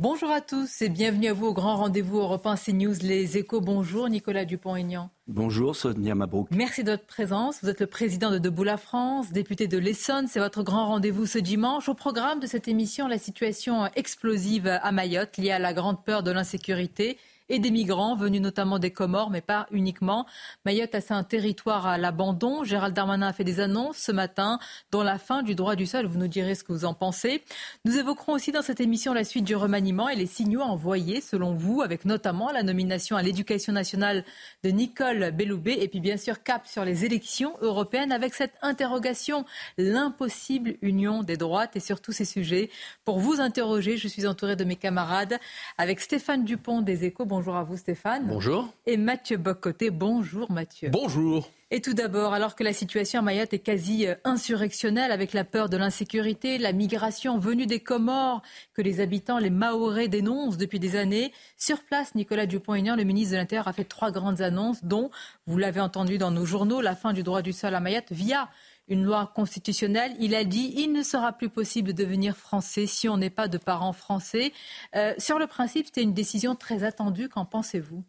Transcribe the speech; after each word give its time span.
Bonjour 0.00 0.30
à 0.30 0.40
tous 0.40 0.80
et 0.80 0.90
bienvenue 0.90 1.26
à 1.26 1.32
vous 1.32 1.46
au 1.46 1.52
grand 1.52 1.74
rendez-vous 1.74 2.18
Europe 2.20 2.46
1 2.46 2.54
CNews 2.54 2.94
Les 3.02 3.36
Échos. 3.36 3.60
Bonjour 3.60 4.08
Nicolas 4.08 4.44
Dupont-Aignan. 4.44 5.10
Bonjour 5.26 5.74
Sonia 5.74 6.14
Mabrouk. 6.14 6.46
Merci 6.52 6.84
de 6.84 6.92
votre 6.92 7.06
présence. 7.06 7.58
Vous 7.64 7.68
êtes 7.68 7.80
le 7.80 7.88
président 7.88 8.30
de 8.30 8.38
Debout 8.38 8.62
la 8.62 8.76
France, 8.76 9.32
député 9.32 9.66
de 9.66 9.76
l'Essonne. 9.76 10.28
C'est 10.28 10.38
votre 10.38 10.62
grand 10.62 10.86
rendez-vous 10.86 11.26
ce 11.26 11.40
dimanche. 11.40 11.88
Au 11.88 11.94
programme 11.94 12.38
de 12.38 12.46
cette 12.46 12.68
émission, 12.68 13.08
la 13.08 13.18
situation 13.18 13.86
explosive 13.96 14.68
à 14.68 14.92
Mayotte 14.92 15.36
liée 15.36 15.50
à 15.50 15.58
la 15.58 15.74
grande 15.74 16.04
peur 16.04 16.22
de 16.22 16.30
l'insécurité 16.30 17.18
et 17.48 17.58
des 17.58 17.70
migrants 17.70 18.16
venus 18.16 18.40
notamment 18.40 18.78
des 18.78 18.90
Comores, 18.90 19.30
mais 19.30 19.40
pas 19.40 19.66
uniquement. 19.70 20.26
Mayotte 20.64 20.94
a 20.94 21.14
un 21.14 21.24
territoire 21.24 21.86
à 21.86 21.98
l'abandon. 21.98 22.64
Gérald 22.64 22.94
Darmanin 22.94 23.28
a 23.28 23.32
fait 23.32 23.44
des 23.44 23.60
annonces 23.60 23.96
ce 23.98 24.12
matin, 24.12 24.58
dont 24.90 25.02
la 25.02 25.18
fin 25.18 25.42
du 25.42 25.54
droit 25.54 25.76
du 25.76 25.86
sol. 25.86 26.06
Vous 26.06 26.18
nous 26.18 26.28
direz 26.28 26.54
ce 26.54 26.64
que 26.64 26.72
vous 26.72 26.84
en 26.84 26.94
pensez. 26.94 27.42
Nous 27.84 27.96
évoquerons 27.96 28.32
aussi 28.32 28.52
dans 28.52 28.62
cette 28.62 28.80
émission 28.80 29.12
la 29.12 29.24
suite 29.24 29.44
du 29.44 29.56
remaniement 29.56 30.08
et 30.08 30.16
les 30.16 30.26
signaux 30.26 30.60
envoyés, 30.60 31.20
selon 31.20 31.54
vous, 31.54 31.82
avec 31.82 32.04
notamment 32.04 32.50
la 32.50 32.62
nomination 32.62 33.16
à 33.16 33.22
l'éducation 33.22 33.72
nationale 33.72 34.24
de 34.64 34.70
Nicole 34.70 35.30
Belloubet 35.32 35.78
et 35.80 35.88
puis 35.88 36.00
bien 36.00 36.16
sûr 36.16 36.42
cap 36.42 36.66
sur 36.66 36.84
les 36.84 37.04
élections 37.04 37.54
européennes 37.60 38.12
avec 38.12 38.34
cette 38.34 38.54
interrogation, 38.62 39.44
l'impossible 39.76 40.76
union 40.82 41.22
des 41.22 41.36
droites 41.36 41.76
et 41.76 41.80
sur 41.80 42.00
tous 42.00 42.12
ces 42.12 42.24
sujets. 42.24 42.70
Pour 43.04 43.18
vous 43.18 43.40
interroger, 43.40 43.96
je 43.96 44.08
suis 44.08 44.26
entouré 44.26 44.56
de 44.56 44.64
mes 44.64 44.76
camarades 44.76 45.38
avec 45.78 46.00
Stéphane 46.00 46.44
Dupont 46.44 46.82
des 46.82 47.04
Échos. 47.04 47.24
À 47.46 47.62
vous 47.62 47.76
Stéphane. 47.76 48.26
Bonjour. 48.26 48.68
Et 48.86 48.96
Mathieu 48.96 49.36
Bocoté. 49.36 49.90
Bonjour 49.90 50.50
Mathieu. 50.50 50.90
Bonjour. 50.90 51.48
Et 51.70 51.82
tout 51.82 51.92
d'abord, 51.92 52.32
alors 52.32 52.56
que 52.56 52.64
la 52.64 52.72
situation 52.72 53.20
à 53.20 53.22
Mayotte 53.22 53.52
est 53.52 53.58
quasi 53.58 54.06
euh, 54.06 54.14
insurrectionnelle 54.24 55.12
avec 55.12 55.34
la 55.34 55.44
peur 55.44 55.68
de 55.68 55.76
l'insécurité, 55.76 56.56
la 56.56 56.72
migration 56.72 57.38
venue 57.38 57.66
des 57.66 57.78
Comores 57.78 58.40
que 58.72 58.80
les 58.80 59.00
habitants, 59.00 59.38
les 59.38 59.50
Mahorais 59.50 60.08
dénoncent 60.08 60.56
depuis 60.56 60.78
des 60.78 60.96
années, 60.96 61.30
sur 61.58 61.82
place, 61.82 62.14
Nicolas 62.14 62.46
Dupont-Aignan, 62.46 62.96
le 62.96 63.04
ministre 63.04 63.32
de 63.32 63.36
l'Intérieur, 63.36 63.68
a 63.68 63.74
fait 63.74 63.84
trois 63.84 64.10
grandes 64.10 64.40
annonces, 64.40 64.82
dont, 64.82 65.10
vous 65.46 65.58
l'avez 65.58 65.80
entendu 65.80 66.16
dans 66.16 66.30
nos 66.30 66.46
journaux, 66.46 66.80
la 66.80 66.96
fin 66.96 67.12
du 67.12 67.22
droit 67.22 67.42
du 67.42 67.52
sol 67.52 67.74
à 67.74 67.80
Mayotte 67.80 68.12
via 68.12 68.48
une 68.88 69.04
loi 69.04 69.30
constitutionnelle. 69.34 70.14
Il 70.18 70.34
a 70.34 70.44
dit 70.44 70.72
il 70.76 70.92
ne 70.92 71.02
sera 71.02 71.32
plus 71.32 71.48
possible 71.48 71.92
de 71.92 72.04
devenir 72.04 72.36
français 72.36 72.86
si 72.86 73.08
on 73.08 73.16
n'est 73.16 73.30
pas 73.30 73.48
de 73.48 73.58
parents 73.58 73.92
français. 73.92 74.52
Euh, 74.96 75.14
sur 75.18 75.38
le 75.38 75.46
principe, 75.46 75.86
c'était 75.86 76.02
une 76.02 76.14
décision 76.14 76.54
très 76.54 76.84
attendue. 76.84 77.28
Qu'en 77.28 77.44
pensez-vous? 77.44 78.04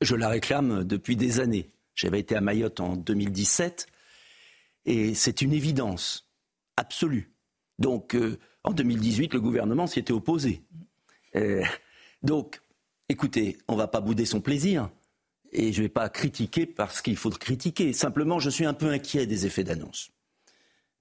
Je 0.00 0.16
la 0.16 0.28
réclame 0.28 0.84
depuis 0.84 1.16
des 1.16 1.40
années. 1.40 1.70
J'avais 1.94 2.20
été 2.20 2.34
à 2.36 2.40
Mayotte 2.40 2.80
en 2.80 2.96
2017 2.96 3.86
et 4.86 5.14
c'est 5.14 5.42
une 5.42 5.52
évidence 5.52 6.28
absolue. 6.76 7.32
Donc 7.78 8.14
euh, 8.14 8.38
en 8.64 8.72
2018, 8.72 9.34
le 9.34 9.40
gouvernement 9.40 9.86
s'y 9.86 9.98
était 9.98 10.12
opposé. 10.12 10.62
Euh, 11.36 11.62
donc, 12.22 12.60
écoutez, 13.08 13.58
on 13.68 13.74
ne 13.74 13.78
va 13.78 13.88
pas 13.88 14.00
bouder 14.00 14.24
son 14.24 14.40
plaisir 14.40 14.90
et 15.52 15.72
je 15.72 15.78
ne 15.78 15.84
vais 15.84 15.90
pas 15.90 16.08
critiquer 16.08 16.66
parce 16.66 17.02
qu'il 17.02 17.16
faut 17.16 17.30
critiquer. 17.30 17.92
Simplement, 17.92 18.38
je 18.38 18.50
suis 18.50 18.64
un 18.64 18.74
peu 18.74 18.90
inquiet 18.90 19.26
des 19.26 19.46
effets 19.46 19.64
d'annonce. 19.64 20.10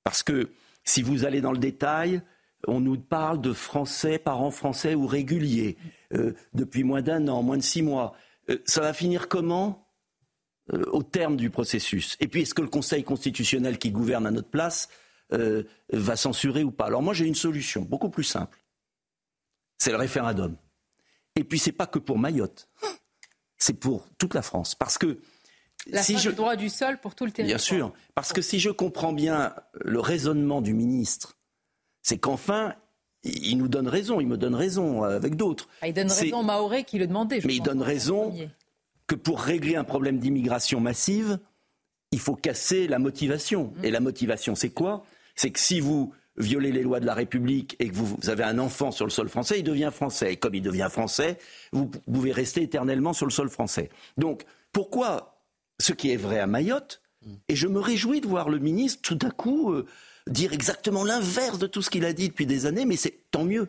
Parce 0.03 0.23
que 0.23 0.51
si 0.83 1.01
vous 1.01 1.25
allez 1.25 1.41
dans 1.41 1.51
le 1.51 1.57
détail, 1.57 2.21
on 2.67 2.79
nous 2.79 2.97
parle 2.97 3.41
de 3.41 3.53
Français, 3.53 4.19
parents 4.19 4.51
français 4.51 4.95
ou 4.95 5.05
réguliers, 5.05 5.77
euh, 6.13 6.33
depuis 6.53 6.83
moins 6.83 7.01
d'un 7.01 7.27
an, 7.27 7.43
moins 7.43 7.57
de 7.57 7.63
six 7.63 7.81
mois. 7.81 8.13
Euh, 8.49 8.57
ça 8.65 8.81
va 8.81 8.93
finir 8.93 9.27
comment 9.27 9.87
euh, 10.73 10.83
au 10.91 11.03
terme 11.03 11.35
du 11.37 11.49
processus? 11.49 12.17
Et 12.19 12.27
puis, 12.27 12.41
est-ce 12.41 12.53
que 12.53 12.61
le 12.61 12.69
Conseil 12.69 13.03
constitutionnel 13.03 13.77
qui 13.77 13.91
gouverne 13.91 14.25
à 14.25 14.31
notre 14.31 14.49
place 14.49 14.89
va 15.91 16.15
censurer 16.15 16.63
ou 16.63 16.69
pas? 16.69 16.85
Alors 16.85 17.01
moi, 17.01 17.15
j'ai 17.15 17.25
une 17.25 17.33
solution 17.33 17.81
beaucoup 17.81 18.09
plus 18.09 18.23
simple. 18.23 18.59
C'est 19.79 19.89
le 19.89 19.97
référendum. 19.97 20.55
Et 21.35 21.43
puis, 21.43 21.57
c'est 21.57 21.71
pas 21.71 21.87
que 21.87 21.97
pour 21.97 22.19
Mayotte 22.19 22.69
c'est 23.63 23.79
pour 23.79 24.07
toute 24.17 24.33
la 24.33 24.41
France. 24.41 24.75
Parce 24.75 24.97
que 24.97 25.19
la 25.88 26.02
si 26.02 26.14
fin 26.14 26.20
je... 26.20 26.30
du 26.30 26.36
droit 26.36 26.55
du 26.55 26.70
sol 26.70 26.99
pour 26.99 27.16
tout 27.16 27.26
le 27.26 27.32
territoire. 27.32 27.58
Bien 27.58 27.64
sûr, 27.64 27.94
parce 28.16 28.33
que 28.33 28.42
si 28.42 28.60
je 28.60 28.70
comprends 28.70 29.14
bien 29.14 29.54
le 29.82 29.99
raisonnement 29.99 30.61
du 30.61 30.73
ministre, 30.73 31.38
c'est 32.02 32.17
qu'enfin, 32.17 32.76
il 33.23 33.58
nous 33.58 33.67
donne 33.67 33.88
raison, 33.88 34.20
il 34.20 34.27
me 34.27 34.38
donne 34.38 34.55
raison 34.55 35.04
euh, 35.04 35.16
avec 35.16 35.36
d'autres. 35.36 35.70
Ah, 35.82 35.88
il 35.88 35.93
donne 35.93 36.11
raison 36.11 36.39
au 36.39 36.43
Maoré 36.43 36.83
qui 36.83 36.99
le 36.99 37.08
demandait. 37.08 37.39
Mais 37.45 37.55
il 37.55 37.64
donne 37.64 37.82
raison 37.82 38.33
que 39.08 39.16
pour 39.16 39.42
régler 39.42 39.76
un 39.76 39.83
problème 39.83 40.20
d'immigration 40.20 40.80
massive, 40.80 41.39
il 42.11 42.20
faut 42.20 42.36
casser 42.36 42.88
la 42.88 42.99
motivation. 42.99 43.73
Mmh. 43.77 43.86
Et 43.86 43.92
la 43.92 43.99
motivation, 43.99 44.55
c'est 44.55 44.70
quoi? 44.70 45.05
C'est 45.36 45.52
que 45.52 45.60
si 45.60 45.80
vous 45.80 46.14
violer 46.38 46.72
les 46.72 46.82
lois 46.82 46.99
de 46.99 47.05
la 47.05 47.14
République 47.14 47.76
et 47.80 47.89
que 47.89 47.95
vous, 47.95 48.30
avez 48.30 48.43
un 48.43 48.58
enfant 48.60 48.92
sur 48.92 49.05
le 49.05 49.11
sol 49.11 49.30
français, 49.30 49.60
il 49.60 49.64
devient 49.64 49.92
français. 49.93 50.33
Et 50.33 50.38
comme 50.38 50.55
il 50.55 50.61
devient 50.61 50.88
français, 50.89 51.38
vous 51.72 51.88
pouvez 51.88 52.32
rester 52.32 52.64
éternellement 52.64 53.14
sur 53.14 53.26
le 53.26 53.32
sol 53.32 53.49
français. 53.49 53.89
Donc, 54.17 54.43
pourquoi 54.72 55.33
ce 55.80 55.94
qui 55.94 56.11
est 56.11 56.17
vrai 56.17 56.39
à 56.39 56.48
Mayotte 56.48 57.02
Et 57.48 57.56
je 57.56 57.67
me 57.67 57.80
réjouis 57.80 58.22
de 58.22 58.28
voir 58.28 58.50
le 58.50 58.60
ministre 58.60 59.02
tout 59.02 59.26
à 59.26 59.32
coup 59.32 59.72
euh, 59.72 59.86
dire 60.28 60.54
exactement 60.54 61.04
l'inverse 61.04 61.60
de 61.60 61.67
tout 61.67 61.82
ce 61.82 61.89
qu'il 61.89 62.06
a 62.06 62.14
dit 62.14 62.30
depuis 62.30 62.45
des 62.45 62.66
années, 62.66 62.86
mais 62.86 62.95
c'est 62.95 63.17
tant 63.32 63.44
mieux. 63.44 63.67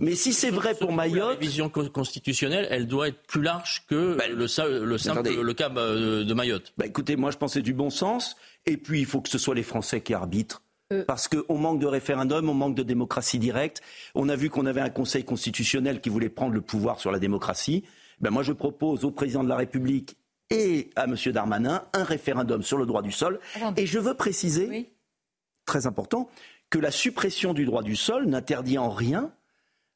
mais 0.00 0.14
si 0.14 0.32
c'est 0.32 0.50
vrai 0.50 0.74
pour 0.74 0.92
Mayotte, 0.92 1.34
la 1.34 1.46
vision 1.46 1.68
constitutionnelle, 1.68 2.66
elle 2.70 2.86
doit 2.86 3.08
être 3.08 3.22
plus 3.26 3.42
large 3.42 3.84
que 3.88 4.16
bah, 4.16 4.28
le, 4.28 4.34
le, 4.34 4.98
simple 4.98 5.30
le 5.30 5.54
cas 5.54 5.70
euh, 5.76 6.24
de 6.24 6.34
Mayotte. 6.34 6.72
Bah, 6.78 6.86
écoutez, 6.86 7.16
moi 7.16 7.30
je 7.30 7.38
pensais 7.38 7.62
du 7.62 7.74
bon 7.74 7.90
sens, 7.90 8.36
et 8.66 8.76
puis 8.76 9.00
il 9.00 9.06
faut 9.06 9.20
que 9.20 9.28
ce 9.28 9.38
soit 9.38 9.54
les 9.54 9.62
Français 9.62 10.00
qui 10.00 10.14
arbitrent. 10.14 10.62
Euh, 10.92 11.04
Parce 11.06 11.28
qu'on 11.28 11.58
manque 11.58 11.80
de 11.80 11.86
référendum, 11.86 12.48
on 12.48 12.54
manque 12.54 12.74
de 12.74 12.82
démocratie 12.82 13.38
directe. 13.38 13.80
On 14.14 14.28
a 14.28 14.36
vu 14.36 14.50
qu'on 14.50 14.66
avait 14.66 14.82
un 14.82 14.90
Conseil 14.90 15.24
constitutionnel 15.24 16.00
qui 16.00 16.10
voulait 16.10 16.28
prendre 16.28 16.52
le 16.52 16.60
pouvoir 16.60 17.00
sur 17.00 17.10
la 17.10 17.18
démocratie. 17.18 17.84
Ben 18.20 18.30
moi, 18.30 18.42
je 18.42 18.52
propose 18.52 19.04
au 19.04 19.10
président 19.10 19.42
de 19.42 19.48
la 19.48 19.56
République 19.56 20.16
et 20.50 20.90
à 20.96 21.04
M. 21.04 21.16
Darmanin 21.32 21.84
un 21.92 22.04
référendum 22.04 22.62
sur 22.62 22.78
le 22.78 22.86
droit 22.86 23.02
du 23.02 23.12
sol. 23.12 23.40
Et 23.76 23.86
je 23.86 23.98
veux 23.98 24.14
préciser, 24.14 24.92
très 25.66 25.86
important, 25.86 26.28
que 26.70 26.78
la 26.78 26.90
suppression 26.90 27.54
du 27.54 27.64
droit 27.64 27.82
du 27.82 27.96
sol 27.96 28.26
n'interdit 28.26 28.78
en 28.78 28.90
rien 28.90 29.32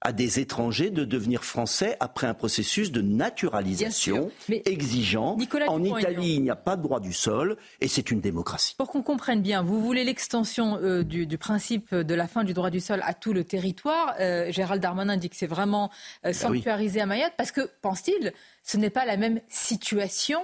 à 0.00 0.12
des 0.12 0.38
étrangers 0.38 0.90
de 0.90 1.04
devenir 1.04 1.44
français 1.44 1.96
après 1.98 2.26
un 2.26 2.34
processus 2.34 2.92
de 2.92 3.00
naturalisation 3.00 4.30
exigeant. 4.48 5.36
en 5.66 5.82
Italie, 5.82 6.34
il 6.34 6.42
n'y 6.42 6.50
a 6.50 6.56
pas 6.56 6.76
de 6.76 6.82
droit 6.82 7.00
du 7.00 7.12
sol 7.12 7.56
et 7.80 7.88
c'est 7.88 8.10
une 8.10 8.20
démocratie. 8.20 8.74
Pour 8.78 8.88
qu'on 8.88 9.02
comprenne 9.02 9.42
bien, 9.42 9.62
vous 9.62 9.82
voulez 9.82 10.04
l'extension 10.04 10.78
euh, 10.82 11.02
du, 11.02 11.26
principe 11.38 11.94
de 11.94 12.14
la 12.14 12.28
fin 12.28 12.44
du 12.44 12.54
droit 12.54 12.70
du 12.70 12.80
sol 12.80 13.00
à 13.04 13.14
tout 13.14 13.32
le 13.32 13.42
territoire. 13.42 14.14
Euh, 14.20 14.52
Gérald 14.52 14.80
Darmanin 14.80 15.16
dit 15.16 15.30
que 15.30 15.36
c'est 15.36 15.46
vraiment 15.46 15.90
euh, 16.24 16.28
ben 16.28 16.32
sanctuarisé 16.32 17.00
à 17.00 17.06
Mayotte 17.06 17.32
parce 17.36 17.50
que, 17.50 17.68
pense-t-il, 17.82 18.32
ce 18.62 18.76
n'est 18.76 18.90
pas 18.90 19.04
la 19.04 19.16
même 19.16 19.40
situation 19.48 20.40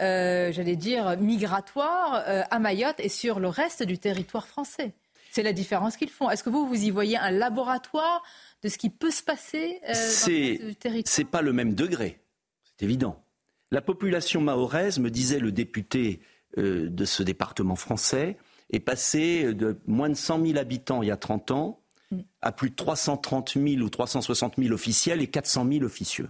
j'allais 0.00 0.76
dire, 0.76 1.18
migratoire 1.18 2.22
à 2.24 2.58
Mayotte 2.60 3.00
et 3.00 3.08
sur 3.08 3.40
le 3.40 3.48
reste 3.48 3.82
du 3.82 3.98
territoire 3.98 4.46
français. 4.46 4.92
C'est 5.30 5.42
la 5.42 5.52
différence 5.52 5.96
qu'ils 5.96 6.10
font. 6.10 6.30
Est-ce 6.30 6.42
que 6.42 6.50
vous, 6.50 6.66
vous 6.66 6.84
y 6.84 6.90
voyez 6.90 7.16
un 7.16 7.30
laboratoire 7.30 8.22
de 8.62 8.68
ce 8.68 8.78
qui 8.78 8.90
peut 8.90 9.10
se 9.10 9.22
passer 9.22 9.80
euh, 9.88 9.92
dans 9.92 10.74
territoire 10.74 11.12
C'est 11.12 11.24
pas 11.24 11.42
le 11.42 11.52
même 11.52 11.74
degré, 11.74 12.20
c'est 12.64 12.84
évident. 12.84 13.24
La 13.70 13.82
population 13.82 14.40
mahoraise, 14.40 14.98
me 14.98 15.10
disait 15.10 15.38
le 15.38 15.52
député 15.52 16.20
euh, 16.56 16.88
de 16.88 17.04
ce 17.04 17.22
département 17.22 17.76
français, 17.76 18.36
est 18.70 18.80
passée 18.80 19.54
de 19.54 19.78
moins 19.86 20.08
de 20.08 20.14
100 20.14 20.46
000 20.46 20.58
habitants 20.58 21.02
il 21.02 21.08
y 21.08 21.10
a 21.10 21.16
30 21.16 21.50
ans 21.52 21.80
mm. 22.10 22.20
à 22.42 22.52
plus 22.52 22.70
de 22.70 22.74
330 22.74 23.54
000 23.54 23.82
ou 23.82 23.88
360 23.88 24.54
000 24.58 24.72
officiels 24.72 25.22
et 25.22 25.26
400 25.26 25.66
000 25.70 25.84
officieux. 25.84 26.28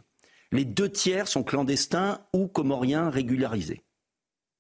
Les 0.53 0.65
deux 0.65 0.91
tiers 0.91 1.29
sont 1.29 1.43
clandestins 1.43 2.21
ou 2.33 2.49
comoriens 2.49 3.11
régularisés. 3.11 3.85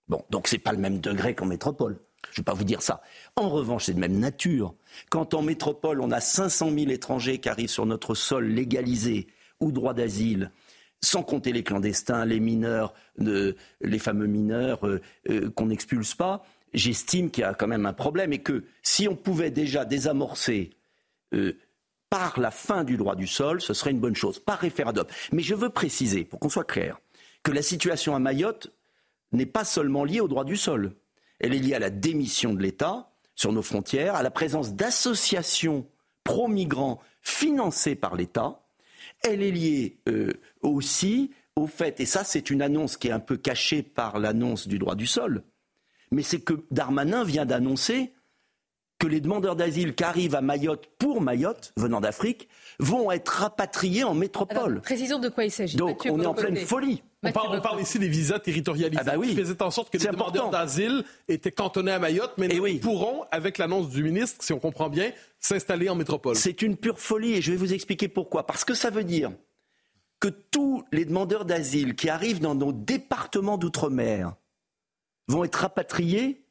Bon, 0.08 0.24
donc 0.30 0.48
c'est 0.48 0.58
pas 0.58 0.72
le 0.72 0.78
même 0.78 1.00
degré 1.00 1.34
qu'en 1.34 1.46
métropole. 1.46 1.98
Je 2.32 2.40
ne 2.40 2.42
vais 2.42 2.44
pas 2.44 2.54
vous 2.54 2.64
dire 2.64 2.82
ça. 2.82 3.02
En 3.36 3.48
revanche, 3.48 3.84
c'est 3.86 3.94
de 3.94 4.00
même 4.00 4.18
nature. 4.18 4.74
Quand 5.10 5.34
en 5.34 5.42
métropole, 5.42 6.00
on 6.00 6.10
a 6.10 6.20
500 6.20 6.70
000 6.70 6.90
étrangers 6.90 7.38
qui 7.38 7.48
arrivent 7.48 7.70
sur 7.70 7.86
notre 7.86 8.14
sol 8.14 8.46
légalisés 8.46 9.26
ou 9.60 9.72
droit 9.72 9.94
d'asile, 9.94 10.50
sans 11.00 11.22
compter 11.22 11.52
les 11.52 11.62
clandestins, 11.62 12.24
les 12.24 12.40
mineurs, 12.40 12.94
les 13.18 13.98
fameux 13.98 14.26
mineurs 14.26 14.86
euh, 14.86 15.00
euh, 15.30 15.50
qu'on 15.50 15.66
n'expulse 15.66 16.14
pas, 16.14 16.44
j'estime 16.74 17.30
qu'il 17.30 17.42
y 17.42 17.44
a 17.44 17.54
quand 17.54 17.66
même 17.66 17.86
un 17.86 17.92
problème 17.92 18.32
et 18.32 18.42
que 18.42 18.64
si 18.82 19.08
on 19.08 19.16
pouvait 19.16 19.50
déjà 19.50 19.84
désamorcer 19.84 20.70
euh, 21.34 21.56
par 22.10 22.40
la 22.40 22.50
fin 22.50 22.84
du 22.84 22.96
droit 22.96 23.16
du 23.16 23.26
sol, 23.26 23.60
ce 23.60 23.74
serait 23.74 23.90
une 23.90 24.00
bonne 24.00 24.16
chose, 24.16 24.38
par 24.38 24.58
référendum. 24.58 25.06
Mais 25.32 25.42
je 25.42 25.54
veux 25.54 25.70
préciser, 25.70 26.24
pour 26.24 26.40
qu'on 26.40 26.48
soit 26.48 26.64
clair, 26.64 26.98
que 27.42 27.52
la 27.52 27.62
situation 27.62 28.14
à 28.14 28.18
Mayotte 28.18 28.72
n'est 29.32 29.46
pas 29.46 29.64
seulement 29.64 30.04
liée 30.04 30.20
au 30.20 30.28
droit 30.28 30.44
du 30.44 30.56
sol. 30.56 30.94
Elle 31.40 31.54
est 31.54 31.58
liée 31.58 31.74
à 31.74 31.78
la 31.78 31.90
démission 31.90 32.54
de 32.54 32.62
l'État 32.62 33.10
sur 33.34 33.52
nos 33.52 33.62
frontières, 33.62 34.14
à 34.14 34.22
la 34.22 34.30
présence 34.30 34.74
d'associations 34.74 35.86
pro-migrants 36.24 37.00
financées 37.22 37.94
par 37.94 38.16
l'État. 38.16 38.60
Elle 39.22 39.42
est 39.42 39.50
liée 39.50 39.98
euh, 40.08 40.32
aussi 40.62 41.30
au 41.56 41.66
fait, 41.66 42.00
et 42.00 42.06
ça 42.06 42.24
c'est 42.24 42.50
une 42.50 42.62
annonce 42.62 42.96
qui 42.96 43.08
est 43.08 43.12
un 43.12 43.20
peu 43.20 43.36
cachée 43.36 43.82
par 43.82 44.18
l'annonce 44.18 44.68
du 44.68 44.78
droit 44.78 44.94
du 44.94 45.06
sol, 45.06 45.42
mais 46.10 46.22
c'est 46.22 46.40
que 46.40 46.54
Darmanin 46.70 47.24
vient 47.24 47.44
d'annoncer 47.44 48.12
que 48.98 49.06
les 49.06 49.20
demandeurs 49.20 49.56
d'asile 49.56 49.94
qui 49.94 50.04
arrivent 50.04 50.34
à 50.34 50.40
Mayotte 50.40 50.88
pour 50.98 51.20
Mayotte, 51.20 51.72
venant 51.76 52.00
d'Afrique, 52.00 52.48
vont 52.80 53.10
être 53.12 53.28
rapatriés 53.28 54.04
en 54.04 54.14
métropole. 54.14 54.80
précision 54.80 55.18
de 55.18 55.28
quoi 55.28 55.44
il 55.44 55.50
s'agit. 55.50 55.76
Donc 55.76 56.06
on 56.10 56.20
est 56.20 56.26
en 56.26 56.34
pleine 56.34 56.56
folie. 56.56 57.02
On 57.24 57.32
parle, 57.32 57.80
ici 57.80 57.98
des 57.98 58.08
visas 58.08 58.38
territorialisés 58.38 59.00
ah 59.04 59.16
bah 59.16 59.20
qui 59.20 59.34
faisaient 59.34 59.60
en 59.62 59.72
sorte 59.72 59.90
que 59.90 59.98
les 59.98 60.06
demandeurs 60.06 60.50
d'asile 60.50 61.02
étaient 61.26 61.50
cantonnés 61.50 61.90
à 61.90 61.98
Mayotte, 61.98 62.34
mais 62.38 62.48
eh 62.48 62.70
ils 62.70 62.80
pourront, 62.80 63.24
avec 63.32 63.58
l'annonce 63.58 63.88
du 63.88 64.04
ministre, 64.04 64.44
si 64.44 64.52
on 64.52 64.60
comprend 64.60 64.88
bien, 64.88 65.10
s'installer 65.40 65.88
en 65.88 65.96
métropole. 65.96 66.36
C'est 66.36 66.62
une 66.62 66.76
pure 66.76 67.00
folie 67.00 67.32
et 67.32 67.42
je 67.42 67.50
vais 67.50 67.56
vous 67.56 67.72
expliquer 67.72 68.06
pourquoi. 68.06 68.46
Parce 68.46 68.64
que 68.64 68.74
ça 68.74 68.90
veut 68.90 69.02
dire 69.02 69.32
que 70.20 70.28
tous 70.28 70.84
les 70.92 71.04
demandeurs 71.04 71.44
d'asile 71.44 71.96
qui 71.96 72.08
arrivent 72.08 72.40
dans 72.40 72.54
nos 72.54 72.72
départements 72.72 73.58
d'outre-mer 73.58 74.34
vont 75.26 75.44
être 75.44 75.56
rapatriés 75.56 76.44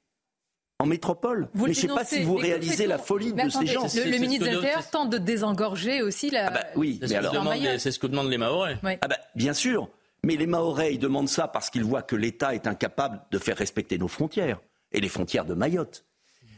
en 0.80 0.86
métropole. 0.86 1.50
mais 1.56 1.62
je 1.64 1.68
ne 1.68 1.74
sais 1.74 1.88
pas 1.88 2.06
si 2.06 2.24
vous 2.24 2.36
réalisez 2.36 2.88
la 2.88 2.98
folie 2.98 3.34
de 3.34 3.50
ces 3.50 3.66
gens. 3.68 3.84
Le, 3.84 4.20
ministre 4.20 4.46
de 4.46 4.52
l'Intérieur 4.52 4.90
tente 4.90 5.10
de 5.10 5.18
désengorger 5.18 6.02
aussi 6.02 6.30
la. 6.30 6.48
Ah 6.48 6.52
bah 6.52 6.66
oui, 6.76 7.00
c'est 7.02 7.92
ce, 7.92 8.00
que 8.00 8.08
demandent 8.08 8.30
les 8.30 8.38
Mahorais. 8.38 8.78
Ah 8.84 9.08
bah, 9.08 9.18
bien 9.34 9.54
sûr. 9.54 9.90
Mais 10.28 10.36
les 10.36 10.46
Mahorais, 10.46 10.94
ils 10.94 11.00
demandent 11.00 11.30
ça 11.30 11.48
parce 11.48 11.70
qu'ils 11.70 11.86
voient 11.86 12.02
que 12.02 12.18
l'État 12.18 12.54
est 12.54 12.68
incapable 12.68 13.22
de 13.32 13.40
faire 13.40 13.56
respecter 13.56 13.98
nos 13.98 14.10
frontières 14.10 14.60
et 14.92 15.00
les 15.00 15.08
frontières 15.08 15.46
de 15.46 15.54
Mayotte. 15.54 16.06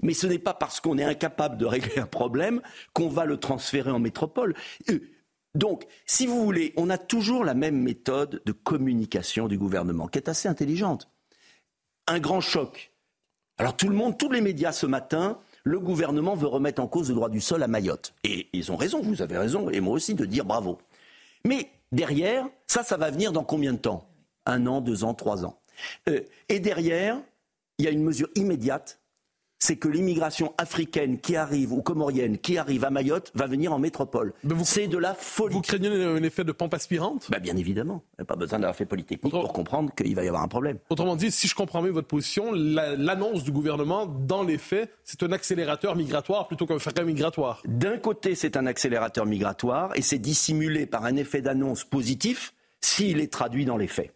Mais 0.02 0.16
ce 0.16 0.26
n'est 0.26 0.40
pas 0.40 0.56
parce 0.56 0.80
qu'on 0.80 0.98
est 0.98 1.04
incapable 1.04 1.56
de 1.60 1.68
régler 1.68 2.00
un 2.00 2.08
problème 2.08 2.64
qu'on 2.94 3.10
va 3.10 3.26
le 3.26 3.38
transférer 3.38 3.92
en 3.92 4.00
métropole. 4.00 4.56
Euh, 4.90 4.98
donc, 5.54 5.86
si 6.08 6.26
vous 6.26 6.44
voulez, 6.44 6.74
on 6.78 6.90
a 6.90 6.98
toujours 6.98 7.46
la 7.46 7.54
même 7.54 7.80
méthode 7.80 8.42
de 8.44 8.52
communication 8.54 9.48
du 9.48 9.60
gouvernement, 9.60 10.08
qui 10.08 10.18
est 10.18 10.30
assez 10.30 10.50
intelligente. 10.50 11.08
Un 12.08 12.18
grand 12.18 12.42
choc. 12.42 12.92
Alors 13.60 13.78
tout 13.78 13.88
le 13.88 13.96
monde, 13.96 14.18
tous 14.18 14.32
les 14.32 14.42
médias 14.42 14.72
ce 14.72 14.88
matin, 14.88 15.38
le 15.64 15.80
gouvernement 15.80 16.34
veut 16.34 16.48
remettre 16.48 16.82
en 16.82 16.88
cause 16.88 17.10
le 17.10 17.14
droit 17.14 17.30
du 17.30 17.40
sol 17.40 17.62
à 17.62 17.68
Mayotte. 17.68 18.16
Et 18.24 18.48
ils 18.52 18.72
ont 18.72 18.78
raison, 18.78 19.00
vous 19.04 19.22
avez 19.22 19.38
raison, 19.38 19.70
et 19.70 19.80
moi 19.80 19.94
aussi, 19.94 20.16
de 20.16 20.26
dire 20.26 20.46
bravo. 20.46 20.80
Mais 21.46 21.70
derrière, 21.92 22.48
ça, 22.68 22.84
ça 22.84 22.98
va 22.98 23.12
venir 23.12 23.32
dans 23.32 23.44
combien 23.44 23.74
de 23.74 23.78
temps? 23.78 24.10
Un 24.46 24.68
an, 24.68 24.82
deux 24.82 25.04
ans, 25.04 25.14
trois 25.14 25.46
ans. 25.46 25.60
Euh, 26.08 26.22
et 26.50 26.60
derrière, 26.60 27.22
il 27.78 27.86
y 27.86 27.88
a 27.88 27.92
une 27.92 28.04
mesure 28.04 28.30
immédiate 28.36 28.99
c'est 29.60 29.76
que 29.76 29.88
l'immigration 29.88 30.54
africaine 30.58 31.20
qui 31.20 31.36
arrive 31.36 31.74
ou 31.74 31.82
comorienne 31.82 32.38
qui 32.38 32.58
arrive 32.58 32.86
à 32.86 32.90
Mayotte 32.90 33.32
va 33.36 33.46
venir 33.46 33.74
en 33.74 33.80
métropole. 33.80 34.34
C'est 34.64 34.88
de 34.88 34.98
la 34.98 35.14
folie. 35.14 35.54
Vous 35.54 35.62
craignez 35.62 35.90
un 35.90 36.24
effet 36.24 36.44
de 36.44 36.52
pompe 36.52 36.74
aspirante? 36.74 37.28
Bah, 37.30 37.40
Bien 37.40 37.58
évidemment. 37.58 38.04
Il 38.14 38.22
n'y 38.22 38.24
a 38.24 38.26
pas 38.26 38.36
besoin 38.36 38.60
d'avoir 38.60 38.76
fait 38.76 38.86
politique 38.86 39.22
pour 39.22 39.54
comprendre 39.54 39.94
qu'il 39.94 40.16
va 40.16 40.24
y 40.24 40.28
avoir 40.28 40.44
un 40.44 40.48
problème. 40.48 40.78
Autrement 40.90 41.16
dit, 41.16 41.32
si 41.32 41.48
je 41.48 41.56
comprends 41.56 41.82
bien 41.82 41.92
votre 41.92 42.08
position, 42.08 42.52
l'annonce 42.54 43.44
du 43.44 43.52
gouvernement, 43.52 44.06
dans 44.06 44.44
les 44.44 44.58
faits, 44.58 44.92
c'est 45.04 45.24
un 45.24 45.32
accélérateur 45.32 45.96
migratoire 45.96 46.48
plutôt 46.48 46.66
qu'un 46.66 46.80
frein 46.80 47.04
migratoire. 47.04 47.62
D'un 47.66 47.98
côté, 47.98 48.36
c'est 48.36 48.58
un 48.58 48.66
accélérateur 48.66 49.26
migratoire 49.26 49.92
et 49.96 50.02
c'est 50.02 50.20
dissimulé 50.20 50.86
par 50.86 51.06
un 51.06 51.16
effet 51.16 51.42
d'annonce 51.42 51.84
positif 51.84 52.54
s'il 52.82 53.20
est 53.20 53.32
traduit 53.32 53.66
dans 53.66 53.78
les 53.78 53.88
faits. 53.88 54.14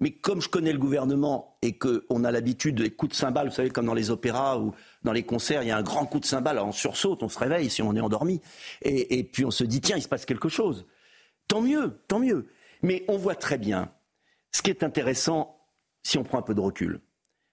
Mais 0.00 0.10
comme 0.10 0.42
je 0.42 0.48
connais 0.48 0.72
le 0.72 0.78
gouvernement 0.78 1.58
et 1.62 1.78
qu'on 1.78 2.24
a 2.24 2.30
l'habitude 2.30 2.82
des 2.82 2.90
coups 2.90 3.12
de 3.12 3.16
cymbales, 3.16 3.48
vous 3.48 3.54
savez, 3.54 3.70
comme 3.70 3.86
dans 3.86 3.94
les 3.94 4.10
opéras 4.10 4.58
ou 4.58 4.74
dans 5.04 5.12
les 5.12 5.22
concerts, 5.22 5.62
il 5.62 5.68
y 5.68 5.70
a 5.70 5.76
un 5.78 5.82
grand 5.82 6.04
coup 6.04 6.20
de 6.20 6.26
cymbale, 6.26 6.58
on 6.58 6.72
sursaute, 6.72 7.22
on 7.22 7.28
se 7.28 7.38
réveille 7.38 7.70
si 7.70 7.82
on 7.82 7.94
est 7.94 8.00
endormi. 8.00 8.42
Et, 8.82 9.24
puis 9.24 9.44
on 9.44 9.50
se 9.50 9.64
dit, 9.64 9.80
tiens, 9.80 9.96
il 9.96 10.02
se 10.02 10.08
passe 10.08 10.26
quelque 10.26 10.50
chose. 10.50 10.86
Tant 11.48 11.62
mieux, 11.62 11.98
tant 12.08 12.18
mieux. 12.18 12.48
Mais 12.82 13.04
on 13.08 13.16
voit 13.16 13.36
très 13.36 13.56
bien, 13.56 13.90
ce 14.52 14.60
qui 14.60 14.70
est 14.70 14.82
intéressant, 14.82 15.66
si 16.02 16.18
on 16.18 16.24
prend 16.24 16.38
un 16.38 16.42
peu 16.42 16.54
de 16.54 16.60
recul, 16.60 17.00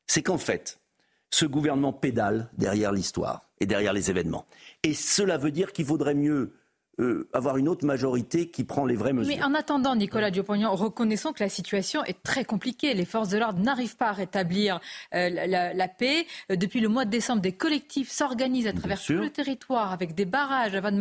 c'est 0.06 0.22
qu'en 0.22 0.38
fait, 0.38 0.82
ce 1.30 1.46
gouvernement 1.46 1.94
pédale 1.94 2.50
derrière 2.58 2.92
l'histoire 2.92 3.50
et 3.60 3.66
derrière 3.66 3.94
les 3.94 4.10
événements. 4.10 4.46
Et 4.84 4.94
cela 4.94 5.38
veut 5.38 5.52
dire 5.52 5.72
qu'il 5.72 5.86
vaudrait 5.86 6.14
mieux 6.14 6.54
euh, 7.00 7.28
avoir 7.34 7.58
une 7.58 7.68
autre 7.68 7.86
majorité 7.86 8.52
qui 8.52 8.64
prend 8.64 8.86
les 8.86 8.96
vraies 8.96 9.14
mesures. 9.14 9.36
Mais 9.36 9.44
en 9.44 9.56
attendant, 9.56 9.96
Nicolas 9.96 10.30
Dupont-Aignan, 10.30 10.76
reconnaissons 10.76 11.34
que 11.34 11.44
la 11.44 11.50
situation 11.50 12.04
est 12.04 12.22
très 12.22 12.46
compliquée. 12.46 12.94
Les 12.94 13.06
forces 13.06 13.30
de 13.30 13.40
l'ordre 13.40 13.60
n'arrivent 13.60 13.98
pas 13.98 14.10
à 14.10 14.12
rétablir 14.12 14.80
euh, 15.16 15.28
la, 15.30 15.88
paix. 15.88 16.28
Euh, 16.52 16.56
depuis 16.56 16.82
le 16.82 16.90
mois 16.90 17.06
de 17.06 17.10
décembre, 17.10 17.42
des 17.42 17.52
collectifs 17.52 18.12
s'organisent 18.12 18.68
à 18.68 18.74
travers 18.74 19.02
tout 19.02 19.14
le 19.14 19.32
territoire 19.32 19.92
avec 19.92 20.14
des 20.14 20.26
barrages 20.26 20.76
avant 20.76 20.92
de 20.92 20.98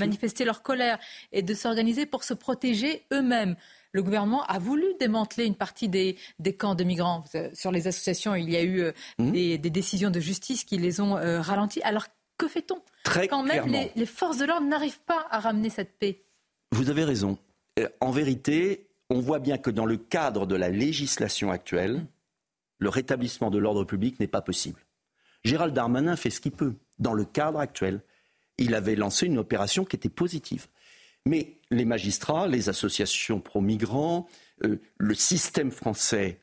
manifester 0.00 0.44
leur 0.44 0.62
colère 0.62 0.98
et 1.30 1.42
de 1.42 1.54
s'organiser 1.54 2.06
pour 2.06 2.24
se 2.24 2.34
protéger 2.34 3.04
eux-mêmes 3.12 3.54
le 3.92 4.04
gouvernement 4.04 4.44
a 4.44 4.60
voulu 4.60 4.84
démanteler 5.00 5.46
une 5.46 5.56
partie 5.56 5.88
des, 5.88 6.16
camps 6.56 6.76
de 6.76 6.84
migrants. 6.84 7.24
Sur 7.54 7.72
les 7.72 7.88
associations, 7.88 8.36
il 8.36 8.48
y 8.48 8.56
a 8.56 8.62
eu 8.62 8.84
mmh. 9.18 9.30
des, 9.32 9.58
décisions 9.58 10.10
de 10.10 10.20
justice 10.20 10.62
qui 10.62 10.78
les 10.78 11.00
ont 11.00 11.14
ralentis. 11.14 11.82
Alors 11.82 12.06
que 12.40 12.48
fait-on 12.48 12.80
Quand 13.28 13.42
même, 13.42 13.66
les, 13.94 14.06
forces 14.06 14.38
de 14.38 14.46
l'ordre 14.46 14.66
n'arrivent 14.66 15.02
pas 15.02 15.26
à 15.30 15.40
ramener 15.40 15.68
cette 15.68 15.98
paix. 15.98 16.24
Vous 16.72 16.88
avez 16.88 17.04
raison. 17.04 17.38
Euh, 17.78 17.88
en 18.00 18.10
vérité, 18.10 18.88
on 19.10 19.20
voit 19.20 19.40
bien 19.40 19.58
que 19.58 19.70
dans 19.70 19.84
le 19.84 19.98
cadre 19.98 20.46
de 20.46 20.56
la 20.56 20.70
législation 20.70 21.50
actuelle, 21.50 22.06
le 22.78 22.88
rétablissement 22.88 23.50
de 23.50 23.58
l'ordre 23.58 23.84
public 23.84 24.18
n'est 24.20 24.26
pas 24.26 24.40
possible. 24.40 24.80
Gérald 25.44 25.74
Darmanin 25.74 26.16
fait 26.16 26.30
ce 26.30 26.40
qu'il 26.40 26.52
peut. 26.52 26.74
Dans 26.98 27.12
le 27.12 27.26
cadre 27.26 27.58
actuel, 27.58 28.00
il 28.56 28.74
avait 28.74 28.96
lancé 28.96 29.26
une 29.26 29.38
opération 29.38 29.84
qui 29.84 29.96
était 29.96 30.08
positive. 30.08 30.66
Mais 31.26 31.58
les 31.70 31.84
magistrats, 31.84 32.48
les 32.48 32.70
associations 32.70 33.40
pro-migrants, 33.40 34.26
euh, 34.64 34.80
le 34.96 35.14
système 35.14 35.70
français 35.70 36.40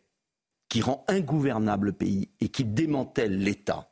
qui 0.70 0.82
rend 0.82 1.04
ingouvernable 1.08 1.88
le 1.88 1.94
pays 1.94 2.30
et 2.40 2.50
qui 2.50 2.66
démantèle 2.66 3.40
l'État 3.40 3.90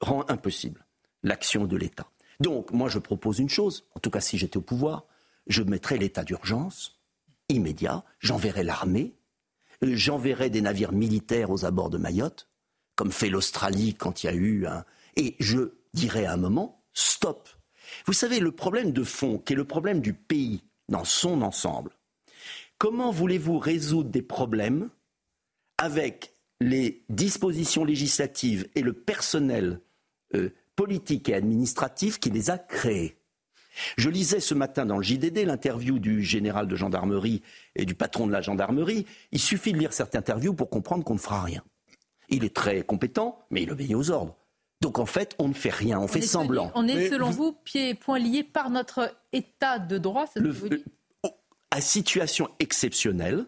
rend 0.00 0.24
impossible 0.28 0.81
l'action 1.22 1.66
de 1.66 1.76
l'État. 1.76 2.08
Donc, 2.40 2.72
moi, 2.72 2.88
je 2.88 2.98
propose 2.98 3.38
une 3.38 3.48
chose, 3.48 3.86
en 3.94 4.00
tout 4.00 4.10
cas 4.10 4.20
si 4.20 4.38
j'étais 4.38 4.56
au 4.56 4.62
pouvoir, 4.62 5.06
je 5.46 5.62
mettrais 5.62 5.98
l'état 5.98 6.24
d'urgence 6.24 7.00
immédiat, 7.48 8.04
j'enverrais 8.18 8.64
l'armée, 8.64 9.14
euh, 9.84 9.94
j'enverrais 9.94 10.50
des 10.50 10.60
navires 10.60 10.92
militaires 10.92 11.50
aux 11.50 11.64
abords 11.64 11.90
de 11.90 11.98
Mayotte, 11.98 12.48
comme 12.94 13.12
fait 13.12 13.28
l'Australie 13.28 13.94
quand 13.94 14.22
il 14.22 14.26
y 14.26 14.28
a 14.30 14.34
eu 14.34 14.66
un... 14.66 14.84
Et 15.16 15.36
je 15.40 15.74
dirais 15.92 16.24
à 16.24 16.32
un 16.32 16.36
moment, 16.36 16.84
stop. 16.94 17.48
Vous 18.06 18.12
savez, 18.12 18.40
le 18.40 18.52
problème 18.52 18.92
de 18.92 19.04
fond, 19.04 19.38
qui 19.38 19.52
est 19.52 19.56
le 19.56 19.66
problème 19.66 20.00
du 20.00 20.14
pays 20.14 20.62
dans 20.88 21.04
son 21.04 21.42
ensemble, 21.42 21.90
comment 22.78 23.10
voulez-vous 23.10 23.58
résoudre 23.58 24.10
des 24.10 24.22
problèmes 24.22 24.90
avec 25.78 26.34
les 26.60 27.04
dispositions 27.08 27.84
législatives 27.84 28.68
et 28.74 28.82
le 28.82 28.92
personnel 28.92 29.80
euh, 30.34 30.50
politique 30.76 31.28
et 31.28 31.34
administrative 31.34 32.18
qui 32.18 32.30
les 32.30 32.50
a 32.50 32.58
créés. 32.58 33.16
Je 33.96 34.10
lisais 34.10 34.40
ce 34.40 34.54
matin 34.54 34.86
dans 34.86 34.98
le 34.98 35.02
JDD 35.02 35.44
l'interview 35.46 35.98
du 35.98 36.22
général 36.22 36.68
de 36.68 36.76
gendarmerie 36.76 37.42
et 37.74 37.84
du 37.84 37.94
patron 37.94 38.26
de 38.26 38.32
la 38.32 38.42
gendarmerie. 38.42 39.06
Il 39.32 39.40
suffit 39.40 39.72
de 39.72 39.78
lire 39.78 39.92
cette 39.92 40.14
interview 40.14 40.54
pour 40.54 40.68
comprendre 40.68 41.04
qu'on 41.04 41.14
ne 41.14 41.18
fera 41.18 41.42
rien. 41.42 41.62
Il 42.28 42.44
est 42.44 42.54
très 42.54 42.82
compétent, 42.82 43.44
mais 43.50 43.62
il 43.62 43.70
obéit 43.70 43.94
aux 43.94 44.10
ordres. 44.10 44.36
Donc 44.80 44.98
en 44.98 45.06
fait, 45.06 45.34
on 45.38 45.48
ne 45.48 45.54
fait 45.54 45.70
rien, 45.70 46.00
on, 46.00 46.08
fait 46.08 46.20
semblant. 46.20 46.72
On 46.74 46.88
est, 46.88 47.08
selon 47.08 47.30
vous, 47.30 47.52
pieds 47.52 47.90
et 47.90 47.94
poings 47.94 48.18
liés 48.18 48.42
par 48.42 48.68
notre 48.68 49.14
état 49.32 49.78
de 49.78 49.96
droit 49.96 50.26
le, 50.34 50.54
À 51.70 51.80
situation 51.80 52.48
exceptionnelle, 52.58 53.46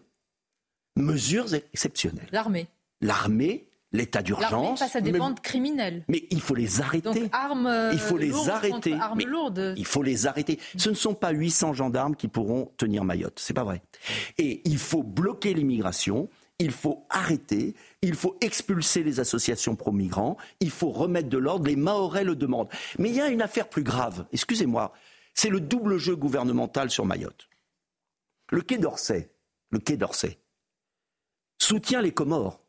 mesures 0.95 1.53
exceptionnelles. 1.53 2.29
L'armée. 2.31 2.67
L'armée 3.01 3.67
l'état 3.95 4.21
d'urgence. 4.21 4.79
face 4.79 4.95
à 4.95 5.01
des 5.01 5.11
bandes 5.11 5.39
criminelles. 5.39 6.03
Mais 6.07 6.25
il 6.29 6.41
faut 6.41 6.55
les 6.55 6.81
arrêter. 6.81 7.21
Donc, 7.21 7.29
armes 7.31 7.89
il 7.91 7.99
faut 7.99 8.17
les 8.17 8.49
arrêter. 8.49 8.93
Armes 8.93 9.21
lourdes. 9.25 9.73
Il 9.77 9.85
faut 9.85 10.03
les 10.03 10.27
arrêter. 10.27 10.59
Ce 10.77 10.89
ne 10.89 10.95
sont 10.95 11.15
pas 11.15 11.31
800 11.31 11.73
gendarmes 11.73 12.15
qui 12.15 12.27
pourront 12.27 12.71
tenir 12.77 13.03
Mayotte. 13.03 13.39
C'est 13.39 13.53
pas 13.53 13.63
vrai. 13.63 13.81
Et 14.37 14.61
il 14.65 14.77
faut 14.77 15.03
bloquer 15.03 15.53
l'immigration. 15.53 16.29
Il 16.57 16.71
faut 16.71 17.05
arrêter, 17.09 17.75
il 18.01 18.15
faut 18.15 18.37
expulser 18.39 19.03
les 19.03 19.19
associations 19.19 19.75
pro-migrants, 19.75 20.37
il 20.61 20.69
faut 20.69 20.89
remettre 20.89 21.27
de 21.27 21.37
l'ordre, 21.37 21.67
les 21.67 21.75
Mahorais 21.75 22.23
le 22.23 22.37
demandent. 22.37 22.69
Mais 22.97 23.09
il 23.09 23.15
y 23.15 23.19
a 23.19 23.27
une 23.27 23.41
affaire 23.41 23.67
plus 23.67 23.83
grave, 23.83 24.25
excusez-moi, 24.31 24.93
c'est 25.33 25.49
le 25.49 25.59
double 25.59 25.97
jeu 25.97 26.15
gouvernemental 26.15 26.89
sur 26.89 27.05
Mayotte. 27.05 27.49
Le 28.51 28.61
Quai 28.61 28.77
d'Orsay, 28.77 29.29
le 29.69 29.79
Quai 29.79 29.97
d'Orsay, 29.97 30.39
soutient 31.57 32.01
les 32.01 32.13
Comores 32.13 32.64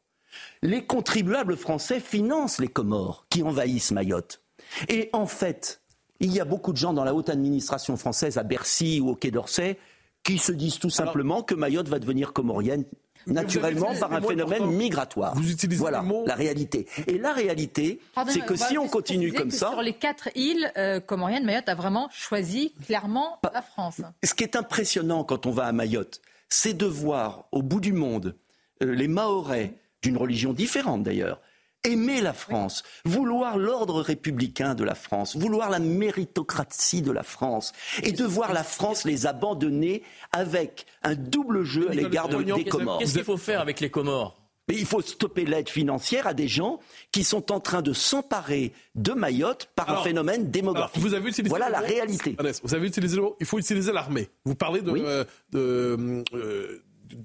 les 0.62 0.84
contribuables 0.84 1.56
français 1.56 2.00
financent 2.00 2.58
les 2.58 2.68
Comores 2.68 3.26
qui 3.30 3.42
envahissent 3.42 3.92
Mayotte. 3.92 4.42
Et 4.88 5.10
en 5.12 5.26
fait, 5.26 5.80
il 6.20 6.32
y 6.32 6.40
a 6.40 6.44
beaucoup 6.44 6.72
de 6.72 6.78
gens 6.78 6.92
dans 6.92 7.04
la 7.04 7.14
haute 7.14 7.28
administration 7.28 7.96
française, 7.96 8.38
à 8.38 8.42
Bercy 8.42 9.00
ou 9.00 9.10
au 9.10 9.14
Quai 9.14 9.30
d'Orsay, 9.30 9.78
qui 10.22 10.38
se 10.38 10.52
disent 10.52 10.78
tout 10.78 10.90
simplement 10.90 11.42
que 11.42 11.54
Mayotte 11.54 11.88
va 11.88 11.98
devenir 11.98 12.32
comorienne 12.32 12.84
naturellement 13.26 13.94
par 13.98 14.12
un 14.12 14.20
phénomène 14.20 14.66
migratoire. 14.66 15.34
Vous 15.34 15.50
utilisez 15.50 15.80
voilà 15.80 16.02
mots... 16.02 16.24
la 16.26 16.34
réalité. 16.34 16.86
Et 17.06 17.18
la 17.18 17.32
réalité, 17.32 18.00
c'est 18.28 18.44
que 18.44 18.56
si 18.56 18.78
on 18.78 18.88
continue 18.88 19.32
comme 19.32 19.50
ça, 19.50 19.70
sur 19.70 19.82
les 19.82 19.94
quatre 19.94 20.28
îles 20.36 20.70
euh, 20.76 21.00
comoriennes, 21.00 21.44
Mayotte 21.44 21.68
a 21.68 21.74
vraiment 21.74 22.08
choisi 22.12 22.72
clairement 22.86 23.40
la 23.52 23.62
France. 23.62 24.00
Ce 24.22 24.34
qui 24.34 24.44
est 24.44 24.56
impressionnant 24.56 25.24
quand 25.24 25.46
on 25.46 25.50
va 25.50 25.64
à 25.66 25.72
Mayotte, 25.72 26.20
c'est 26.48 26.74
de 26.74 26.86
voir 26.86 27.46
au 27.52 27.62
bout 27.62 27.80
du 27.80 27.92
monde 27.92 28.36
euh, 28.82 28.94
les 28.94 29.08
Mahorais 29.08 29.74
d'une 30.06 30.16
religion 30.16 30.52
différente 30.52 31.02
d'ailleurs, 31.02 31.40
aimer 31.84 32.20
la 32.20 32.32
France, 32.32 32.84
vouloir 33.04 33.58
l'ordre 33.58 34.00
républicain 34.00 34.74
de 34.74 34.84
la 34.84 34.94
France, 34.94 35.36
vouloir 35.36 35.68
la 35.68 35.80
méritocratie 35.80 37.02
de 37.02 37.10
la 37.10 37.22
France, 37.22 37.72
et 38.02 38.12
de 38.12 38.24
voir 38.24 38.52
la 38.52 38.62
France 38.62 39.04
les 39.04 39.26
abandonner 39.26 40.02
avec 40.32 40.86
un 41.02 41.14
double 41.14 41.64
jeu 41.64 41.90
à 41.90 41.94
l'égard 41.94 42.28
des 42.28 42.64
Comores. 42.64 42.98
Qu'est-ce 42.98 43.14
qu'il 43.14 43.24
faut 43.24 43.36
faire 43.36 43.60
avec 43.60 43.80
les 43.80 43.90
Comores? 43.90 44.36
Mais 44.68 44.74
il 44.74 44.86
faut 44.86 45.00
stopper 45.00 45.44
l'aide 45.44 45.68
financière 45.68 46.26
à 46.26 46.34
des 46.34 46.48
gens 46.48 46.80
qui 47.12 47.22
sont 47.22 47.52
en 47.52 47.60
train 47.60 47.82
de 47.82 47.92
s'emparer 47.92 48.72
de 48.96 49.12
Mayotte 49.12 49.68
par 49.76 49.88
un 49.90 50.02
phénomène 50.02 50.50
démographique. 50.50 51.00
vous 51.00 51.14
avez 51.14 51.28
utilisé 51.28 51.48
voilà 51.48 51.70
la 51.70 51.78
réalité. 51.78 52.36
Vous 52.64 52.74
avez 52.74 52.88
utilisé 52.88 53.16
le 53.16 53.22
mot, 53.22 53.36
il 53.38 53.46
faut 53.46 53.60
utiliser 53.60 53.92
l'armée. 53.92 54.28
Vous 54.44 54.56
parlez 54.56 54.82
de, 54.82 54.90
euh, 54.90 55.24
de, 55.52 56.24
euh, 56.34 56.82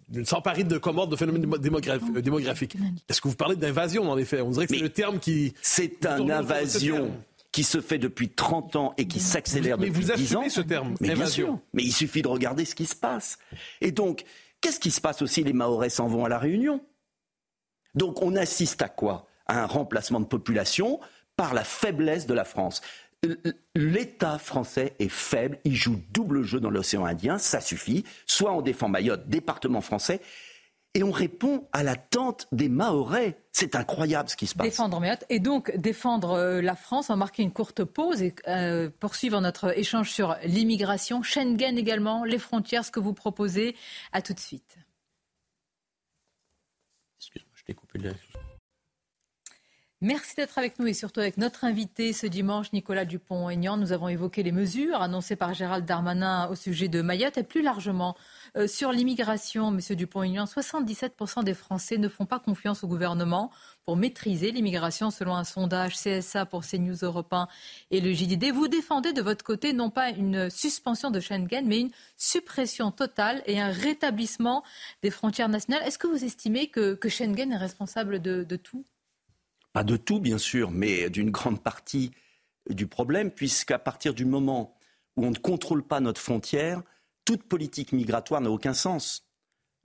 d'une 0.09 0.25
s'emparer 0.25 0.63
de 0.63 0.77
commandes 0.77 1.11
de 1.11 1.15
phénomènes 1.15 1.45
euh, 1.45 2.21
démographiques. 2.21 2.77
Est-ce 3.09 3.21
que 3.21 3.27
vous 3.27 3.35
parlez 3.35 3.55
d'invasion, 3.55 4.09
en 4.09 4.17
effet? 4.17 4.41
On 4.41 4.50
dirait 4.50 4.67
que 4.67 4.75
c'est 4.75 4.81
le 4.81 4.89
terme 4.89 5.19
qui... 5.19 5.53
C'est 5.61 6.05
une 6.05 6.31
invasion 6.31 7.11
qui 7.51 7.63
se 7.63 7.81
fait 7.81 7.97
depuis 7.97 8.29
30 8.29 8.75
ans 8.77 8.93
et 8.97 9.07
qui 9.07 9.19
s'accélère 9.19 9.77
depuis 9.77 9.91
10 9.91 9.97
ans. 9.97 10.13
Mais 10.15 10.15
vous 10.15 10.23
assumez 10.23 10.50
ce 10.50 10.61
terme, 10.61 10.95
mais 11.01 11.13
Bien 11.13 11.25
sûr. 11.25 11.59
Mais 11.73 11.83
il 11.83 11.91
suffit 11.91 12.21
de 12.21 12.27
regarder 12.27 12.65
ce 12.65 12.75
qui 12.75 12.85
se 12.85 12.95
passe. 12.95 13.38
Et 13.81 13.91
donc, 13.91 14.23
qu'est-ce 14.61 14.79
qui 14.79 14.91
se 14.91 15.01
passe 15.01 15.21
aussi? 15.21 15.43
Les 15.43 15.53
Mahorais 15.53 15.89
s'en 15.89 16.07
vont 16.07 16.25
à 16.25 16.29
la 16.29 16.39
Réunion. 16.39 16.81
Donc, 17.93 18.21
on 18.21 18.35
assiste 18.35 18.81
à 18.81 18.89
quoi? 18.89 19.27
À 19.47 19.61
un 19.61 19.65
remplacement 19.65 20.21
de 20.21 20.25
population 20.25 21.00
par 21.35 21.53
la 21.53 21.63
faiblesse 21.63 22.25
de 22.25 22.33
la 22.33 22.45
France 22.45 22.81
l'État 23.75 24.37
français 24.39 24.95
est 24.99 25.09
faible, 25.09 25.59
il 25.63 25.75
joue 25.75 26.01
double 26.11 26.43
jeu 26.43 26.59
dans 26.59 26.69
l'océan 26.69 27.05
Indien, 27.05 27.37
ça 27.37 27.61
suffit. 27.61 28.03
Soit 28.25 28.53
on 28.53 28.61
défend 28.61 28.89
Mayotte, 28.89 29.27
département 29.27 29.81
français, 29.81 30.21
et 30.93 31.03
on 31.03 31.11
répond 31.11 31.67
à 31.71 31.83
l'attente 31.83 32.47
des 32.51 32.67
Mahorais. 32.67 33.37
C'est 33.53 33.75
incroyable 33.75 34.29
ce 34.29 34.35
qui 34.35 34.47
se 34.47 34.55
passe. 34.55 34.65
Défendre 34.65 34.99
Mayotte 34.99 35.23
et 35.29 35.39
donc 35.39 35.75
défendre 35.77 36.31
euh, 36.31 36.61
la 36.61 36.75
France. 36.75 37.09
On 37.09 37.13
va 37.13 37.17
marquer 37.17 37.43
une 37.43 37.53
courte 37.53 37.83
pause 37.83 38.21
et 38.21 38.35
euh, 38.47 38.89
poursuivre 38.99 39.39
notre 39.39 39.77
échange 39.77 40.11
sur 40.11 40.35
l'immigration, 40.43 41.23
Schengen 41.23 41.77
également, 41.77 42.25
les 42.25 42.39
frontières, 42.39 42.83
ce 42.83 42.91
que 42.91 42.99
vous 42.99 43.13
proposez. 43.13 43.75
À 44.11 44.21
tout 44.21 44.33
de 44.33 44.39
suite. 44.39 44.77
Excuse-moi, 47.19 47.53
je 47.55 47.63
t'ai 47.63 47.73
coupé 47.73 47.99
le... 47.99 48.13
Merci 50.03 50.36
d'être 50.36 50.58
avec 50.58 50.79
nous 50.79 50.88
et 50.88 50.96
surtout 50.96 51.20
avec 51.20 51.38
notre 51.38 51.63
invité 51.63 52.12
ce 52.12 52.25
dimanche, 52.25 52.74
Nicolas 52.74 53.05
Dupont-Aignan. 53.05 53.77
Nous 53.77 53.91
avons 53.91 54.08
évoqué 54.08 54.41
les 54.41 54.51
mesures 54.51 55.00
annoncées 55.00 55.36
par 55.36 55.53
Gérald 55.53 55.86
Darmanin 55.86 56.48
au 56.48 56.55
sujet 56.55 56.88
de 56.88 57.03
Mayotte 57.03 57.38
et 57.38 57.43
plus 57.43 57.62
largement 57.62 58.17
euh, 58.58 58.65
sur 58.65 58.91
l'immigration. 58.91 59.70
Monsieur 59.70 59.96
Dupont-Aignan, 59.96 60.46
77% 60.46 61.43
des 61.43 61.53
Français 61.53 62.00
ne 62.00 62.08
font 62.08 62.25
pas 62.25 62.39
confiance 62.39 62.84
au 62.84 62.88
gouvernement 62.88 63.51
pour 63.86 63.96
maîtriser 63.96 64.51
l'immigration 64.51 65.12
selon 65.12 65.36
un 65.36 65.43
sondage 65.43 65.93
CSA 65.98 66.48
pour 66.48 66.65
CNews 66.65 66.98
Europe 67.03 67.31
1 67.31 67.48
et 67.91 68.01
le 68.01 68.12
JDD. 68.12 68.53
Vous 68.53 68.67
défendez 68.67 69.13
de 69.13 69.22
votre 69.22 69.46
côté 69.46 69.72
non 69.72 69.91
pas 69.91 70.10
une 70.10 70.50
suspension 70.50 71.12
de 71.12 71.20
Schengen, 71.20 71.67
mais 71.67 71.79
une 71.79 71.91
suppression 72.17 72.89
totale 72.89 73.43
et 73.46 73.62
un 73.62 73.70
rétablissement 73.70 74.63
des 75.03 75.12
frontières 75.12 75.50
nationales. 75.50 75.84
Est-ce 75.86 76.00
que 76.00 76.08
vous 76.08 76.25
estimez 76.25 76.70
que, 76.70 76.98
Schengen 77.08 77.51
est 77.51 77.58
responsable 77.58 78.20
de 78.20 78.55
tout? 78.55 78.84
Pas 79.73 79.83
de 79.83 79.97
tout, 79.97 80.19
bien 80.19 80.37
sûr, 80.37 80.71
mais 80.71 81.09
d'une 81.09 81.31
grande 81.31 81.61
partie 81.61 82.11
du 82.69 82.87
problème, 82.87 83.31
puisqu'à 83.31 83.79
partir 83.79 84.13
du 84.13 84.25
moment 84.25 84.75
où 85.15 85.25
on 85.25 85.31
ne 85.31 85.37
contrôle 85.37 85.83
pas 85.83 85.99
notre 85.99 86.21
frontière, 86.21 86.83
toute 87.25 87.43
politique 87.43 87.91
migratoire 87.91 88.41
n'a 88.41 88.51
aucun 88.51 88.73
sens. 88.73 89.27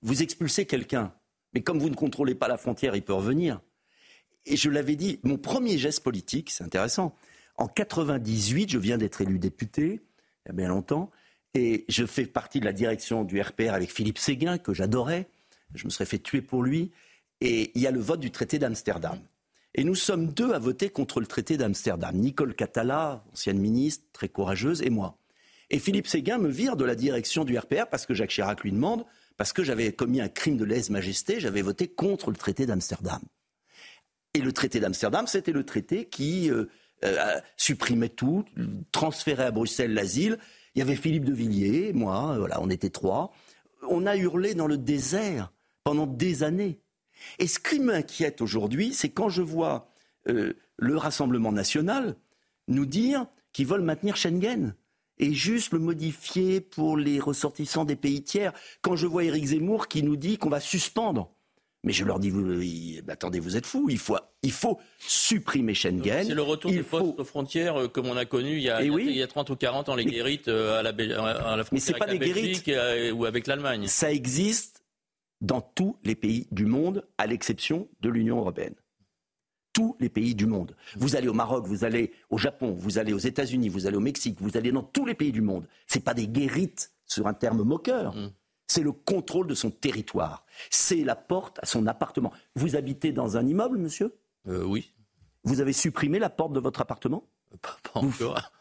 Vous 0.03 0.23
expulsez 0.23 0.67
quelqu'un, 0.67 1.15
mais 1.53 1.63
comme 1.63 1.79
vous 1.79 1.91
ne 1.91 1.95
contrôlez 1.95 2.35
pas 2.35 2.49
la 2.49 2.57
frontière, 2.57 2.97
il 2.97 3.03
peut 3.03 3.15
revenir. 3.15 3.61
Et 4.45 4.57
je 4.57 4.71
l'avais 4.71 4.97
dit, 4.97 5.21
mon 5.23 5.39
premier 5.39 5.79
geste 5.79 6.03
politique, 6.03 6.51
c'est 6.51 6.65
intéressant. 6.65 7.15
En 7.57 7.67
98, 7.67 8.71
je 8.71 8.79
viens 8.79 8.99
d'être 8.99 9.21
élu 9.21 9.39
député, 9.39 10.03
il 10.45 10.49
y 10.49 10.51
a 10.51 10.53
bien 10.53 10.69
longtemps, 10.69 11.11
et 11.55 11.87
je 11.89 12.05
fais 12.05 12.27
partie 12.27 12.61
de 12.61 12.67
la 12.67 12.73
direction 12.73 13.25
du 13.25 13.41
RPR 13.41 13.73
avec 13.73 13.91
Philippe 13.91 14.19
Séguin, 14.19 14.59
que 14.59 14.75
j'adorais. 14.75 15.29
Je 15.75 15.87
me 15.87 15.91
serais 15.91 16.05
fait 16.05 16.19
tuer 16.19 16.43
pour 16.43 16.63
lui. 16.63 16.93
Et 17.41 17.73
il 17.75 17.81
y 17.81 17.87
a 17.87 17.91
le 17.91 18.01
vote 18.01 18.21
du 18.21 18.31
traité 18.31 18.59
d'Amsterdam. 18.59 19.19
Et 19.79 19.85
nous 19.85 19.95
sommes 19.95 20.29
deux 20.29 20.53
à 20.53 20.59
voter 20.59 20.89
contre 20.89 21.21
le 21.21 21.27
traité 21.27 21.59
d'Amsterdam. 21.59 22.17
Nicole 22.17 22.55
Catala, 22.55 23.23
ancienne 23.33 23.59
ministre, 23.59 24.05
très 24.15 24.31
courageuse, 24.31 24.81
et 24.81 24.89
moi. 24.89 25.19
Et 25.69 25.79
Philippe 25.79 26.07
Séguin 26.07 26.39
me 26.39 26.49
vire 26.49 26.77
de 26.77 26.85
la 26.87 26.95
direction 26.95 27.45
du 27.45 27.59
RPR 27.59 27.87
parce 27.91 28.07
que 28.07 28.15
Jacques 28.15 28.31
Chirac 28.31 28.63
lui 28.63 28.73
demande, 28.73 29.05
parce 29.37 29.53
que 29.53 29.63
j'avais 29.63 29.93
commis 29.93 30.23
un 30.23 30.29
crime 30.29 30.57
de 30.57 30.65
lèse-majesté, 30.65 31.41
j'avais 31.41 31.61
voté 31.61 31.89
contre 31.89 32.31
le 32.31 32.39
traité 32.39 32.65
d'Amsterdam. 32.65 33.21
Et 34.33 34.41
le 34.41 34.53
traité 34.53 34.81
d'Amsterdam, 34.81 35.27
c'était 35.27 35.53
le 35.53 35.65
traité 35.65 36.07
qui 36.07 36.51
euh, 36.51 36.65
euh, 37.05 37.39
supprimait 37.59 38.09
tout, 38.09 38.47
transférait 38.93 39.45
à 39.45 39.51
Bruxelles 39.51 39.93
l'asile. 39.93 40.39
Il 40.75 40.79
y 40.79 40.83
avait 40.83 40.97
Philippe 40.97 41.25
de 41.25 41.35
Villiers, 41.35 41.93
moi, 41.93 42.37
voilà, 42.39 42.63
on 42.63 42.71
était 42.71 42.91
trois. 42.91 43.31
On 43.91 44.07
a 44.07 44.17
hurlé 44.17 44.55
dans 44.55 44.69
le 44.69 44.79
désert 44.79 45.53
pendant 45.85 46.07
des 46.07 46.45
années. 46.45 46.81
Et 47.39 47.47
ce 47.47 47.59
qui 47.59 47.81
m'inquiète 47.81 48.41
aujourd'hui, 48.41 48.93
c'est 48.93 49.11
quand 49.11 49.29
je 49.29 49.43
vois 49.43 49.91
euh, 50.29 50.55
le 50.77 50.97
Rassemblement 50.97 51.53
national 51.53 52.17
nous 52.69 52.87
dire 52.87 53.27
qu'ils 53.53 53.67
veulent 53.67 53.83
maintenir 53.83 54.17
Schengen 54.17 54.75
et 55.19 55.33
juste 55.33 55.73
le 55.73 55.79
modifier 55.79 56.61
pour 56.61 56.97
les 56.97 57.21
ressortissants 57.21 57.85
des 57.85 57.97
pays 57.97 58.23
tiers. 58.23 58.53
Quand 58.83 58.97
je 58.97 59.07
vois 59.07 59.25
Éric 59.25 59.47
Zemmour 59.47 59.89
qui 59.89 60.03
nous 60.03 60.17
dit 60.17 60.37
qu'on 60.39 60.51
va 60.51 60.61
suspendre. 60.61 61.31
Mais 61.85 61.93
je 61.93 62.05
leur 62.05 62.19
dis, 62.19 62.31
vous, 62.31 62.45
attendez, 63.09 63.39
vous 63.39 63.57
êtes 63.57 63.65
fous, 63.65 63.87
il 63.89 63.99
faut, 63.99 64.17
il 64.43 64.51
faut 64.51 64.81
supprimer 64.99 65.73
Schengen. 65.73 66.25
C'est 66.27 66.35
le 66.35 66.43
retour 66.43 66.73
des 66.73 66.83
postes 66.83 67.21
aux 67.21 67.25
frontières 67.25 67.81
euh, 67.81 67.89
comme 67.89 68.07
on 68.07 68.17
a 68.17 68.25
connu 68.25 68.57
il 68.57 68.63
y 68.63 68.71
a, 68.71 68.83
eh 68.83 68.89
il, 68.89 69.17
y 69.17 69.23
a, 69.23 69.29
30 69.29 69.51
ou 69.51 69.57
40 69.57 69.91
ans, 69.91 69.95
les 69.95 70.05
guérites 70.05 70.49
euh, 70.49 70.81
à 70.81 70.83
la, 70.83 70.91
à 70.91 71.57
la 71.57 71.65
frontière 71.65 71.95
Mais 71.95 71.99
pas 71.99 72.07
avec 72.07 72.21
la 72.21 72.35
Belgique 72.35 72.71
ou 73.15 73.25
avec 73.25 73.47
l'Allemagne. 73.47 73.87
Ça 73.87 74.11
existe 74.11 74.76
dans 75.41 75.61
tous 75.61 75.97
les 76.05 76.15
pays 76.15 76.47
du 76.51 76.67
monde, 76.67 77.07
à 77.19 77.27
l'exception 77.27 77.89
de 78.01 78.09
l'Union 78.09 78.39
européenne. 78.39 78.75
Tous 79.73 79.97
les 80.01 80.09
pays 80.09 80.35
du 80.35 80.47
monde. 80.47 80.75
Vous 80.97 81.17
allez 81.17 81.29
au 81.29 81.35
Maroc, 81.35 81.67
vous 81.67 81.85
allez 81.85 82.13
au 82.31 82.39
Japon, 82.39 82.73
vous 82.73 82.99
allez 82.99 83.13
aux 83.13 83.19
États-Unis, 83.19 83.69
vous 83.69 83.87
allez 83.87 83.97
au 83.97 84.01
Mexique, 84.01 84.41
vous 84.41 84.57
allez 84.57 84.73
dans 84.73 84.83
tous 84.83 85.05
les 85.05 85.15
pays 85.15 85.33
du 85.33 85.43
monde. 85.43 85.69
Ce 85.87 85.99
n'est 85.99 86.03
pas 86.05 86.15
des 86.15 86.27
guérites 86.27 86.93
sur 87.05 87.27
un 87.27 87.35
terme 87.35 87.63
moqueur. 87.63 88.15
Mm. 88.15 88.33
C'est 88.67 88.83
le 88.83 88.93
contrôle 88.93 89.47
de 89.47 89.55
son 89.55 89.71
territoire. 89.71 90.45
C'est 90.71 91.05
la 91.05 91.15
porte 91.15 91.59
à 91.63 91.67
son 91.67 91.87
appartement. 91.87 92.33
Vous 92.55 92.75
habitez 92.75 93.13
dans 93.13 93.37
un 93.37 93.47
immeuble, 93.47 93.79
monsieur? 93.79 94.17
Euh, 94.49 94.65
Oui. 94.65 94.93
Vous 95.45 95.61
avez 95.61 95.73
supprimé 95.73 96.19
la 96.19 96.31
porte 96.31 96.53
de 96.53 96.59
votre 96.59 96.81
appartement? 96.81 97.29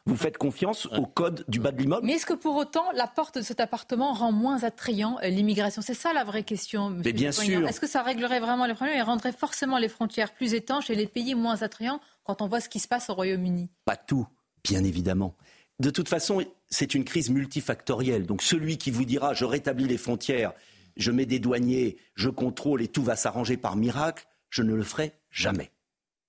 vous, 0.05 0.15
faites 0.15 0.37
confiance 0.37 0.85
au 0.87 1.05
code 1.05 1.43
du 1.47 1.59
bas 1.59 1.71
de 1.71 1.81
l'immeuble? 1.81 2.05
Mais 2.05 2.13
est-ce 2.13 2.25
que 2.25 2.33
pour 2.33 2.55
autant, 2.55 2.91
la 2.93 3.07
porte 3.07 3.37
de 3.37 3.43
cet 3.43 3.59
appartement 3.59 4.13
rend 4.13 4.31
moins 4.31 4.63
attrayant 4.63 5.17
euh, 5.23 5.27
l'immigration? 5.27 5.81
C'est 5.81 5.93
ça 5.93 6.13
la 6.13 6.23
vraie 6.23 6.43
question. 6.43 6.89
Mais 6.89 7.13
bien 7.13 7.31
sûr. 7.31 7.67
Est-ce 7.67 7.79
que 7.79 7.87
ça 7.87 8.03
réglerait 8.03 8.39
vraiment 8.39 8.65
les 8.65 8.73
problèmes 8.73 8.97
et 8.97 9.01
rendrait 9.01 9.33
forcément 9.33 9.77
les 9.77 9.89
frontières 9.89 10.33
plus 10.33 10.53
étanches 10.53 10.89
et 10.89 10.95
les 10.95 11.07
pays 11.07 11.35
moins 11.35 11.61
attrayants 11.61 11.99
quand 12.23 12.41
on 12.41 12.47
voit 12.47 12.59
ce 12.59 12.69
qui 12.69 12.79
se 12.79 12.87
passe 12.87 13.09
au 13.09 13.15
Royaume-Uni? 13.15 13.69
Pas 13.85 13.97
tout, 13.97 14.27
bien 14.63 14.83
évidemment. 14.83 15.35
De 15.79 15.89
toute 15.89 16.07
façon, 16.07 16.41
c'est 16.69 16.93
une 16.95 17.03
crise 17.03 17.29
multifactorielle. 17.29 18.25
Donc 18.25 18.41
celui 18.41 18.77
qui 18.77 18.91
vous 18.91 19.05
dira 19.05 19.33
je 19.33 19.45
rétablis 19.45 19.87
les 19.87 19.97
frontières, 19.97 20.53
je 20.95 21.11
mets 21.11 21.25
des 21.25 21.39
douaniers, 21.39 21.97
je 22.15 22.29
contrôle 22.29 22.81
et 22.81 22.87
tout 22.87 23.03
va 23.03 23.15
s'arranger 23.15 23.57
par 23.57 23.75
miracle, 23.75 24.25
je 24.49 24.61
ne 24.63 24.73
le 24.73 24.83
ferai 24.83 25.13
jamais. 25.31 25.71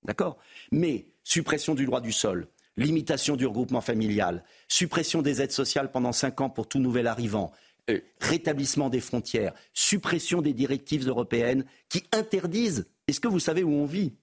D'accord? 0.04 0.38
Mais 0.72 1.06
suppression 1.26 1.74
du 1.74 1.86
droit 1.86 2.00
du 2.00 2.12
sol, 2.12 2.46
limitation 2.76 3.34
du 3.34 3.46
regroupement 3.46 3.80
familial, 3.80 4.44
suppression 4.68 5.22
des 5.22 5.42
aides 5.42 5.50
sociales 5.50 5.90
pendant 5.90 6.12
cinq 6.12 6.40
ans 6.40 6.48
pour 6.48 6.68
tout 6.68 6.78
nouvel 6.78 7.08
arrivant, 7.08 7.50
euh, 7.90 8.00
rétablissement 8.20 8.90
des 8.90 9.00
frontières, 9.00 9.52
suppression 9.74 10.40
des 10.40 10.52
directives 10.52 11.06
européennes 11.08 11.64
qui 11.88 12.04
interdisent. 12.12 12.86
Est-ce 13.08 13.18
que 13.18 13.26
vous 13.26 13.40
savez 13.40 13.64
où 13.64 13.72
on 13.72 13.86
vit? 13.86 14.14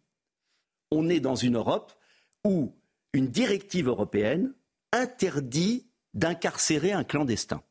On 0.91 1.09
est 1.09 1.19
dans 1.19 1.35
une 1.35 1.57
Europe 1.57 1.91
où 2.45 2.73
une 3.11 3.27
directive 3.27 3.89
européenne 3.89 4.53
interdit 4.93 5.85
d'incarcérer 6.13 6.93
un 6.93 7.03
clandestin. 7.03 7.61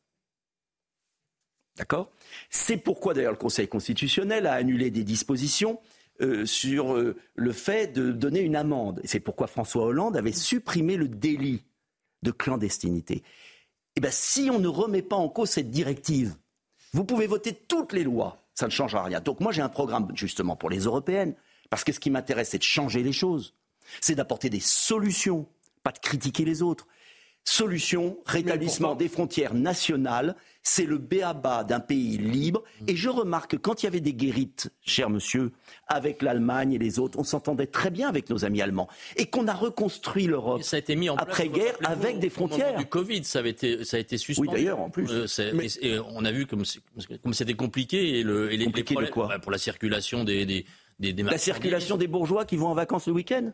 D'accord? 1.77 2.11
C'est 2.51 2.77
pourquoi 2.77 3.15
d'ailleurs 3.15 3.33
le 3.33 3.39
Conseil 3.39 3.67
constitutionnel 3.67 4.47
a 4.47 4.53
annulé 4.53 4.91
des 4.91 5.05
dispositions 5.05 5.81
euh, 6.23 6.47
sur 6.47 6.95
euh, 6.95 7.17
le 7.35 7.53
fait 7.53 7.93
de 7.93 8.13
donner 8.13 8.41
une 8.41 8.57
amende. 8.57 9.01
C'est 9.05 9.21
pourquoi 9.21 9.47
François 9.47 9.85
Hollande 9.85 10.17
avait 10.17 10.33
supprimé 10.33 10.97
le 10.97 11.09
délit 11.09 11.65
de 12.23 12.31
clandestinité. 12.31 13.23
Eh 13.97 14.01
bien, 14.01 14.11
si 14.13 14.49
on 14.51 14.59
ne 14.59 14.69
remet 14.69 15.03
pas 15.03 15.17
en 15.17 15.29
cause 15.29 15.51
cette 15.51 15.71
directive, 15.71 16.35
vous 16.93 17.05
pouvez 17.05 17.27
voter 17.27 17.53
toutes 17.55 17.93
les 17.93 18.05
lois, 18.05 18.39
ça 18.55 18.67
ne 18.67 18.71
changera 18.71 19.05
rien. 19.05 19.21
Donc 19.21 19.41
moi 19.41 19.53
j'ai 19.53 19.63
un 19.63 19.69
programme 19.69 20.09
justement 20.15 20.57
pour 20.57 20.71
les 20.71 20.81
européennes, 20.81 21.35
parce 21.71 21.85
que 21.85 21.93
ce 21.93 22.01
qui 22.01 22.11
m'intéresse 22.11 22.51
c'est 22.51 22.59
de 22.59 22.63
changer 22.63 23.03
les 23.03 23.13
choses, 23.13 23.55
c'est 24.01 24.15
d'apporter 24.15 24.51
des 24.51 24.61
solutions, 24.61 25.47
pas 25.83 25.93
de 25.93 25.99
critiquer 25.99 26.45
les 26.45 26.63
autres. 26.63 26.87
Solution, 27.45 28.19
rétablissement 28.25 28.95
des 28.95 29.09
frontières 29.09 29.55
nationales, 29.55 30.37
c'est 30.63 30.87
le 30.87 30.99
béaba 30.99 31.65
d'un 31.65 31.81
pays 31.81 32.17
libre. 32.17 32.63
Mm. 32.81 32.85
Et 32.89 32.97
je 32.97 33.09
remarque 33.09 33.53
que 33.53 33.57
quand 33.57 33.83
il 33.83 33.87
y 33.87 33.89
avait 33.89 34.01
des 34.01 34.15
guérites, 34.15 34.71
cher 34.81 35.11
monsieur, 35.11 35.51
avec 35.89 36.23
l'Allemagne 36.23 36.73
et 36.75 36.79
les 36.79 36.99
autres, 36.99 37.19
on 37.19 37.25
s'entendait 37.25 37.67
très 37.67 37.91
bien 37.91 38.09
avec 38.09 38.31
nos 38.31 38.45
amis 38.45 38.63
allemands. 38.63 38.89
Et 39.17 39.27
qu'on 39.27 39.49
a 39.49 39.55
reconstruit 39.55 40.27
l'Europe 40.27 40.63
après-guerre 41.19 41.75
avec 41.85 42.21
des 42.21 42.31
frontières. 42.31 42.77
Du 42.77 42.87
Covid, 42.87 43.25
ça, 43.25 43.41
avait 43.41 43.51
été, 43.51 43.85
ça 43.85 43.97
a 43.97 44.01
été 44.01 44.19
suspendu. 44.19 44.49
Oui, 44.49 44.55
d'ailleurs, 44.55 44.81
en 44.81 44.91
plus. 44.91 45.11
Euh, 45.11 45.27
et, 45.81 45.99
on 45.99 46.25
a 46.25 46.31
vu 46.31 46.47
comme, 46.47 46.65
c'était 47.33 47.55
compliqué. 47.55 48.21
Et, 48.21 48.23
le, 48.23 48.49
les, 48.49 48.67
compliqué 48.67 48.95
de 48.95 49.07
quoi? 49.07 49.27
bah, 49.27 49.39
Pour 49.41 49.51
la 49.51 49.59
circulation 49.59 50.25
des, 50.25 50.47
des 50.47 50.65
la 51.03 51.39
circulation 51.39 51.97
des 51.97 52.07
bourgeois 52.07 52.45
qui 52.45 52.57
vont 52.57 52.69
en 52.69 52.75
vacances 52.75 53.07
le 53.07 53.13
week-end 53.13 53.53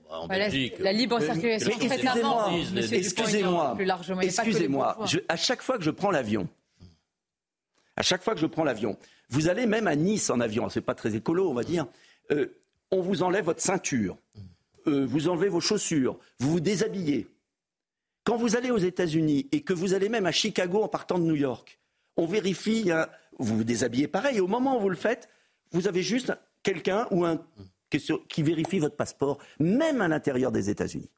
La 0.78 0.92
libre 0.92 1.20
circulation. 1.20 1.70
Excusez-moi, 1.70 3.76
excusez-moi, 3.78 4.24
excusez-moi. 4.24 4.98
À 5.28 5.36
chaque 5.36 5.62
fois 5.62 5.78
que 5.78 5.84
je 5.84 5.90
prends 5.90 6.10
l'avion, 6.10 6.48
à 7.96 8.02
chaque 8.02 8.22
fois 8.22 8.34
que 8.34 8.40
je 8.40 8.46
prends 8.46 8.64
l'avion, 8.64 8.96
vous 9.30 9.48
allez 9.48 9.66
même 9.66 9.86
à 9.86 9.96
Nice 9.96 10.30
en 10.30 10.40
avion, 10.40 10.68
c'est 10.68 10.80
pas 10.80 10.94
très 10.94 11.14
écolo, 11.14 11.50
on 11.50 11.54
va 11.54 11.64
dire. 11.64 11.86
Euh, 12.30 12.46
on 12.90 13.00
vous 13.00 13.22
enlève 13.22 13.44
votre 13.44 13.60
ceinture, 13.60 14.16
euh, 14.86 15.06
vous 15.06 15.28
enlevez 15.28 15.48
vos 15.48 15.60
chaussures, 15.60 16.18
vous 16.38 16.52
vous 16.52 16.60
déshabillez. 16.60 17.26
Quand 18.24 18.36
vous 18.36 18.56
allez 18.56 18.70
aux 18.70 18.78
États-Unis 18.78 19.48
et 19.52 19.62
que 19.62 19.72
vous 19.72 19.94
allez 19.94 20.08
même 20.08 20.26
à 20.26 20.32
Chicago 20.32 20.82
en 20.82 20.88
partant 20.88 21.18
de 21.18 21.24
New 21.24 21.34
York, 21.34 21.78
on 22.16 22.26
vérifie, 22.26 22.90
hein, 22.90 23.08
vous 23.38 23.58
vous 23.58 23.64
déshabillez 23.64 24.08
pareil. 24.08 24.38
Et 24.38 24.40
au 24.40 24.48
moment 24.48 24.76
où 24.76 24.80
vous 24.80 24.90
le 24.90 24.96
faites, 24.96 25.28
vous 25.72 25.88
avez 25.88 26.02
juste 26.02 26.32
quelqu'un 26.62 27.06
ou 27.10 27.24
un 27.24 27.40
qui 28.28 28.42
vérifie 28.42 28.78
votre 28.78 28.96
passeport, 28.96 29.38
même 29.58 30.00
à 30.00 30.08
l'intérieur 30.08 30.52
des 30.52 30.68
États-Unis. 30.70 31.10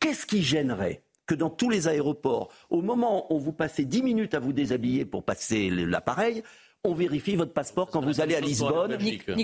Qu'est-ce 0.00 0.26
qui 0.26 0.42
gênerait 0.42 1.02
que 1.26 1.34
dans 1.34 1.50
tous 1.50 1.70
les 1.70 1.88
aéroports, 1.88 2.52
au 2.68 2.82
moment 2.82 3.32
où 3.32 3.38
vous 3.38 3.52
passez 3.52 3.84
10 3.84 4.02
minutes 4.02 4.34
à 4.34 4.40
vous 4.40 4.52
déshabiller 4.52 5.04
pour 5.04 5.24
passer 5.24 5.70
l'appareil, 5.70 6.42
on 6.84 6.94
vérifie 6.94 7.36
votre 7.36 7.52
passeport 7.52 7.88
quand 7.90 8.00
vous 8.00 8.20
allez 8.20 8.34
à 8.34 8.40
Lisbonne, 8.40 8.98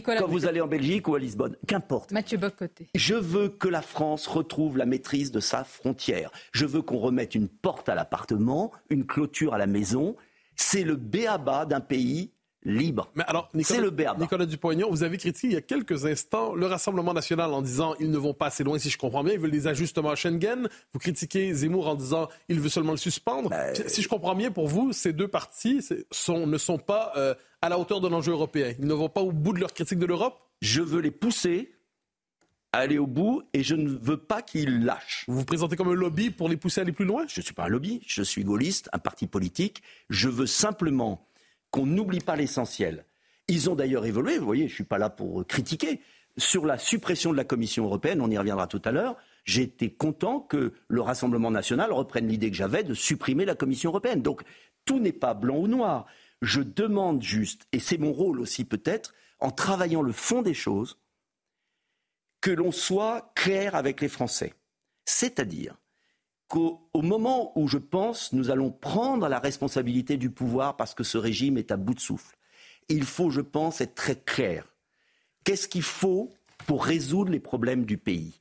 quand 0.04 0.26
vous 0.26 0.46
allez 0.46 0.60
en 0.60 0.66
Belgique 0.66 1.06
ou 1.06 1.14
à 1.14 1.20
Lisbonne. 1.20 1.56
Qu'importe. 1.68 2.10
Mathieu 2.10 2.36
Bocoté. 2.36 2.88
Je 2.96 3.14
veux 3.14 3.48
que 3.48 3.68
la 3.68 3.80
France 3.80 4.26
retrouve 4.26 4.76
la 4.76 4.86
maîtrise 4.86 5.30
de 5.30 5.38
sa 5.38 5.62
frontière. 5.62 6.32
Je 6.52 6.66
veux 6.66 6.82
qu'on 6.82 6.98
remette 6.98 7.36
une 7.36 7.48
porte 7.48 7.88
à 7.88 7.94
l'appartement, 7.94 8.72
une 8.90 9.06
clôture 9.06 9.54
à 9.54 9.58
la 9.58 9.68
maison. 9.68 10.16
C'est 10.56 10.82
le 10.82 10.96
béaba 10.96 11.64
d'un 11.64 11.80
pays 11.80 12.32
libre. 12.68 13.10
Mais 13.14 13.24
alors, 13.26 13.48
Nicolas, 13.54 13.80
le 13.80 14.20
Nicolas 14.20 14.46
Dupont-Aignan, 14.46 14.88
vous 14.90 15.02
avez 15.02 15.16
critiqué 15.16 15.48
il 15.48 15.52
y 15.54 15.56
a 15.56 15.62
quelques 15.62 16.04
instants 16.04 16.54
le 16.54 16.66
Rassemblement 16.66 17.14
national 17.14 17.52
en 17.52 17.62
disant 17.62 17.94
ils 17.98 18.10
ne 18.10 18.18
vont 18.18 18.34
pas 18.34 18.46
assez 18.46 18.62
loin, 18.62 18.78
si 18.78 18.90
je 18.90 18.98
comprends 18.98 19.24
bien, 19.24 19.34
ils 19.34 19.40
veulent 19.40 19.50
des 19.50 19.66
ajustements 19.66 20.10
à 20.10 20.14
Schengen. 20.14 20.68
Vous 20.92 20.98
critiquez 20.98 21.52
Zemmour 21.52 21.88
en 21.88 21.94
disant 21.94 22.28
il 22.48 22.60
veut 22.60 22.68
seulement 22.68 22.92
le 22.92 22.98
suspendre. 22.98 23.50
Ben, 23.50 23.74
si 23.86 24.02
je 24.02 24.08
comprends 24.08 24.34
bien, 24.34 24.50
pour 24.50 24.68
vous, 24.68 24.92
ces 24.92 25.12
deux 25.12 25.28
partis 25.28 25.84
sont, 26.10 26.46
ne 26.46 26.58
sont 26.58 26.78
pas 26.78 27.12
euh, 27.16 27.34
à 27.62 27.68
la 27.68 27.78
hauteur 27.78 28.00
de 28.00 28.08
l'enjeu 28.08 28.32
européen. 28.32 28.74
Ils 28.78 28.86
ne 28.86 28.94
vont 28.94 29.08
pas 29.08 29.22
au 29.22 29.32
bout 29.32 29.52
de 29.52 29.60
leur 29.60 29.72
critique 29.72 29.98
de 29.98 30.06
l'Europe? 30.06 30.38
Je 30.60 30.82
veux 30.82 31.00
les 31.00 31.10
pousser 31.10 31.72
à 32.72 32.78
aller 32.78 32.98
au 32.98 33.06
bout 33.06 33.42
et 33.54 33.62
je 33.62 33.74
ne 33.74 33.88
veux 33.88 34.18
pas 34.18 34.42
qu'ils 34.42 34.84
lâchent. 34.84 35.24
Vous 35.26 35.38
vous 35.38 35.44
présentez 35.44 35.76
comme 35.76 35.88
un 35.88 35.94
lobby 35.94 36.30
pour 36.30 36.48
les 36.48 36.56
pousser 36.56 36.80
à 36.80 36.82
aller 36.82 36.92
plus 36.92 37.06
loin? 37.06 37.24
Je 37.26 37.40
ne 37.40 37.44
suis 37.44 37.54
pas 37.54 37.64
un 37.64 37.68
lobby, 37.68 38.02
je 38.06 38.22
suis 38.22 38.44
gaulliste, 38.44 38.90
un 38.92 38.98
parti 38.98 39.26
politique. 39.26 39.82
Je 40.10 40.28
veux 40.28 40.46
simplement 40.46 41.27
qu'on 41.70 41.86
n'oublie 41.86 42.20
pas 42.20 42.36
l'essentiel. 42.36 43.04
Ils 43.48 43.70
ont 43.70 43.74
d'ailleurs 43.74 44.06
évolué, 44.06 44.38
vous 44.38 44.46
voyez, 44.46 44.68
je 44.68 44.72
ne 44.72 44.76
suis 44.76 44.84
pas 44.84 44.98
là 44.98 45.10
pour 45.10 45.46
critiquer. 45.46 46.00
Sur 46.36 46.66
la 46.66 46.78
suppression 46.78 47.32
de 47.32 47.36
la 47.36 47.44
Commission 47.44 47.84
européenne, 47.84 48.20
on 48.20 48.30
y 48.30 48.38
reviendra 48.38 48.66
tout 48.66 48.82
à 48.84 48.92
l'heure, 48.92 49.16
été 49.46 49.90
content 49.90 50.40
que 50.40 50.74
le 50.86 51.00
Rassemblement 51.00 51.50
national 51.50 51.92
reprenne 51.92 52.28
l'idée 52.28 52.50
que 52.50 52.56
j'avais 52.56 52.84
de 52.84 52.94
supprimer 52.94 53.44
la 53.44 53.54
Commission 53.54 53.90
européenne. 53.90 54.22
Donc 54.22 54.42
tout 54.84 55.00
n'est 55.00 55.12
pas 55.12 55.34
blanc 55.34 55.56
ou 55.56 55.68
noir. 55.68 56.06
Je 56.42 56.60
demande 56.60 57.22
juste, 57.22 57.66
et 57.72 57.80
c'est 57.80 57.98
mon 57.98 58.12
rôle 58.12 58.40
aussi 58.40 58.64
peut-être, 58.64 59.14
en 59.40 59.50
travaillant 59.50 60.02
le 60.02 60.12
fond 60.12 60.42
des 60.42 60.54
choses, 60.54 60.98
que 62.40 62.50
l'on 62.50 62.70
soit 62.70 63.32
clair 63.34 63.74
avec 63.74 64.00
les 64.00 64.08
Français. 64.08 64.54
C'est-à-dire 65.04 65.76
qu'au 66.48 66.80
moment 66.94 67.52
où 67.56 67.68
je 67.68 67.78
pense 67.78 68.32
nous 68.32 68.50
allons 68.50 68.70
prendre 68.70 69.28
la 69.28 69.38
responsabilité 69.38 70.16
du 70.16 70.30
pouvoir 70.30 70.76
parce 70.76 70.94
que 70.94 71.04
ce 71.04 71.18
régime 71.18 71.58
est 71.58 71.70
à 71.70 71.76
bout 71.76 71.94
de 71.94 72.00
souffle, 72.00 72.36
il 72.88 73.04
faut, 73.04 73.30
je 73.30 73.42
pense, 73.42 73.80
être 73.80 73.94
très 73.94 74.16
clair. 74.16 74.64
Qu'est-ce 75.44 75.68
qu'il 75.68 75.82
faut 75.82 76.30
pour 76.66 76.84
résoudre 76.84 77.30
les 77.30 77.40
problèmes 77.40 77.84
du 77.84 77.98
pays? 77.98 78.40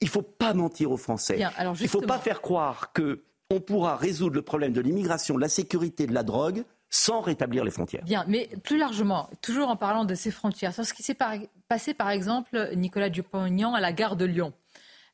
Il 0.00 0.04
ne 0.04 0.10
faut 0.10 0.22
pas 0.22 0.54
mentir 0.54 0.92
aux 0.92 0.96
Français. 0.96 1.38
il 1.40 1.82
ne 1.82 1.88
faut 1.88 2.00
pas 2.02 2.18
faire 2.18 2.40
croire 2.40 2.92
qu'on 2.92 3.60
pourra 3.60 3.96
résoudre 3.96 4.36
le 4.36 4.42
problème 4.42 4.72
de 4.72 4.80
l'immigration, 4.80 5.34
de 5.34 5.40
la 5.40 5.48
sécurité, 5.48 6.06
de 6.06 6.14
la 6.14 6.22
drogue 6.22 6.64
sans 6.90 7.20
rétablir 7.20 7.64
les 7.64 7.70
frontières. 7.70 8.04
Bien, 8.04 8.24
mais 8.28 8.48
plus 8.62 8.78
largement, 8.78 9.28
toujours 9.42 9.68
en 9.68 9.76
parlant 9.76 10.04
de 10.04 10.14
ces 10.14 10.30
frontières, 10.30 10.72
sur 10.72 10.86
ce 10.86 10.94
qui 10.94 11.02
s'est 11.02 11.16
passé 11.68 11.92
par 11.92 12.10
exemple, 12.10 12.70
Nicolas 12.76 13.10
Dupont-Aignan 13.10 13.74
à 13.74 13.80
la 13.80 13.92
gare 13.92 14.16
de 14.16 14.24
Lyon. 14.24 14.52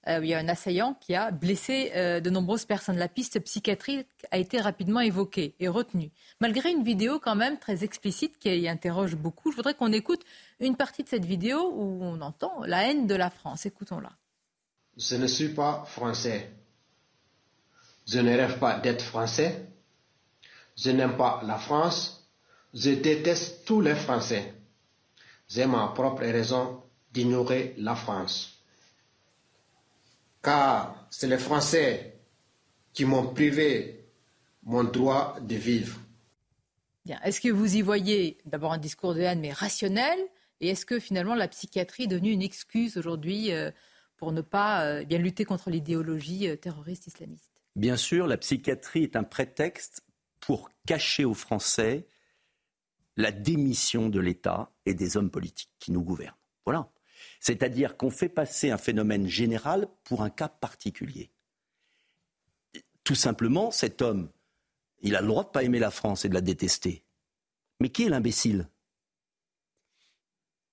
Euh, 0.09 0.21
il 0.23 0.29
y 0.29 0.35
a 0.35 0.39
un 0.39 0.49
assaillant 0.49 0.95
qui 1.01 1.15
a 1.15 1.31
blessé 1.31 1.93
euh, 1.95 2.21
de 2.21 2.29
nombreuses 2.31 2.67
personnes. 2.67 2.99
La 2.99 3.09
piste 3.09 3.41
psychiatrique 3.41 4.09
a 4.31 4.39
été 4.39 4.61
rapidement 4.61 5.01
évoquée 5.01 5.55
et 5.61 5.69
retenue. 5.69 6.11
Malgré 6.41 6.71
une 6.71 6.85
vidéo 6.85 7.19
quand 7.19 7.37
même 7.37 7.59
très 7.59 7.85
explicite 7.85 8.39
qui 8.39 8.69
interroge 8.69 9.17
beaucoup, 9.17 9.51
je 9.51 9.57
voudrais 9.57 9.75
qu'on 9.75 9.93
écoute 9.93 10.23
une 10.61 10.77
partie 10.77 11.03
de 11.03 11.09
cette 11.09 11.25
vidéo 11.25 11.73
où 11.75 12.03
on 12.03 12.21
entend 12.21 12.65
la 12.67 12.89
haine 12.89 13.07
de 13.07 13.15
la 13.15 13.31
France. 13.31 13.65
Écoutons-la. 13.67 14.13
Je 14.97 15.17
ne 15.17 15.27
suis 15.27 15.49
pas 15.49 15.85
français. 15.87 16.51
Je 18.07 18.19
ne 18.19 18.37
rêve 18.37 18.59
pas 18.59 18.79
d'être 18.79 19.03
français. 19.03 19.67
Je 20.77 20.91
n'aime 20.91 21.17
pas 21.17 21.41
la 21.47 21.57
France. 21.57 22.29
Je 22.75 22.91
déteste 22.91 23.65
tous 23.65 23.81
les 23.81 23.95
Français. 23.95 24.53
J'ai 25.49 25.67
ma 25.67 25.89
propre 25.89 26.23
raison 26.23 26.83
d'ignorer 27.13 27.75
la 27.79 27.95
France 27.95 28.54
car 30.45 31.07
c'est 31.11 31.27
les 31.27 31.39
Français 31.39 32.21
qui 32.93 33.05
m'ont 33.05 33.27
privé 33.35 34.05
mon 34.63 34.85
droit 34.85 35.39
de 35.41 35.57
vivre. 35.57 35.99
Est-ce 37.25 37.41
que 37.41 37.49
vous 37.49 37.77
y 37.77 37.83
voyez 37.83 38.39
d'abord 38.47 38.73
un 38.73 38.79
discours 38.79 39.15
de 39.15 39.21
haine, 39.21 39.41
mais 39.41 39.53
rationnel? 39.53 40.19
Et 40.61 40.69
est-ce 40.69 40.87
que 40.87 41.01
finalement 41.01 41.35
la 41.35 41.49
psychiatrie 41.49 42.05
est 42.05 42.09
devenue 42.09 42.31
une 42.31 42.43
excuse 42.43 42.97
aujourd'hui 42.97 43.53
euh, 43.53 43.71
pour 44.17 44.33
ne 44.33 44.41
pas 44.41 44.85
euh, 44.85 45.05
bien 45.05 45.19
lutter 45.19 45.45
contre 45.45 45.71
l'idéologie 45.71 46.49
euh, 46.49 46.57
terroriste 46.57 47.07
islamiste? 47.07 47.51
Bien 47.77 47.97
sûr, 47.97 48.27
la 48.27 48.37
psychiatrie 48.37 49.03
est 49.03 49.17
un 49.17 49.25
prétexte 49.25 50.03
pour 50.41 50.71
cacher 50.87 51.25
aux 51.25 51.35
Français 51.35 52.07
la 53.17 53.33
démission 53.33 54.09
de 54.09 54.21
l'État 54.21 54.71
et 54.87 54.95
des 54.95 55.17
hommes 55.17 55.31
politiques 55.31 55.73
qui 55.79 55.93
nous 55.93 56.03
gouvernent. 56.03 56.37
Voilà. 56.65 56.89
C'est-à-dire 57.45 57.99
qu'on 57.99 58.09
fait 58.09 58.31
passer 58.31 58.71
un 58.71 58.79
phénomène 58.79 59.27
général 59.29 59.87
pour 60.05 60.23
un 60.23 60.31
cas 60.31 60.49
particulier. 60.49 61.31
Tout 63.05 63.15
simplement, 63.15 63.71
cet 63.71 64.01
homme, 64.01 64.31
il 65.03 65.15
a 65.15 65.21
le 65.21 65.27
droit 65.27 65.43
de 65.43 65.49
ne 65.49 65.53
pas 65.53 65.63
aimer 65.63 65.79
la 65.79 65.91
France 65.91 66.25
et 66.25 66.31
de 66.31 66.35
la 66.35 66.41
détester. 66.41 67.05
Mais 67.81 67.91
qui 67.91 68.05
est 68.05 68.09
l'imbécile? 68.09 68.67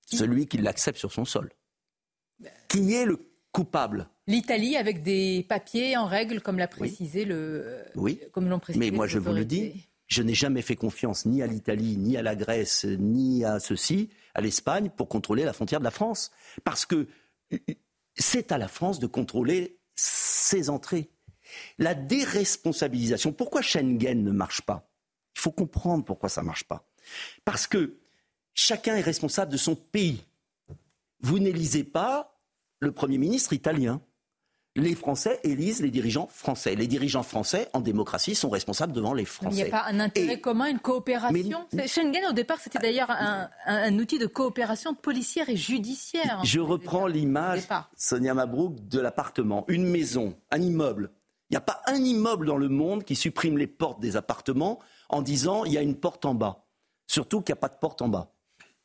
Celui 0.05 0.47
qui 0.47 0.59
l'accepte 0.59 0.97
sur 0.97 1.11
son 1.11 1.25
sol. 1.25 1.51
Qui 2.69 2.93
est 2.93 3.05
le 3.05 3.19
coupable? 3.51 4.07
L'Italie 4.27 4.77
avec 4.77 5.03
des 5.03 5.45
papiers 5.49 5.97
en 5.97 6.05
règle, 6.05 6.41
comme 6.41 6.57
l'a 6.57 6.69
précisé 6.69 7.25
le. 7.25 7.83
Oui. 7.95 8.21
Comme 8.31 8.47
l'ont 8.47 8.59
précisé. 8.59 8.79
Mais 8.79 8.95
moi, 8.95 9.07
je 9.07 9.19
vous 9.19 9.33
le 9.33 9.43
dis, 9.43 9.89
je 10.11 10.21
n'ai 10.23 10.33
jamais 10.33 10.61
fait 10.61 10.75
confiance 10.75 11.25
ni 11.25 11.41
à 11.41 11.47
l'Italie, 11.47 11.95
ni 11.95 12.17
à 12.17 12.21
la 12.21 12.35
Grèce, 12.35 12.83
ni 12.83 13.45
à 13.45 13.61
ceci 13.61 14.09
à 14.33 14.41
l'Espagne 14.41 14.89
pour 14.89 15.07
contrôler 15.07 15.45
la 15.45 15.53
frontière 15.53 15.79
de 15.79 15.85
la 15.85 15.91
France. 15.91 16.31
Parce 16.65 16.85
que 16.85 17.07
c'est 18.15 18.51
à 18.51 18.57
la 18.57 18.67
France 18.67 18.99
de 18.99 19.07
contrôler 19.07 19.79
ses 19.95 20.69
entrées. 20.69 21.09
La 21.77 21.95
déresponsabilisation. 21.95 23.31
Pourquoi 23.31 23.61
Schengen 23.61 24.21
ne 24.21 24.31
marche 24.31 24.61
pas? 24.61 24.91
Il 25.37 25.39
faut 25.39 25.51
comprendre 25.51 26.03
pourquoi 26.03 26.27
ça 26.27 26.41
ne 26.41 26.47
marche 26.47 26.65
pas. 26.65 26.89
Parce 27.45 27.65
que 27.65 27.97
chacun 28.53 28.97
est 28.97 29.01
responsable 29.01 29.53
de 29.53 29.57
son 29.57 29.77
pays. 29.77 30.25
Vous 31.21 31.39
n'élisez 31.39 31.85
pas 31.85 32.37
le 32.79 32.91
Premier 32.91 33.17
ministre 33.17 33.53
italien 33.53 34.01
les 34.75 34.95
Français 34.95 35.39
élisent 35.43 35.81
les 35.81 35.91
dirigeants 35.91 36.27
français. 36.27 36.75
Les 36.75 36.87
dirigeants 36.87 37.23
français, 37.23 37.69
en 37.73 37.81
démocratie, 37.81 38.35
sont 38.35 38.49
responsables 38.49 38.93
devant 38.93 39.13
les 39.13 39.25
Français. 39.25 39.57
Il 39.59 39.63
n'y 39.63 39.69
a 39.69 39.71
pas 39.71 39.85
un 39.87 39.99
intérêt 39.99 40.39
commun, 40.39 40.67
une 40.67 40.79
coopération 40.79 41.67
Schengen, 41.87 42.25
au 42.29 42.33
départ, 42.33 42.59
c'était 42.59 42.79
d'ailleurs 42.79 43.11
un, 43.11 43.99
outil 43.99 44.17
de 44.17 44.27
coopération 44.27 44.93
policière 44.93 45.49
et 45.49 45.57
judiciaire. 45.57 46.39
Je 46.43 46.59
reprends 46.59 47.07
l'image, 47.07 47.67
Sonia 47.97 48.33
Mabrouk, 48.33 48.87
de 48.87 48.99
l'appartement. 48.99 49.65
Une 49.67 49.85
maison, 49.85 50.37
un 50.51 50.61
immeuble. 50.61 51.11
Il 51.49 51.53
n'y 51.53 51.57
a 51.57 51.61
pas 51.61 51.81
un 51.85 51.97
immeuble 51.97 52.45
dans 52.45 52.57
le 52.57 52.69
monde 52.69 53.03
qui 53.03 53.15
supprime 53.15 53.57
les 53.57 53.67
portes 53.67 53.99
des 53.99 54.15
appartements 54.15 54.79
en 55.09 55.21
disant 55.21 55.65
il 55.65 55.73
y 55.73 55.77
a 55.77 55.81
une 55.81 55.99
porte 55.99 56.23
en 56.23 56.33
bas. 56.33 56.65
Surtout 57.07 57.41
qu'il 57.41 57.51
n'y 57.51 57.57
a 57.57 57.61
pas 57.61 57.67
de 57.67 57.77
porte 57.77 58.01
en 58.01 58.07
bas. 58.07 58.33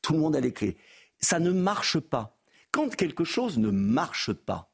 Tout 0.03 0.15
le 0.15 0.19
monde 0.19 0.35
a 0.35 0.41
les 0.41 0.53
clés. 0.53 0.77
Ça 1.21 1.39
ne 1.39 1.53
marche 1.53 2.01
pas. 2.01 2.37
Quand 2.73 2.95
quelque 2.95 3.23
chose 3.23 3.59
ne 3.59 3.71
marche 3.71 4.33
pas, 4.33 4.73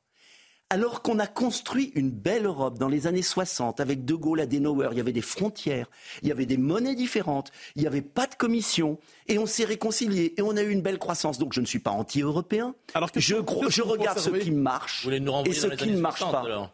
alors 0.72 1.02
qu'on 1.02 1.18
a 1.18 1.26
construit 1.26 1.92
une 1.96 2.10
belle 2.10 2.46
Europe 2.46 2.78
dans 2.78 2.88
les 2.88 3.06
années 3.06 3.20
60 3.20 3.78
avec 3.78 4.06
De 4.06 4.14
Gaulle, 4.14 4.40
Adenauer, 4.40 4.88
il 4.92 4.96
y 4.96 5.00
avait 5.02 5.12
des 5.12 5.20
frontières, 5.20 5.86
il 6.22 6.28
y 6.28 6.32
avait 6.32 6.46
des 6.46 6.56
monnaies 6.56 6.94
différentes, 6.94 7.52
il 7.76 7.82
n'y 7.82 7.86
avait 7.86 8.00
pas 8.00 8.26
de 8.26 8.34
commission, 8.34 8.98
et 9.28 9.36
on 9.38 9.44
s'est 9.44 9.66
réconcilié, 9.66 10.32
et 10.38 10.40
on 10.40 10.56
a 10.56 10.62
eu 10.62 10.70
une 10.70 10.80
belle 10.80 10.98
croissance. 10.98 11.38
Donc 11.38 11.52
je 11.52 11.60
ne 11.60 11.66
suis 11.66 11.78
pas 11.78 11.90
anti-européen. 11.90 12.74
Alors 12.94 13.10
je, 13.14 13.20
je 13.68 13.82
regarde 13.82 14.18
ce 14.18 14.30
qui 14.30 14.50
marche 14.50 15.06
et 15.44 15.52
ce 15.52 15.66
qui 15.66 15.90
ne 15.90 16.00
marche 16.00 16.20
pas. 16.20 16.72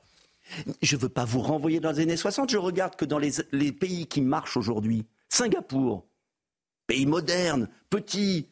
Je 0.81 0.95
ne 0.95 1.01
veux 1.01 1.09
pas 1.09 1.25
vous 1.25 1.41
renvoyer 1.41 1.81
dans 1.81 1.91
les 1.91 1.99
années 1.99 2.17
60, 2.17 2.53
je 2.53 2.57
regarde 2.57 2.95
que 2.95 3.05
dans 3.05 3.19
les, 3.19 3.33
les 3.51 3.73
pays 3.73 4.07
qui 4.07 4.21
marchent 4.21 4.57
aujourd'hui, 4.57 5.07
Singapour, 5.29 6.07
pays 6.87 7.05
moderne, 7.05 7.69
petit, 7.91 8.47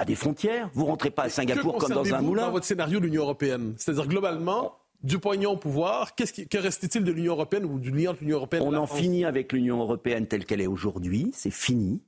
à 0.00 0.04
des 0.04 0.14
frontières. 0.14 0.70
Vous 0.72 0.86
rentrez 0.86 1.10
pas 1.10 1.24
à 1.24 1.28
Singapour 1.28 1.76
comme 1.76 1.92
dans 1.92 2.14
un 2.14 2.22
moulin. 2.22 2.46
Dans 2.46 2.52
votre 2.52 2.66
scénario 2.66 2.98
de 3.00 3.04
l'Union 3.04 3.22
européenne, 3.22 3.74
c'est-à-dire 3.76 4.08
globalement, 4.08 4.79
du 5.02 5.18
poignon 5.18 5.52
au 5.52 5.56
pouvoir, 5.56 6.14
qu'est-ce 6.14 6.32
qui, 6.32 6.48
que 6.48 6.58
reste-t-il 6.58 7.04
de 7.04 7.12
l'Union 7.12 7.32
européenne 7.32 7.64
ou 7.64 7.78
du 7.78 7.90
lien 7.90 8.12
de 8.12 8.18
l'Union 8.18 8.36
européenne 8.36 8.62
On 8.64 8.74
en 8.74 8.86
finit 8.86 9.24
avec 9.24 9.52
l'Union 9.52 9.80
européenne 9.80 10.26
telle 10.26 10.44
qu'elle 10.44 10.60
est 10.60 10.66
aujourd'hui, 10.66 11.30
c'est 11.34 11.50
fini. 11.50 12.02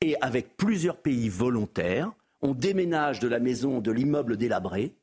Et 0.00 0.16
avec 0.20 0.56
plusieurs 0.56 0.96
pays 0.96 1.28
volontaires, 1.28 2.12
on 2.40 2.54
déménage 2.54 3.20
de 3.20 3.28
la 3.28 3.38
maison, 3.38 3.80
de 3.80 3.92
l'immeuble 3.92 4.36
délabré, 4.36 4.94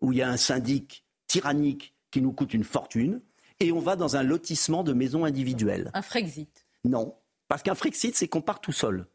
où 0.00 0.12
il 0.12 0.18
y 0.18 0.22
a 0.22 0.28
un 0.28 0.36
syndic 0.36 1.04
tyrannique 1.26 1.94
qui 2.10 2.20
nous 2.20 2.32
coûte 2.32 2.54
une 2.54 2.64
fortune, 2.64 3.20
et 3.60 3.72
on 3.72 3.80
va 3.80 3.96
dans 3.96 4.16
un 4.16 4.22
lotissement 4.22 4.82
de 4.82 4.92
maisons 4.92 5.24
individuelles. 5.24 5.90
Un 5.94 6.02
Frexit 6.02 6.66
Non, 6.84 7.14
parce 7.48 7.62
qu'un 7.62 7.74
Frexit, 7.74 8.14
c'est 8.14 8.28
qu'on 8.28 8.40
part 8.40 8.60
tout 8.60 8.72
seul. 8.72 9.06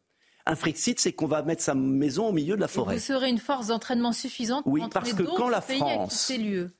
Un 0.46 0.56
Frexit, 0.56 0.98
c'est 0.98 1.12
qu'on 1.12 1.26
va 1.26 1.42
mettre 1.42 1.62
sa 1.62 1.74
maison 1.74 2.28
au 2.28 2.32
milieu 2.32 2.56
de 2.56 2.60
la 2.60 2.68
forêt. 2.68 2.94
vous 2.94 3.00
serez 3.00 3.28
une 3.28 3.38
force 3.38 3.68
d'entraînement 3.68 4.12
suffisante 4.12 4.64
pour 4.64 4.72
oui, 4.72 4.82
parce 4.90 5.12
que 5.12 5.22
quand 5.22 5.48
la 5.48 5.60
France, 5.60 6.32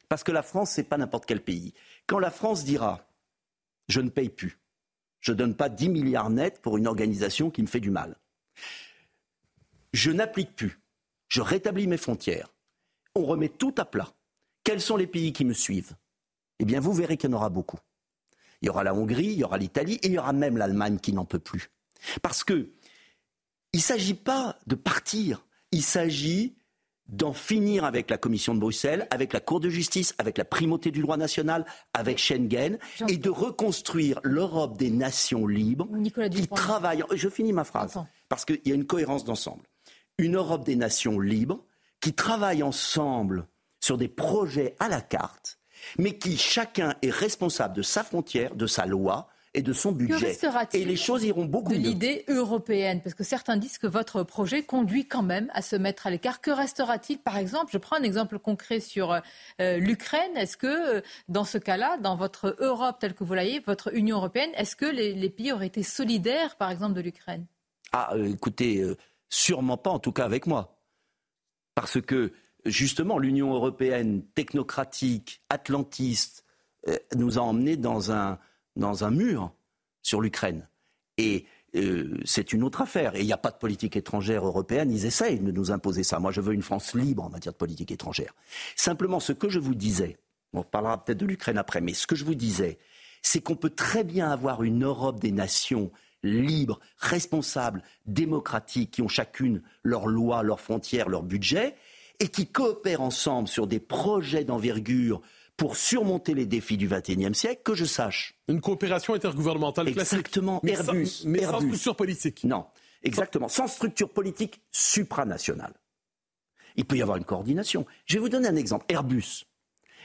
parce 0.09 0.25
que 0.25 0.33
la 0.33 0.43
France, 0.43 0.71
c'est 0.71 0.85
pas 0.85 0.97
n'importe 0.97 1.27
quel 1.27 1.43
pays. 1.43 1.75
Quand 2.07 2.19
la 2.19 2.31
France 2.31 2.65
dira, 2.65 3.07
je 3.89 4.01
ne 4.01 4.09
paye 4.09 4.31
plus, 4.31 4.59
je 5.21 5.33
donne 5.33 5.55
pas 5.55 5.69
10 5.69 5.91
milliards 5.91 6.31
nets 6.31 6.61
pour 6.63 6.79
une 6.79 6.87
organisation 6.87 7.51
qui 7.51 7.63
me 7.63 7.67
fait 7.67 7.81
du 7.81 7.91
mal. 7.91 8.17
Je 9.93 10.11
n'applique 10.11 10.57
plus, 10.57 10.81
je 11.29 11.43
rétablis 11.43 11.87
mes 11.87 11.97
frontières. 11.97 12.55
On 13.15 13.25
remet 13.25 13.49
tout 13.49 13.75
à 13.77 13.85
plat. 13.85 14.09
Quels 14.65 14.81
sont 14.81 14.97
les 14.97 15.07
pays 15.07 15.33
qui 15.33 15.45
me 15.45 15.53
suivent? 15.53 15.97
Eh 16.61 16.65
bien, 16.65 16.81
vous 16.81 16.93
verrez 16.93 17.17
qu'il 17.17 17.31
y 17.31 17.33
en 17.33 17.37
aura 17.37 17.51
beaucoup. 17.51 17.79
Il 18.63 18.67
y 18.67 18.69
aura 18.69 18.85
la 18.85 18.95
Hongrie, 18.95 19.25
il 19.25 19.39
y 19.39 19.45
aura 19.45 19.59
l'Italie 19.59 19.99
et 20.03 20.07
il 20.07 20.13
y 20.13 20.19
aura 20.19 20.33
même 20.33 20.57
l'Allemagne 20.57 20.99
qui 20.99 21.13
n'en 21.13 21.25
peut 21.25 21.39
plus. 21.39 21.71
Parce 22.23 22.45
que 22.45 22.71
il 23.73 23.79
ne 23.79 23.83
s'agit 23.83 24.15
pas 24.15 24.59
de 24.67 24.75
partir, 24.75 25.45
il 25.73 25.83
s'agit 25.83 26.57
d'en 27.11 27.33
finir 27.33 27.85
avec 27.85 28.09
la 28.09 28.19
Commission 28.19 28.55
de 28.55 28.61
Bruxelles, 28.61 29.07
avec 29.11 29.33
la 29.33 29.41
Cour 29.41 29.61
de 29.61 29.69
justice, 29.69 30.15
avec 30.19 30.39
la 30.39 30.45
primauté 30.45 30.91
du 30.91 31.03
droit 31.03 31.17
national, 31.17 31.67
avec 31.93 32.19
Schengen, 32.19 32.79
et 33.09 33.17
de 33.17 33.31
reconstruire 33.31 34.21
l'Europe 34.23 34.79
des 34.79 34.91
nations 34.91 35.47
libres 35.47 35.89
qui 36.33 36.47
travaillent. 36.49 37.05
Je 37.13 37.29
finis 37.29 37.53
ma 37.53 37.65
phrase, 37.65 37.99
parce 38.29 38.45
qu'il 38.45 38.61
y 38.65 38.73
a 38.73 38.77
une 38.77 38.87
cohérence 38.87 39.25
d'ensemble. 39.25 39.65
Une 40.19 40.37
Europe 40.37 40.65
des 40.65 40.77
nations 40.77 41.19
libres 41.19 41.65
qui 42.01 42.13
travaillent 42.13 42.63
ensemble 42.63 43.47
sur 43.81 43.99
des 43.99 44.09
projets 44.09 44.77
à 44.79 44.89
la 44.89 45.01
carte, 45.01 45.59
mais 45.99 46.17
qui 46.17 46.37
chacun 46.37 46.95
est 47.03 47.11
responsable 47.11 47.75
de 47.75 47.83
sa 47.83 48.05
frontière, 48.05 48.55
de 48.55 48.67
sa 48.67 48.87
loi, 48.87 49.29
et 49.53 49.63
de 49.63 49.73
son 49.73 49.93
budget. 49.93 50.39
et 50.75 50.85
les 50.85 50.97
choses 50.97 51.25
iront 51.25 51.45
beaucoup 51.45 51.73
de 51.73 51.79
l'idée 51.79 52.25
européenne? 52.29 53.01
Parce 53.03 53.15
que 53.15 53.25
certains 53.25 53.57
disent 53.57 53.79
que 53.79 53.89
votre 53.89 54.23
projet 54.23 54.63
conduit 54.63 55.07
quand 55.07 55.23
même 55.23 55.51
à 55.55 55.63
se 55.63 55.75
mettre 55.75 56.07
à 56.07 56.11
l'écart. 56.11 56.41
Que 56.41 56.51
restera-t-il? 56.51 57.19
Par 57.19 57.37
exemple, 57.37 57.73
je 57.73 57.79
prends 57.79 57.97
un 57.97 58.03
exemple 58.03 58.39
concret 58.39 58.79
sur 58.81 59.13
euh, 59.61 59.79
l'Ukraine. 59.79 60.37
Est-ce 60.37 60.57
que 60.57 60.99
euh, 60.99 61.01
dans 61.29 61.45
ce 61.45 61.59
cas-là, 61.59 61.97
dans 61.99 62.15
votre 62.15 62.57
Europe 62.61 62.99
telle 63.01 63.15
que 63.15 63.25
vous 63.25 63.35
l'ayez, 63.35 63.61
votre 63.61 63.95
Union 63.95 64.19
européenne, 64.19 64.51
est-ce 64.55 64.77
que 64.77 64.87
les, 64.87 65.31
pays 65.31 65.53
auraient 65.53 65.67
été 65.67 65.83
solidaires, 65.83 66.57
par 66.57 66.71
exemple, 66.71 66.95
de 66.95 67.01
l'Ukraine? 67.01 67.47
Ah, 67.93 68.11
euh, 68.15 68.27
écoutez, 68.27 68.85
sûrement 69.29 69.77
pas, 69.77 69.91
en 69.91 69.99
tout 69.99 70.13
cas 70.13 70.25
avec 70.25 70.47
moi. 70.47 70.79
Parce 71.75 72.01
que 72.01 72.33
justement, 72.65 73.19
l'Union 73.19 73.53
européenne 73.53 74.23
technocratique, 74.35 75.43
atlantiste, 75.49 76.45
nous 77.15 77.39
a 77.39 77.43
emmenés 77.43 77.77
dans 77.77 78.11
un 78.11 78.39
dans 78.77 79.05
un 79.05 79.11
mur 79.11 79.53
sur 80.03 80.21
l'Ukraine. 80.21 80.69
Et 81.19 81.47
euh, 81.77 82.19
c'est 82.25 82.53
une 82.53 82.63
autre 82.63 82.81
affaire. 82.81 83.15
Et 83.15 83.21
il 83.21 83.27
n'y 83.27 83.33
a 83.33 83.39
pas 83.39 83.51
de 83.51 83.57
politique 83.57 83.97
étrangère 83.97 84.45
européenne. 84.45 84.91
Ils 84.91 85.07
essayent 85.07 85.39
de 85.39 85.53
nous 85.53 85.71
imposer 85.71 86.03
ça. 86.03 86.19
Moi, 86.19 86.33
je 86.33 86.41
veux 86.41 86.55
une 86.55 86.63
France 86.63 86.95
libre 86.95 87.25
en 87.25 87.31
matière 87.31 87.53
de 87.53 87.59
politique 87.59 87.93
étrangère. 87.93 88.35
Simplement, 88.77 89.21
ce 89.21 89.33
que 89.33 89.49
je 89.49 89.59
vous 89.59 89.75
disais, 89.75 90.17
on 90.53 90.63
parlera 90.63 91.05
peut-être 91.05 91.19
de 91.19 91.27
l'Ukraine 91.27 91.59
après, 91.59 91.81
mais 91.81 91.95
ce 91.95 92.07
que 92.07 92.17
je 92.17 92.25
vous 92.25 92.35
disais, 92.35 92.79
c'est 93.23 93.41
qu'on 93.41 93.57
peut 93.57 93.71
très 93.71 94.05
bien 94.05 94.31
avoir 94.31 94.63
une 94.63 94.85
Europe 94.85 95.21
des 95.21 95.33
nations 95.33 95.91
libres, 96.23 96.81
responsables, 96.99 97.83
démocratiques, 98.07 98.93
qui 98.93 99.03
ont 99.03 99.09
chacune 99.09 99.63
leurs 99.83 100.07
lois, 100.07 100.43
leurs 100.43 100.61
frontières, 100.61 101.09
leur 101.09 101.23
budget, 101.23 101.77
et 102.19 102.29
qui 102.29 102.47
coopèrent 102.47 103.01
ensemble 103.01 103.49
sur 103.49 103.67
des 103.67 103.81
projets 103.81 104.45
d'envergure 104.45 105.23
pour 105.61 105.77
surmonter 105.77 106.33
les 106.33 106.47
défis 106.47 106.79
du 106.79 106.89
XXIe 106.89 107.35
siècle, 107.35 107.61
que 107.63 107.75
je 107.75 107.85
sache. 107.85 108.33
Une 108.49 108.63
coopération 108.63 109.13
intergouvernementale 109.13 109.89
Exactement, 109.89 110.59
classique. 110.61 110.89
Airbus. 110.89 111.23
mais 111.27 111.43
sans 111.43 111.61
structure 111.61 111.97
politique. 111.97 112.45
Non, 112.45 112.65
exactement, 113.03 113.47
sans 113.49 113.67
structure 113.67 114.09
politique 114.09 114.63
supranationale. 114.71 115.75
Il 116.77 116.87
peut 116.87 116.97
y 116.97 117.03
avoir 117.03 117.19
une 117.19 117.27
coordination. 117.27 117.85
Je 118.07 118.15
vais 118.15 118.21
vous 118.21 118.31
donner 118.31 118.49
un 118.49 118.57
exemple. 118.57 118.87
Airbus. 118.89 119.45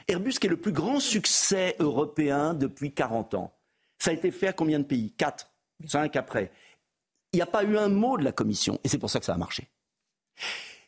Airbus 0.08 0.32
qui 0.34 0.46
est 0.46 0.50
le 0.50 0.58
plus 0.58 0.72
grand 0.72 1.00
succès 1.00 1.74
européen 1.78 2.52
depuis 2.52 2.92
40 2.92 3.32
ans. 3.32 3.54
Ça 3.98 4.10
a 4.10 4.12
été 4.12 4.30
fait 4.32 4.48
à 4.48 4.52
combien 4.52 4.78
de 4.78 4.84
pays? 4.84 5.14
Quatre, 5.16 5.50
cinq 5.86 6.16
après. 6.16 6.52
Il 7.32 7.36
n'y 7.36 7.42
a 7.42 7.46
pas 7.46 7.64
eu 7.64 7.78
un 7.78 7.88
mot 7.88 8.18
de 8.18 8.24
la 8.24 8.32
Commission, 8.32 8.78
et 8.84 8.88
c'est 8.88 8.98
pour 8.98 9.08
ça 9.08 9.20
que 9.20 9.24
ça 9.24 9.32
a 9.32 9.38
marché 9.38 9.70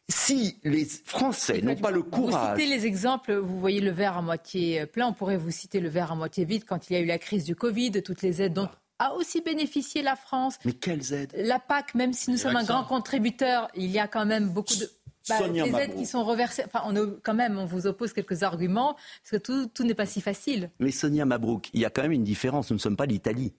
si 0.08 0.58
les 0.64 0.84
Français 0.84 1.60
n'ont 1.60 1.76
pas 1.76 1.90
le 1.90 2.02
courage. 2.02 2.54
Vous 2.54 2.60
citez 2.60 2.74
les 2.74 2.86
exemples, 2.86 3.34
vous 3.34 3.60
voyez 3.60 3.80
le 3.80 3.90
verre 3.90 4.16
à 4.16 4.22
moitié 4.22 4.86
plein, 4.86 5.08
on 5.08 5.12
pourrait 5.12 5.36
vous 5.36 5.50
citer 5.50 5.80
le 5.80 5.88
verre 5.88 6.12
à 6.12 6.14
moitié 6.14 6.44
vide 6.44 6.64
quand 6.64 6.88
il 6.88 6.94
y 6.94 6.96
a 6.96 7.00
eu 7.00 7.06
la 7.06 7.18
crise 7.18 7.44
du 7.44 7.54
Covid, 7.54 8.02
toutes 8.02 8.22
les 8.22 8.42
aides 8.42 8.54
dont 8.54 8.68
a 8.98 9.14
aussi 9.14 9.40
bénéficié 9.40 10.02
la 10.02 10.16
France. 10.16 10.58
Mais 10.64 10.72
quelles 10.72 11.12
aides 11.12 11.32
La 11.36 11.58
PAC, 11.58 11.94
même 11.94 12.12
si 12.12 12.30
nous 12.30 12.36
sommes 12.36 12.56
un 12.56 12.64
grand 12.64 12.84
contributeur, 12.84 13.68
il 13.74 13.90
y 13.90 13.98
a 13.98 14.08
quand 14.08 14.26
même 14.26 14.48
beaucoup 14.48 14.74
de. 14.74 14.90
Bah, 15.28 15.46
des 15.46 15.58
aides 15.58 15.94
qui 15.94 16.06
sont 16.06 16.24
reversées. 16.24 16.62
Enfin, 16.64 16.80
on 16.86 17.18
quand 17.22 17.34
même, 17.34 17.58
on 17.58 17.66
vous 17.66 17.86
oppose 17.86 18.14
quelques 18.14 18.44
arguments, 18.44 18.94
parce 18.94 19.30
que 19.32 19.36
tout, 19.36 19.66
tout 19.66 19.84
n'est 19.84 19.94
pas 19.94 20.06
si 20.06 20.22
facile. 20.22 20.70
Mais 20.78 20.90
Sonia 20.90 21.26
Mabrouk, 21.26 21.68
il 21.74 21.80
y 21.80 21.84
a 21.84 21.90
quand 21.90 22.00
même 22.00 22.12
une 22.12 22.24
différence. 22.24 22.70
Nous 22.70 22.76
ne 22.76 22.80
sommes 22.80 22.96
pas 22.96 23.04
l'Italie. 23.04 23.54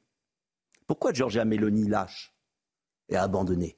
Pourquoi 0.88 1.14
Giorgia 1.14 1.46
Meloni 1.46 1.88
lâche 1.88 2.34
et 3.08 3.16
a 3.16 3.22
abandonné? 3.22 3.78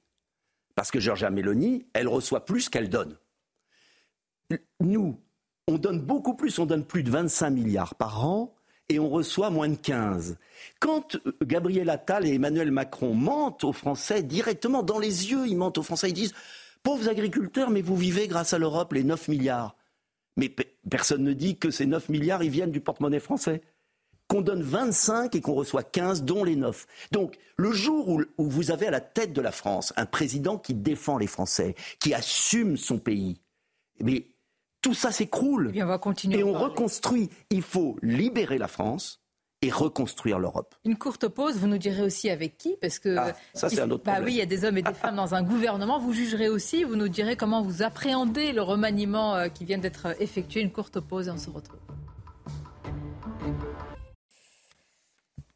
Parce 0.82 0.90
que 0.90 1.00
Giorgia 1.00 1.30
Meloni, 1.30 1.86
elle 1.94 2.08
reçoit 2.08 2.44
plus 2.44 2.68
qu'elle 2.68 2.90
donne. 2.90 3.16
Nous, 4.80 5.16
on 5.68 5.78
donne 5.78 6.02
beaucoup 6.02 6.34
plus, 6.34 6.58
on 6.58 6.66
donne 6.66 6.86
plus 6.86 7.04
de 7.04 7.12
25 7.12 7.52
milliards 7.52 7.94
par 7.94 8.26
an 8.26 8.56
et 8.90 8.98
on 8.98 9.08
reçoit 9.08 9.52
moins 9.52 9.70
de 9.70 9.76
15. 9.76 10.40
Quand 10.80 11.18
euh, 11.18 11.34
Gabriel 11.44 11.88
Attal 11.92 12.26
et 12.26 12.34
Emmanuel 12.34 12.72
Macron 12.72 13.14
mentent 13.14 13.64
aux 13.64 13.74
Français 13.74 14.24
directement 14.24 14.82
dans 14.82 14.98
les 14.98 15.30
yeux, 15.30 15.46
ils 15.46 15.56
mentent 15.56 15.78
aux 15.78 15.84
Français, 15.84 16.10
ils 16.10 16.14
disent 16.14 16.34
Pauvres 16.82 17.10
agriculteurs, 17.10 17.70
mais 17.70 17.84
vous 17.84 17.96
vivez 17.96 18.28
grâce 18.28 18.54
à 18.54 18.58
l'Europe 18.58 18.94
les 18.94 19.04
9 19.04 19.28
milliards. 19.28 19.76
Mais 20.36 20.52
personne 20.90 21.24
ne 21.24 21.34
dit 21.34 21.60
que 21.60 21.70
ces 21.70 21.86
9 21.86 22.10
milliards, 22.10 22.42
ils 22.42 22.50
viennent 22.50 22.72
du 22.72 22.82
porte-monnaie 22.82 23.20
français 23.20 23.62
qu'on 24.32 24.42
donne 24.42 24.62
25 24.62 25.36
et 25.36 25.42
qu'on 25.42 25.54
reçoit 25.54 25.84
15, 25.84 26.24
dont 26.24 26.46
les 26.46 26.56
9. 26.56 26.88
Donc, 27.12 27.38
le 27.58 27.74
jour 27.74 28.08
où, 28.08 28.24
vous 28.38 28.72
avez 28.72 28.88
à 28.88 28.92
la 28.92 29.02
tête 29.02 29.34
de 29.34 29.42
la 29.42 29.52
France 29.52 29.92
un 29.98 30.06
président 30.06 30.58
qui 30.58 30.74
défend 30.74 31.18
les 31.18 31.28
Français, 31.28 31.76
qui 32.00 32.14
assume 32.14 32.78
son 32.78 32.98
pays, 32.98 33.42
mais 34.00 34.28
tout 34.82 34.94
ça 34.94 35.12
s'écroule. 35.12 35.72
Eh 35.74 35.84
on 35.84 35.88
va 35.88 35.98
continuer 35.98 36.40
et 36.40 36.44
on 36.46 36.54
reconstruit. 36.54 37.30
Il 37.50 37.62
faut 37.62 37.98
libérer 38.02 38.58
la 38.58 38.70
France 38.70 39.20
et 39.62 39.70
reconstruire 39.70 40.40
l'Europe. 40.40 40.76
Une 40.86 40.98
courte 40.98 41.28
pause, 41.28 41.58
vous 41.58 41.68
nous 41.68 41.78
direz 41.78 42.02
aussi 42.02 42.30
avec 42.30 42.58
qui 42.58 42.78
Parce 42.80 43.00
que 43.00 43.18
ah, 43.18 43.34
ça, 43.54 43.68
c'est 43.68 43.82
un 43.82 43.92
autre 43.92 44.06
bah 44.06 44.20
oui, 44.24 44.32
il 44.32 44.38
y 44.38 44.42
a 44.42 44.46
des 44.46 44.64
hommes 44.64 44.78
et 44.78 44.82
des 44.82 44.94
femmes 44.94 45.18
dans 45.18 45.36
un 45.36 45.44
gouvernement. 45.44 46.00
Vous 46.00 46.14
jugerez 46.14 46.48
aussi, 46.48 46.86
vous 46.86 46.96
nous 46.96 47.10
direz 47.10 47.36
comment 47.36 47.62
vous 47.62 47.84
appréhendez 47.84 48.54
le 48.54 48.62
remaniement 48.62 49.36
euh, 49.36 49.50
qui 49.50 49.66
vient 49.66 49.78
d'être 49.78 50.16
effectué. 50.22 50.62
Une 50.62 50.72
courte 50.72 51.02
pause 51.02 51.28
et 51.28 51.32
on 51.32 51.38
se 51.38 51.50
retrouve. 51.50 51.82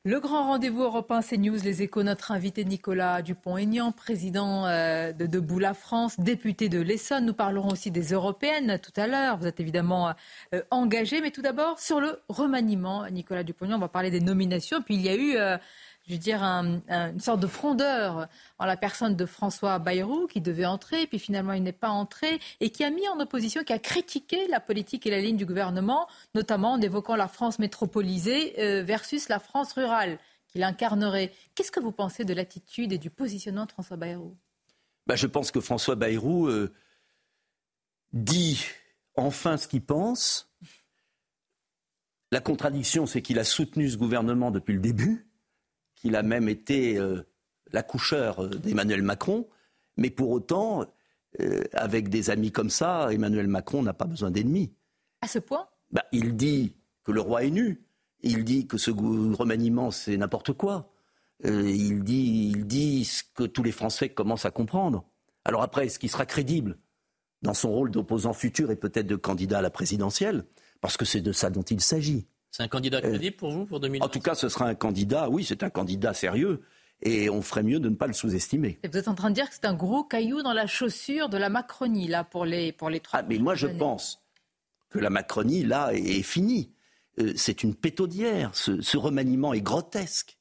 Le 0.07 0.19
grand 0.19 0.43
rendez-vous 0.43 0.83
européen 0.83 1.21
CNews, 1.23 1.57
les 1.63 1.81
échos, 1.81 2.03
notre 2.03 2.31
invité 2.31 2.63
Nicolas 2.63 3.23
Dupont-Aignan, 3.23 3.91
président 3.91 4.67
euh, 4.67 5.11
de 5.11 5.25
Debout 5.25 5.57
la 5.57 5.73
France, 5.73 6.19
député 6.19 6.69
de 6.69 6.79
l'Essonne. 6.79 7.25
Nous 7.25 7.33
parlerons 7.33 7.71
aussi 7.71 7.89
des 7.89 8.13
européennes 8.13 8.77
tout 8.77 8.93
à 8.97 9.07
l'heure. 9.07 9.37
Vous 9.37 9.47
êtes 9.47 9.59
évidemment 9.59 10.13
euh, 10.53 10.61
engagé, 10.69 11.21
mais 11.21 11.31
tout 11.31 11.41
d'abord 11.41 11.79
sur 11.79 11.99
le 11.99 12.19
remaniement. 12.29 13.09
Nicolas 13.09 13.41
Dupont-Aignan, 13.41 13.77
on 13.77 13.79
va 13.79 13.87
parler 13.87 14.11
des 14.11 14.19
nominations. 14.19 14.83
Puis 14.83 14.93
il 14.93 15.01
y 15.01 15.09
a 15.09 15.15
eu, 15.15 15.37
euh, 15.37 15.57
je 16.07 16.13
veux 16.13 16.19
dire, 16.19 16.43
une 16.43 17.19
sorte 17.19 17.39
de 17.39 17.47
frondeur 17.47 18.27
en 18.59 18.65
la 18.65 18.77
personne 18.77 19.15
de 19.15 19.25
François 19.25 19.79
Bayrou 19.79 20.27
qui 20.27 20.39
devait 20.39 20.65
entrer, 20.65 21.07
puis 21.07 21.17
finalement 21.17 21.53
il 21.53 21.63
n'est 21.63 21.71
pas 21.71 21.89
entré, 21.89 22.39
et 22.59 22.69
qui 22.69 22.83
a 22.83 22.91
mis 22.91 23.07
en 23.07 23.19
opposition, 23.19 23.63
qui 23.63 23.73
a 23.73 23.79
critiqué 23.79 24.47
la 24.47 24.59
politique 24.59 25.07
et 25.07 25.09
la 25.09 25.19
ligne 25.19 25.37
du 25.37 25.45
gouvernement, 25.45 26.07
notamment 26.35 26.73
en 26.73 26.81
évoquant 26.81 27.15
la 27.15 27.27
France 27.27 27.57
métropolisée 27.57 28.59
euh, 28.59 28.83
versus 28.83 29.29
la 29.29 29.39
France 29.39 29.73
rurale 29.73 30.19
qu'il 30.47 30.63
incarnerait. 30.63 31.33
Qu'est-ce 31.55 31.71
que 31.71 31.79
vous 31.79 31.91
pensez 31.91 32.23
de 32.23 32.33
l'attitude 32.33 32.93
et 32.93 32.99
du 32.99 33.09
positionnement 33.09 33.65
de 33.65 33.71
François 33.71 33.97
Bayrou? 33.97 34.37
Bah, 35.07 35.15
Je 35.15 35.25
pense 35.25 35.49
que 35.49 35.59
François 35.59 35.95
Bayrou 35.95 36.47
euh, 36.47 36.71
dit 38.13 38.63
enfin 39.15 39.57
ce 39.57 39.67
qu'il 39.67 39.83
pense. 39.83 40.51
La 42.31 42.41
contradiction, 42.41 43.07
c'est 43.07 43.23
qu'il 43.23 43.39
a 43.39 43.43
soutenu 43.43 43.89
ce 43.89 43.97
gouvernement 43.97 44.51
depuis 44.51 44.73
le 44.73 44.79
début 44.79 45.24
qu'il 46.05 46.15
a 46.15 46.21
même 46.21 46.47
été 46.49 46.99
euh, 46.99 47.23
l'accoucheur 47.71 48.47
d'Emmanuel 48.47 49.01
Macron. 49.01 49.47
Mais 49.97 50.11
pour 50.11 50.29
autant, 50.29 50.85
euh, 51.39 51.63
avec 51.73 52.09
des 52.09 52.29
amis 52.29 52.51
comme 52.51 52.69
ça, 52.69 53.11
Emmanuel 53.11 53.47
Macron 53.47 53.81
n'a 53.81 53.93
pas 53.93 54.05
besoin 54.05 54.29
d'ennemis. 54.29 54.71
À 55.21 55.27
ce 55.27 55.39
point? 55.39 55.67
Bah, 55.89 56.05
Il 56.11 56.35
dit 56.35 56.75
que 57.03 57.11
le 57.11 57.21
roi 57.21 57.43
est 57.43 57.49
nu. 57.49 57.87
Il 58.21 58.43
dit 58.43 58.67
que 58.67 58.77
ce 58.77 58.91
remaniement, 58.91 59.89
c'est 59.89 60.15
n'importe 60.15 60.53
quoi. 60.53 60.91
Euh, 61.43 61.71
il, 61.71 62.03
dit, 62.03 62.51
il 62.53 62.67
dit 62.67 63.05
ce 63.05 63.23
que 63.33 63.43
tous 63.43 63.63
les 63.63 63.71
Français 63.71 64.09
commencent 64.09 64.45
à 64.45 64.51
comprendre. 64.51 65.05
Alors 65.43 65.63
après, 65.63 65.87
est-ce 65.87 65.97
qu'il 65.97 66.11
sera 66.11 66.27
crédible 66.27 66.77
dans 67.41 67.55
son 67.55 67.71
rôle 67.71 67.89
d'opposant 67.89 68.33
futur 68.33 68.69
et 68.69 68.75
peut-être 68.75 69.07
de 69.07 69.15
candidat 69.15 69.57
à 69.57 69.61
la 69.63 69.71
présidentielle? 69.71 70.45
Parce 70.81 70.97
que 70.97 71.05
c'est 71.05 71.21
de 71.21 71.31
ça 71.31 71.49
dont 71.49 71.63
il 71.63 71.81
s'agit. 71.81 72.27
C'est 72.55 72.63
un 72.63 72.69
candidat 72.69 72.99
euh, 72.99 73.09
crédible 73.09 73.35
pour 73.35 73.51
vous 73.51 73.65
pour 73.65 73.81
2020 73.81 74.05
En 74.05 74.07
tout 74.07 74.21
cas, 74.21 74.33
ce 74.33 74.47
sera 74.47 74.65
un 74.65 74.75
candidat, 74.75 75.29
oui, 75.29 75.43
c'est 75.43 75.61
un 75.61 75.69
candidat 75.69 76.13
sérieux. 76.13 76.61
Et 77.01 77.29
on 77.29 77.41
ferait 77.41 77.63
mieux 77.63 77.81
de 77.81 77.89
ne 77.89 77.95
pas 77.95 78.07
le 78.07 78.13
sous-estimer. 78.13 78.79
Vous 78.89 78.97
êtes 78.97 79.09
en 79.09 79.13
train 79.13 79.29
de 79.29 79.35
dire 79.35 79.49
que 79.49 79.55
c'est 79.55 79.65
un 79.65 79.73
gros 79.73 80.05
caillou 80.05 80.41
dans 80.41 80.53
la 80.53 80.65
chaussure 80.65 81.27
de 81.27 81.35
la 81.35 81.49
Macronie, 81.49 82.07
là, 82.07 82.23
pour 82.23 82.45
les, 82.45 82.71
pour 82.71 82.89
les 82.89 83.01
trois. 83.01 83.19
Ah, 83.19 83.25
mais 83.27 83.39
moi, 83.39 83.55
je 83.55 83.67
pense 83.67 84.23
que 84.89 84.99
la 84.99 85.09
Macronie, 85.09 85.63
là, 85.63 85.91
est, 85.91 86.21
finie. 86.21 86.71
Euh, 87.19 87.33
c'est 87.35 87.63
une 87.63 87.75
pétaudière. 87.75 88.51
Ce, 88.55 88.95
remaniement 88.95 89.53
est 89.53 89.59
grotesque. 89.59 90.37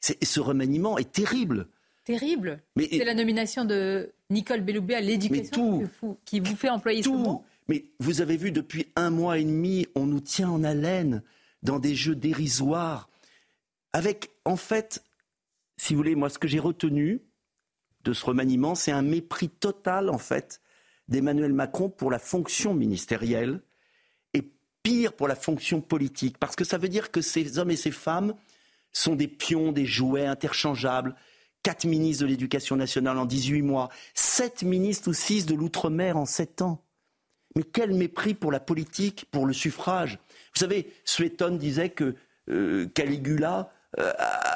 ce 0.00 0.40
remaniement 0.40 0.96
est 0.96 1.12
terrible. 1.12 1.68
Terrible. 2.06 2.62
C'est 2.78 3.04
la 3.04 3.14
nomination 3.14 3.66
de 3.66 4.14
Nicole 4.30 4.62
Belloubet 4.62 4.94
à 4.94 5.02
l'éducation 5.02 5.82
qui 6.24 6.40
vous 6.40 6.56
fait 6.56 6.70
employer 6.70 7.02
tout. 7.02 7.12
ce 7.12 7.22
mot. 7.22 7.44
Mais 7.68 7.84
vous 7.98 8.22
avez 8.22 8.38
vu, 8.38 8.50
depuis 8.50 8.86
un 8.96 9.10
mois 9.10 9.38
et 9.38 9.44
demi, 9.44 9.86
on 9.94 10.06
nous 10.06 10.20
tient 10.20 10.48
en 10.48 10.64
haleine 10.64 11.22
dans 11.64 11.78
des 11.78 11.94
jeux 11.94 12.14
dérisoires, 12.14 13.08
avec, 13.92 14.30
en 14.44 14.56
fait, 14.56 15.02
si 15.76 15.94
vous 15.94 15.98
voulez, 15.98 16.14
moi, 16.14 16.28
ce 16.28 16.38
que 16.38 16.48
j'ai 16.48 16.60
retenu 16.60 17.22
de 18.04 18.12
ce 18.12 18.24
remaniement, 18.24 18.74
c'est 18.74 18.92
un 18.92 19.02
mépris 19.02 19.48
total, 19.48 20.10
en 20.10 20.18
fait, 20.18 20.60
d'Emmanuel 21.08 21.52
Macron 21.52 21.88
pour 21.88 22.10
la 22.10 22.18
fonction 22.18 22.74
ministérielle 22.74 23.62
et 24.34 24.42
pire 24.82 25.14
pour 25.14 25.28
la 25.28 25.34
fonction 25.34 25.80
politique, 25.80 26.38
parce 26.38 26.56
que 26.56 26.64
ça 26.64 26.78
veut 26.78 26.88
dire 26.88 27.10
que 27.10 27.20
ces 27.20 27.58
hommes 27.58 27.70
et 27.70 27.76
ces 27.76 27.90
femmes 27.90 28.34
sont 28.92 29.16
des 29.16 29.28
pions, 29.28 29.72
des 29.72 29.86
jouets 29.86 30.26
interchangeables. 30.26 31.14
Quatre 31.62 31.84
ministres 31.86 32.24
de 32.24 32.28
l'Éducation 32.28 32.76
nationale 32.76 33.18
en 33.18 33.24
18 33.24 33.62
mois, 33.62 33.88
sept 34.12 34.62
ministres 34.62 35.08
ou 35.08 35.14
six 35.14 35.46
de 35.46 35.54
l'outre-mer 35.54 36.16
en 36.16 36.26
sept 36.26 36.60
ans. 36.62 36.84
Mais 37.56 37.62
quel 37.62 37.94
mépris 37.94 38.34
pour 38.34 38.52
la 38.52 38.60
politique, 38.60 39.26
pour 39.30 39.46
le 39.46 39.54
suffrage. 39.54 40.18
Vous 40.54 40.60
savez, 40.60 40.92
Suétone 41.04 41.58
disait 41.58 41.90
que 41.90 42.14
euh, 42.48 42.86
Caligula 42.94 43.72
euh, 43.98 44.12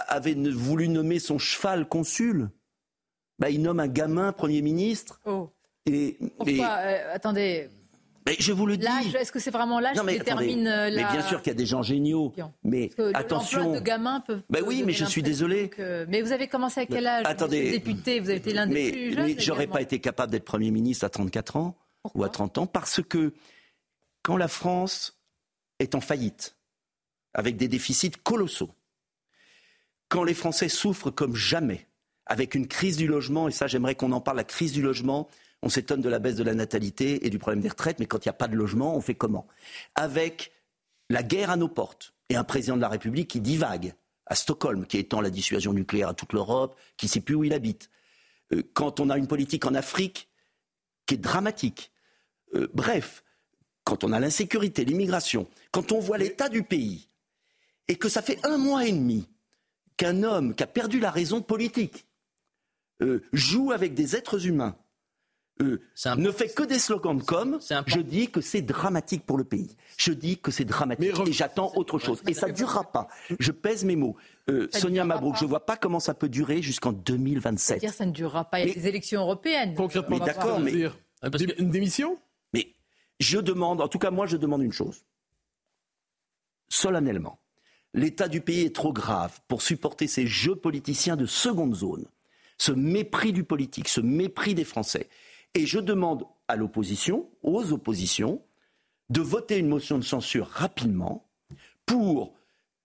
avait 0.06 0.34
voulu 0.34 0.88
nommer 0.88 1.18
son 1.18 1.38
cheval 1.38 1.88
consul. 1.88 2.50
Bah, 3.38 3.50
il 3.50 3.62
nomme 3.62 3.80
un 3.80 3.88
gamin 3.88 4.32
Premier 4.32 4.62
ministre. 4.62 5.20
Oh. 5.26 5.50
Et, 5.86 6.16
Pourquoi 6.36 6.68
euh, 6.80 7.14
Attendez. 7.14 7.68
Mais 8.26 8.36
je 8.38 8.52
vous 8.52 8.66
le 8.66 8.76
dis. 8.76 8.86
Est-ce 9.18 9.32
que 9.32 9.40
c'est 9.40 9.50
vraiment 9.50 9.80
l'âge 9.80 9.98
qui 9.98 10.06
détermine 10.06 10.64
la... 10.64 10.90
Mais 10.90 11.12
bien 11.12 11.22
sûr 11.22 11.40
qu'il 11.40 11.50
y 11.50 11.56
a 11.56 11.58
des 11.58 11.66
gens 11.66 11.82
géniaux. 11.82 12.32
Mais 12.62 12.90
attention. 13.14 13.72
de 13.72 13.80
gamin 13.80 14.20
peut. 14.20 14.42
Ben 14.50 14.62
oui, 14.64 14.82
mais 14.84 14.92
je 14.92 15.04
suis 15.04 15.22
désolé. 15.22 15.70
Mais 16.08 16.22
vous 16.22 16.32
avez 16.32 16.46
commencé 16.46 16.80
à 16.82 16.86
quel 16.86 17.06
âge 17.06 17.24
Attendez. 17.26 17.72
député, 17.72 18.20
vous 18.20 18.28
avez 18.28 18.38
été 18.38 18.52
l'un 18.52 18.66
des 18.66 18.92
plus 18.92 19.12
jeunes. 19.14 19.26
Mais 19.26 19.34
j'aurais 19.38 19.66
pas 19.66 19.80
été 19.80 19.98
capable 19.98 20.30
d'être 20.30 20.44
Premier 20.44 20.70
ministre 20.70 21.04
à 21.04 21.10
34 21.10 21.56
ans 21.56 21.76
ou 22.14 22.22
à 22.22 22.28
30 22.28 22.58
ans, 22.58 22.66
parce 22.66 23.02
que 23.02 23.32
quand 24.22 24.36
la 24.36 24.48
France 24.48 25.17
est 25.78 25.94
en 25.94 26.00
faillite, 26.00 26.56
avec 27.34 27.56
des 27.56 27.68
déficits 27.68 28.12
colossaux, 28.22 28.70
quand 30.08 30.24
les 30.24 30.34
Français 30.34 30.68
souffrent 30.68 31.10
comme 31.10 31.36
jamais, 31.36 31.86
avec 32.26 32.54
une 32.54 32.66
crise 32.66 32.96
du 32.96 33.06
logement, 33.06 33.48
et 33.48 33.52
ça 33.52 33.66
j'aimerais 33.66 33.94
qu'on 33.94 34.12
en 34.12 34.20
parle, 34.20 34.38
la 34.38 34.44
crise 34.44 34.72
du 34.72 34.82
logement, 34.82 35.28
on 35.62 35.68
s'étonne 35.68 36.00
de 36.00 36.08
la 36.08 36.18
baisse 36.18 36.36
de 36.36 36.44
la 36.44 36.54
natalité 36.54 37.26
et 37.26 37.30
du 37.30 37.38
problème 37.38 37.60
des 37.60 37.68
retraites, 37.68 37.98
mais 37.98 38.06
quand 38.06 38.24
il 38.24 38.28
n'y 38.28 38.30
a 38.30 38.34
pas 38.34 38.48
de 38.48 38.56
logement, 38.56 38.96
on 38.96 39.00
fait 39.00 39.14
comment? 39.14 39.46
Avec 39.94 40.52
la 41.10 41.22
guerre 41.22 41.50
à 41.50 41.56
nos 41.56 41.68
portes 41.68 42.14
et 42.28 42.36
un 42.36 42.44
président 42.44 42.76
de 42.76 42.82
la 42.82 42.88
République 42.88 43.28
qui 43.28 43.40
divague 43.40 43.94
à 44.26 44.34
Stockholm, 44.34 44.86
qui 44.86 44.98
étend 44.98 45.20
la 45.20 45.30
dissuasion 45.30 45.72
nucléaire 45.72 46.08
à 46.08 46.14
toute 46.14 46.32
l'Europe, 46.32 46.78
qui 46.96 47.06
ne 47.06 47.10
sait 47.10 47.20
plus 47.20 47.34
où 47.34 47.44
il 47.44 47.52
habite. 47.52 47.90
Euh, 48.52 48.62
quand 48.74 49.00
on 49.00 49.10
a 49.10 49.18
une 49.18 49.26
politique 49.26 49.64
en 49.64 49.74
Afrique 49.74 50.28
qui 51.08 51.14
est 51.14 51.18
dramatique. 51.18 51.90
Euh, 52.54 52.68
bref, 52.74 53.24
quand 53.88 54.04
on 54.04 54.12
a 54.12 54.20
l'insécurité, 54.20 54.84
l'immigration, 54.84 55.46
quand 55.70 55.92
on 55.92 55.98
voit 55.98 56.18
l'état 56.18 56.50
du 56.50 56.62
pays, 56.62 57.08
et 57.88 57.96
que 57.96 58.10
ça 58.10 58.20
fait 58.20 58.38
un 58.44 58.58
mois 58.58 58.84
et 58.84 58.92
demi 58.92 59.26
qu'un 59.96 60.24
homme 60.24 60.54
qui 60.54 60.62
a 60.62 60.66
perdu 60.66 61.00
la 61.00 61.10
raison 61.10 61.40
politique 61.40 62.04
euh, 63.00 63.22
joue 63.32 63.72
avec 63.72 63.94
des 63.94 64.14
êtres 64.14 64.46
humains, 64.46 64.76
euh, 65.62 65.80
ne 66.18 66.30
fait 66.30 66.54
que 66.54 66.64
des 66.64 66.78
slogans 66.78 67.22
comme 67.22 67.60
je 67.86 68.00
dis 68.00 68.30
que 68.30 68.42
c'est 68.42 68.60
dramatique 68.60 69.24
pour 69.24 69.38
le 69.38 69.44
pays. 69.44 69.74
Je 69.96 70.12
dis 70.12 70.36
que 70.36 70.50
c'est 70.50 70.66
dramatique 70.66 71.18
et 71.26 71.32
j'attends 71.32 71.72
autre 71.74 71.98
chose. 71.98 72.22
Et 72.28 72.34
ça 72.34 72.48
ne 72.48 72.52
durera 72.52 72.84
pas. 72.84 73.08
Je 73.40 73.52
pèse 73.52 73.86
mes 73.86 73.96
mots. 73.96 74.16
Sonia 74.70 75.06
Mabrouk, 75.06 75.36
je 75.38 75.44
ne 75.44 75.48
vois 75.48 75.64
pas 75.64 75.78
comment 75.78 75.98
ça 75.98 76.12
peut 76.12 76.28
durer 76.28 76.60
jusqu'en 76.60 76.92
2027. 76.92 77.80
dire 77.80 77.94
ça 77.94 78.04
ne 78.04 78.12
durera 78.12 78.44
pas. 78.44 78.60
Il 78.60 78.68
y 78.68 78.70
a 78.70 78.74
des 78.74 78.86
élections 78.86 79.22
européennes. 79.22 79.74
Concrètement, 79.74 80.18
d'accord, 80.18 80.60
mais 80.60 80.74
une 81.58 81.70
démission? 81.70 82.18
Je 83.18 83.38
demande, 83.38 83.80
en 83.80 83.88
tout 83.88 83.98
cas 83.98 84.10
moi 84.10 84.26
je 84.26 84.36
demande 84.36 84.62
une 84.62 84.72
chose. 84.72 85.04
Solennellement, 86.68 87.38
l'état 87.94 88.28
du 88.28 88.40
pays 88.40 88.62
est 88.62 88.74
trop 88.74 88.92
grave 88.92 89.40
pour 89.48 89.62
supporter 89.62 90.06
ces 90.06 90.26
jeux 90.26 90.56
politiciens 90.56 91.16
de 91.16 91.26
seconde 91.26 91.74
zone, 91.74 92.06
ce 92.58 92.72
mépris 92.72 93.32
du 93.32 93.44
politique, 93.44 93.88
ce 93.88 94.00
mépris 94.00 94.54
des 94.54 94.64
Français. 94.64 95.08
Et 95.54 95.66
je 95.66 95.78
demande 95.78 96.26
à 96.46 96.56
l'opposition, 96.56 97.28
aux 97.42 97.72
oppositions, 97.72 98.42
de 99.10 99.20
voter 99.20 99.56
une 99.58 99.68
motion 99.68 99.98
de 99.98 100.04
censure 100.04 100.48
rapidement 100.48 101.26
pour 101.86 102.34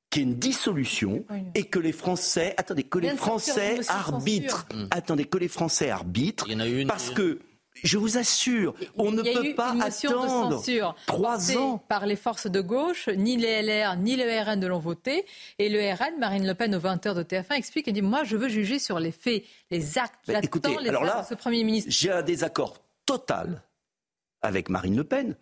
qu'il 0.09 0.21
y 0.21 0.25
ait 0.25 0.29
une 0.29 0.39
dissolution 0.39 1.25
et 1.55 1.65
que 1.65 1.79
les 1.79 1.91
Français, 1.91 2.53
attendez, 2.57 2.83
que 2.83 2.99
les 2.99 3.15
Français 3.17 3.79
arbitrent, 3.89 4.67
attendez, 4.91 5.25
que 5.25 5.37
les 5.37 5.47
Français 5.47 5.89
arbitrent, 5.89 6.47
parce 6.87 7.09
que 7.09 7.39
je 7.81 7.97
vous 7.97 8.17
assure, 8.17 8.75
on 8.95 9.11
ne 9.11 9.21
peut 9.21 9.55
pas 9.55 9.75
attendre 9.81 10.61
trois 11.07 11.57
ans. 11.57 11.77
Par 11.87 12.05
les 12.05 12.15
forces 12.15 12.47
de 12.47 12.61
gauche, 12.61 13.09
ni 13.09 13.37
les 13.37 13.61
LR 13.61 13.97
ni 13.97 14.15
le 14.15 14.23
RN 14.23 14.59
ne 14.59 14.67
l'ont 14.67 14.79
voté. 14.79 15.25
Et 15.59 15.69
le 15.69 15.79
RN, 15.93 16.19
Marine 16.19 16.45
Le 16.45 16.53
Pen, 16.53 16.75
aux 16.75 16.79
20h 16.79 17.15
de 17.15 17.23
TF1, 17.23 17.55
explique 17.55 17.87
et 17.87 17.91
dit 17.91 18.01
Moi, 18.01 18.23
je 18.23 18.37
veux 18.37 18.49
juger 18.49 18.79
sur 18.79 18.99
les 18.99 19.11
faits, 19.11 19.43
les 19.71 19.97
actes. 19.97 20.29
Écoutez, 20.41 20.77
les 20.81 20.89
alors 20.89 21.03
là, 21.03 21.25
ce 21.27 21.33
Premier 21.33 21.63
ministre. 21.63 21.89
J'ai 21.91 22.11
un 22.11 22.21
désaccord 22.21 22.77
total 23.05 23.63
avec 24.41 24.69
Marine 24.69 24.95
Le 24.95 25.03
Pen, 25.03 25.35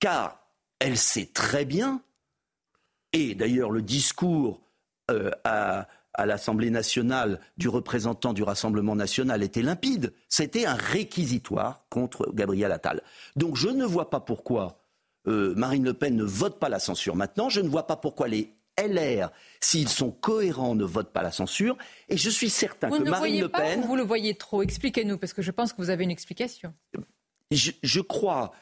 car 0.00 0.40
elle 0.78 0.98
sait 0.98 1.30
très 1.32 1.64
bien, 1.64 2.02
et 3.12 3.34
d'ailleurs 3.34 3.70
le 3.70 3.82
discours 3.82 4.60
euh, 5.10 5.30
à 5.44 5.88
à 6.16 6.26
l'Assemblée 6.26 6.70
nationale 6.70 7.40
du 7.56 7.68
représentant 7.68 8.32
du 8.32 8.42
Rassemblement 8.42 8.96
national 8.96 9.42
était 9.42 9.62
limpide. 9.62 10.12
C'était 10.28 10.66
un 10.66 10.74
réquisitoire 10.74 11.84
contre 11.90 12.32
Gabriel 12.34 12.72
Attal. 12.72 13.02
Donc 13.36 13.56
je 13.56 13.68
ne 13.68 13.84
vois 13.84 14.10
pas 14.10 14.20
pourquoi 14.20 14.78
euh, 15.28 15.54
Marine 15.54 15.84
Le 15.84 15.94
Pen 15.94 16.16
ne 16.16 16.24
vote 16.24 16.58
pas 16.58 16.68
la 16.68 16.78
censure 16.78 17.16
maintenant. 17.16 17.48
Je 17.48 17.60
ne 17.60 17.68
vois 17.68 17.86
pas 17.86 17.96
pourquoi 17.96 18.28
les 18.28 18.52
LR, 18.78 19.30
s'ils 19.60 19.88
sont 19.88 20.10
cohérents, 20.10 20.74
ne 20.74 20.84
votent 20.84 21.12
pas 21.12 21.22
la 21.22 21.32
censure. 21.32 21.76
Et 22.08 22.16
je 22.16 22.30
suis 22.30 22.50
certain 22.50 22.90
que 22.90 23.02
Marine 23.02 23.40
Le 23.40 23.48
Pen. 23.48 23.82
vous 23.82 23.96
le 23.96 24.02
voyez 24.02 24.34
trop? 24.34 24.62
Expliquez-nous, 24.62 25.18
parce 25.18 25.32
que 25.32 25.42
je 25.42 25.50
pense 25.50 25.72
que 25.72 25.78
vous 25.78 25.90
avez 25.90 26.04
une 26.04 26.10
explication. 26.10 26.74
je 27.50 28.00
crois 28.00 28.52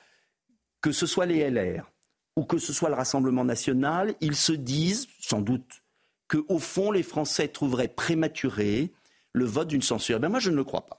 que 0.80 0.92
ce 0.92 1.06
soit 1.06 1.26
les 1.26 1.48
LR 1.50 1.90
ou 2.36 2.44
que 2.44 2.58
ce 2.58 2.72
soit 2.72 2.88
le 2.88 2.94
Rassemblement 2.94 3.44
national, 3.44 4.14
ils 4.20 4.34
se 4.34 4.52
disent, 4.52 5.06
sans 5.20 5.40
doute 5.40 5.83
qu'au 6.28 6.58
fond, 6.58 6.90
les 6.90 7.02
Français 7.02 7.48
trouveraient 7.48 7.88
prématuré 7.88 8.92
le 9.32 9.44
vote 9.44 9.68
d'une 9.68 9.82
censure. 9.82 10.20
Ben 10.20 10.28
moi, 10.28 10.40
je 10.40 10.50
ne 10.50 10.56
le 10.56 10.64
crois 10.64 10.86
pas. 10.86 10.98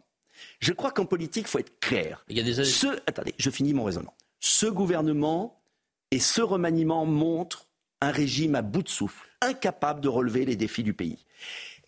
Je 0.60 0.74
crois 0.74 0.92
qu'en 0.92 1.06
politique, 1.06 1.46
il 1.48 1.50
faut 1.50 1.60
être 1.60 1.80
clair. 1.80 2.24
Il 2.28 2.38
y 2.38 2.40
a 2.40 2.44
des... 2.44 2.64
Ce... 2.64 2.88
Attendez, 3.08 3.34
je 3.38 3.50
finis 3.50 3.74
mon 3.74 3.86
raisonnement. 3.86 4.14
Ce 4.40 4.66
gouvernement 4.66 5.62
et 6.12 6.20
ce 6.20 6.42
remaniement 6.42 7.06
montrent 7.06 7.68
un 8.02 8.12
régime 8.12 8.56
à 8.56 8.62
bout 8.62 8.84
de 8.84 8.90
souffle, 8.90 9.28
incapable 9.42 10.02
de 10.02 10.10
relever 10.10 10.46
les 10.46 10.56
défis 10.56 10.84
du 10.84 10.94
pays. 10.94 11.26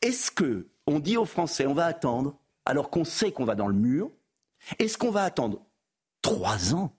Est-ce 0.01 0.31
que 0.31 0.67
on 0.85 0.99
dit 0.99 1.17
aux 1.17 1.25
Français 1.25 1.65
on 1.67 1.73
va 1.73 1.85
attendre 1.85 2.37
alors 2.65 2.89
qu'on 2.89 3.03
sait 3.03 3.31
qu'on 3.31 3.45
va 3.45 3.55
dans 3.55 3.67
le 3.67 3.73
mur 3.73 4.09
Est-ce 4.79 4.97
qu'on 4.97 5.11
va 5.11 5.23
attendre 5.23 5.65
trois 6.21 6.73
ans 6.73 6.93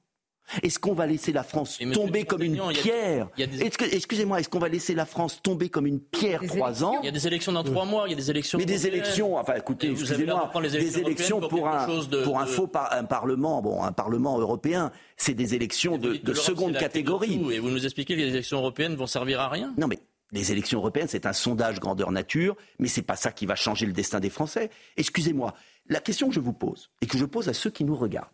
est-ce 0.63 0.79
qu'on 0.79 0.95
va 0.95 1.07
laisser 1.07 1.33
la 1.33 1.43
France 1.43 1.79
tomber 1.93 2.25
comme 2.25 2.43
une 2.43 2.61
pierre 2.73 3.29
Excusez-moi, 3.37 4.41
est-ce 4.41 4.49
qu'on 4.49 4.59
va 4.59 4.69
laisser 4.69 4.95
la 4.95 5.07
France 5.07 5.41
tomber 5.43 5.69
comme 5.69 5.87
une 5.87 6.01
pierre 6.01 6.41
trois 6.47 6.85
ans 6.85 6.99
Il 7.03 7.07
y 7.07 7.09
a 7.09 7.13
des 7.13 7.27
élections 7.27 7.53
dans 7.53 7.65
trois 7.65 7.85
mois, 7.85 8.05
il 8.07 8.11
y 8.11 8.15
a 8.15 8.17
des 8.17 8.31
élections. 8.31 8.59
Mais 8.59 8.65
des 8.65 8.87
élections, 8.87 9.37
enfin 9.37 9.55
écoutez, 9.55 9.91
excusez-moi, 9.91 10.51
des 10.63 10.99
élections 10.99 11.41
pour 11.41 11.69
un, 11.69 11.87
pour 12.25 12.39
un 12.39 12.47
faux 12.47 12.69
un 12.91 13.05
parlement, 13.05 13.63
bon, 13.63 13.83
un 13.83 13.93
parlement 13.93 14.39
européen, 14.39 14.93
c'est 15.17 15.35
des 15.35 15.55
élections 15.55 15.99
de, 15.99 16.15
de 16.15 16.35
seconde 16.35 16.77
catégorie. 16.77 17.41
et 17.53 17.59
vous 17.59 17.71
nous 17.71 17.85
expliquez 17.85 18.15
que 18.15 18.21
les 18.21 18.29
élections 18.29 18.59
européennes 18.59 18.95
vont 18.95 19.07
servir 19.07 19.41
à 19.41 19.49
rien 19.49 19.73
Non 19.77 19.87
mais 19.87 19.99
les 20.33 20.53
élections 20.53 20.79
européennes, 20.79 21.09
c'est 21.09 21.27
un 21.27 21.33
sondage 21.33 21.81
grandeur 21.81 22.13
nature, 22.13 22.57
mais 22.79 22.89
c'est 22.89 23.03
pas 23.03 23.17
ça 23.17 23.33
qui 23.33 23.47
va 23.47 23.55
changer 23.55 23.87
le 23.87 23.93
destin 23.93 24.21
des 24.21 24.29
Français. 24.31 24.71
Excusez-moi, 24.97 25.55
la 25.89 26.01
question 26.01 26.29
que 26.29 26.35
je 26.35 26.41
vous 26.41 26.53
pose 26.53 26.91
et 27.01 27.07
que 27.07 27.17
je 27.17 27.25
pose 27.25 27.49
à 27.49 27.55
ceux 27.55 27.71
qui 27.71 27.85
nous 27.85 27.97
regardent 27.97 28.29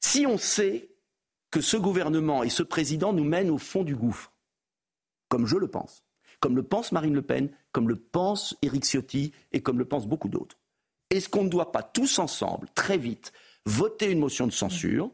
si 0.00 0.26
on 0.26 0.38
sait 0.38 0.90
que 1.50 1.60
ce 1.60 1.76
gouvernement 1.76 2.42
et 2.42 2.50
ce 2.50 2.62
président 2.62 3.12
nous 3.12 3.24
mènent 3.24 3.50
au 3.50 3.58
fond 3.58 3.84
du 3.84 3.96
gouffre, 3.96 4.32
comme 5.28 5.46
je 5.46 5.56
le 5.56 5.68
pense, 5.68 6.04
comme 6.40 6.56
le 6.56 6.62
pense 6.62 6.92
Marine 6.92 7.14
Le 7.14 7.22
Pen, 7.22 7.50
comme 7.72 7.88
le 7.88 7.96
pense 7.96 8.56
Éric 8.62 8.84
Ciotti 8.84 9.32
et 9.52 9.62
comme 9.62 9.78
le 9.78 9.84
pensent 9.84 10.06
beaucoup 10.06 10.28
d'autres, 10.28 10.58
est-ce 11.10 11.28
qu'on 11.28 11.44
ne 11.44 11.48
doit 11.48 11.72
pas 11.72 11.82
tous 11.82 12.18
ensemble, 12.18 12.68
très 12.74 12.98
vite, 12.98 13.32
voter 13.64 14.10
une 14.10 14.20
motion 14.20 14.46
de 14.46 14.52
censure 14.52 15.10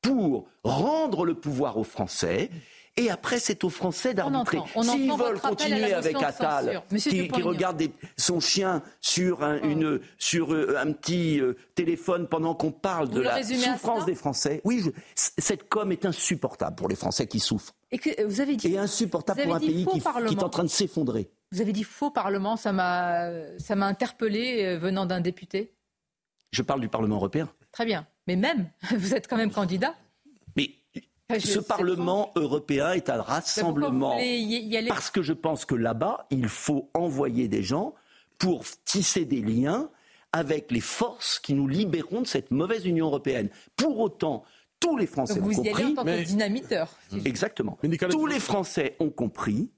pour 0.00 0.48
rendre 0.62 1.24
le 1.24 1.34
pouvoir 1.34 1.76
aux 1.76 1.84
Français 1.84 2.50
et 2.96 3.10
après, 3.10 3.40
c'est 3.40 3.64
aux 3.64 3.70
Français 3.70 4.14
d'arbitrer. 4.14 4.58
S'ils 4.82 5.12
veulent 5.12 5.40
continuer 5.40 5.92
avec 5.92 6.14
Attal, 6.22 6.82
qui, 6.96 7.28
regarde 7.42 7.82
son 8.16 8.38
chien 8.38 8.82
sur 9.00 9.42
un, 9.42 9.58
oh. 9.62 9.66
une, 9.66 10.00
sur 10.16 10.54
euh, 10.54 10.76
un 10.78 10.92
petit 10.92 11.40
euh, 11.40 11.56
téléphone 11.74 12.28
pendant 12.28 12.54
qu'on 12.54 12.70
parle 12.70 13.08
de 13.08 13.20
la 13.20 13.42
souffrance 13.42 14.04
des 14.06 14.14
Français, 14.14 14.60
oui, 14.64 14.82
cette 15.14 15.68
com 15.68 15.90
est 15.90 16.06
insupportable 16.06 16.76
pour 16.76 16.88
les 16.88 16.94
Français 16.94 17.26
qui 17.26 17.40
souffrent. 17.40 17.74
Et, 17.90 17.98
que, 17.98 18.24
vous 18.24 18.40
avez 18.40 18.54
dit, 18.54 18.68
et 18.68 18.78
insupportable 18.78 19.42
pour 19.42 19.54
un 19.56 19.60
pays 19.60 19.86
qui, 19.86 20.00
qui, 20.00 20.34
est 20.34 20.42
en 20.42 20.48
train 20.48 20.64
de 20.64 20.68
s'effondrer. 20.68 21.30
Vous 21.50 21.60
avez 21.60 21.72
dit 21.72 21.84
faux 21.84 22.10
Parlement, 22.10 22.56
ça 22.56 22.72
m'a 22.72 23.86
interpellé 23.86 24.64
euh, 24.64 24.78
venant 24.78 25.04
d'un 25.04 25.20
député. 25.20 25.74
Je 26.52 26.62
parle 26.62 26.80
du 26.80 26.88
Parlement 26.88 27.16
européen. 27.16 27.48
Très 27.72 27.84
bien. 27.84 28.06
Mais 28.28 28.36
même, 28.36 28.70
vous 28.96 29.14
êtes 29.14 29.28
quand 29.28 29.36
même 29.36 29.50
candidat. 29.50 29.94
Ce 31.38 31.58
Parlement 31.58 32.32
européen 32.36 32.92
est 32.92 33.08
un 33.08 33.22
rassemblement. 33.22 34.18
Parce 34.88 35.10
que 35.10 35.22
je 35.22 35.32
pense 35.32 35.64
que 35.64 35.74
là-bas, 35.74 36.26
il 36.30 36.48
faut 36.48 36.90
envoyer 36.94 37.48
des 37.48 37.62
gens 37.62 37.94
pour 38.38 38.64
tisser 38.84 39.24
des 39.24 39.40
liens 39.40 39.90
avec 40.32 40.70
les 40.70 40.80
forces 40.80 41.38
qui 41.38 41.54
nous 41.54 41.68
libéreront 41.68 42.22
de 42.22 42.26
cette 42.26 42.50
mauvaise 42.50 42.84
Union 42.84 43.06
européenne. 43.06 43.48
Pour 43.76 44.00
autant, 44.00 44.44
tous 44.80 44.96
les 44.96 45.06
Français 45.06 45.40
ont 45.40 45.48
compris. 45.48 45.94
en 45.96 46.22
dynamiteur. 46.22 46.98
Exactement. 47.24 47.78
Tous 48.10 48.26
les 48.26 48.40
Français 48.40 48.96
ont 48.98 49.10
compris 49.10 49.70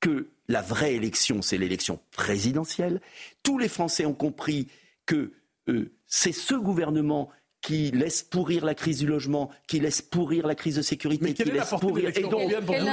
que 0.00 0.28
la 0.48 0.60
vraie 0.60 0.94
élection, 0.94 1.42
c'est 1.42 1.56
l'élection 1.56 1.98
présidentielle. 2.12 3.00
Tous 3.42 3.58
les 3.58 3.68
Français 3.68 4.04
ont 4.04 4.14
compris 4.14 4.68
que 5.06 5.32
euh, 5.68 5.92
c'est 6.06 6.32
ce 6.32 6.54
gouvernement 6.54 7.30
qui 7.64 7.90
laisse 7.92 8.22
pourrir 8.22 8.62
la 8.62 8.74
crise 8.74 8.98
du 8.98 9.06
logement, 9.06 9.50
qui 9.66 9.80
laisse 9.80 10.02
pourrir 10.02 10.46
la 10.46 10.54
crise 10.54 10.76
de 10.76 10.82
sécurité, 10.82 11.32
qui 11.32 11.44
laisse 11.44 11.70
pourrir. 11.80 12.10
Et 12.14 12.22
donc, 12.22 12.42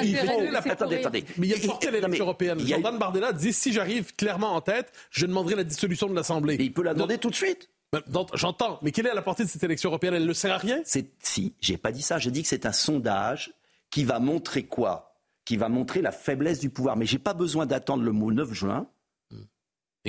il 0.02 0.16
faut... 0.16 0.70
Attendez, 0.72 0.96
attendez. 0.96 1.26
Mais 1.38 1.48
il 1.48 1.50
y 1.50 1.54
a 1.54 1.58
une 1.58 1.66
portée 1.66 1.92
l'élection 1.92 2.24
européenne. 2.24 2.60
Jordan 2.66 2.98
Bardella 2.98 3.34
dit 3.34 3.52
si 3.52 3.74
j'arrive 3.74 4.16
clairement 4.16 4.56
en 4.56 4.62
tête, 4.62 4.94
je 5.12 5.26
demanderai 5.26 5.56
la 5.56 5.66
dissolution 5.66 6.08
de 6.08 6.16
l'Assemblée. 6.16 6.56
il 6.58 6.72
peut 6.72 6.84
la 6.84 6.94
demander 6.94 7.18
tout 7.18 7.30
de 7.30 7.36
suite. 7.36 7.70
Ben, 7.92 8.02
j'entends, 8.36 8.80
mais 8.82 8.94
quelle 8.94 9.08
est 9.08 9.14
la 9.14 9.22
portée 9.22 9.44
de 9.44 9.50
cette 9.50 9.64
élection 9.64 9.90
européenne? 9.90 10.14
Elle 10.14 10.26
ne 10.26 10.32
sert 10.32 10.54
à 10.54 10.58
rien? 10.58 10.80
C'est 10.86 11.08
si, 11.20 11.54
j'ai 11.60 11.76
pas 11.76 11.92
dit 11.92 12.02
ça. 12.02 12.18
J'ai 12.18 12.32
dit 12.32 12.42
que 12.42 12.48
c'est 12.48 12.66
un 12.66 12.72
sondage 12.72 13.52
qui 13.90 14.06
va 14.06 14.20
montrer 14.20 14.64
quoi? 14.64 15.18
Qui 15.44 15.58
va 15.58 15.68
montrer 15.68 16.02
la 16.02 16.14
faiblesse 16.14 16.62
du 16.62 16.70
pouvoir. 16.70 16.96
Mais 16.96 17.06
j'ai 17.06 17.20
pas 17.20 17.34
besoin 17.34 17.66
d'attendre 17.66 18.04
le 18.04 18.14
mot 18.14 18.32
9 18.32 18.54
juin, 18.54 18.88
hmm. 19.32 19.42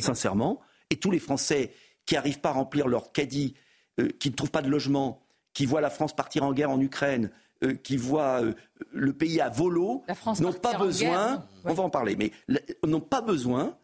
sincèrement. 0.01 0.61
Et 0.91 0.97
tous 0.97 1.11
les 1.11 1.19
Français 1.19 1.73
qui 2.07 2.15
n'arrivent 2.15 2.39
pas 2.39 2.51
à 2.51 2.53
remplir 2.53 2.87
leur 2.87 3.11
caddie 3.11 3.55
euh, 4.01 4.09
qui 4.19 4.31
ne 4.31 4.35
trouvent 4.35 4.51
pas 4.51 4.63
de 4.63 4.69
logement, 4.69 5.23
qui 5.53 5.67
voient 5.67 5.81
la 5.81 5.91
France 5.91 6.15
partir 6.15 6.45
en 6.45 6.53
guerre 6.53 6.71
en 6.71 6.81
Ukraine, 6.81 7.31
euh, 7.63 7.75
qui 7.75 7.97
voient 7.97 8.43
euh, 8.43 8.55
le 8.91 9.13
pays 9.13 9.41
à 9.41 9.49
volo, 9.49 10.05
n'ont 10.41 10.53
pas 10.53 10.79
besoin, 10.79 11.45
on 11.65 11.75
va 11.75 11.83
en 11.83 11.91
parler, 11.91 12.17
mais 12.17 12.33
n'ont 12.87 13.01
pas 13.01 13.21
besoin 13.21 13.77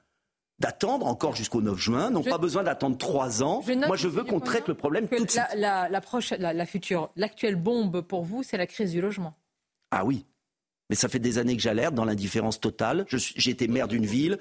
d'attendre 0.59 1.07
encore 1.07 1.37
jusqu'au 1.37 1.61
9 1.61 1.79
juin, 1.79 2.11
n'ont 2.11 2.23
pas 2.23 2.39
besoin 2.39 2.65
d'attendre 2.65 2.99
trois 2.99 3.43
ans. 3.43 3.63
Moi, 3.87 3.97
je 3.97 4.09
veux 4.09 4.25
qu'on 4.25 4.41
traite 4.41 4.67
le 4.67 4.75
problème 4.75 5.09
tout 5.09 5.25
de 5.25 5.31
suite. 5.31 5.43
La, 5.57 5.89
la 5.89 6.67
future, 6.67 7.11
l'actuelle 7.15 7.57
bombe 7.57 8.01
pour 8.01 8.25
vous, 8.25 8.43
c'est 8.43 8.57
la 8.57 8.67
crise 8.67 8.91
du 8.91 9.01
logement. 9.01 9.35
Ah 9.91 10.05
oui. 10.05 10.27
Mais 10.91 10.97
ça 10.97 11.09
fait 11.09 11.19
des 11.19 11.39
années 11.39 11.55
que 11.55 11.63
j'alerte 11.63 11.95
dans 11.95 12.05
l'indifférence 12.05 12.61
totale. 12.61 13.05
J'ai 13.11 13.51
été 13.51 13.69
maire 13.69 13.89
d'une 13.89 14.07
ville, 14.07 14.39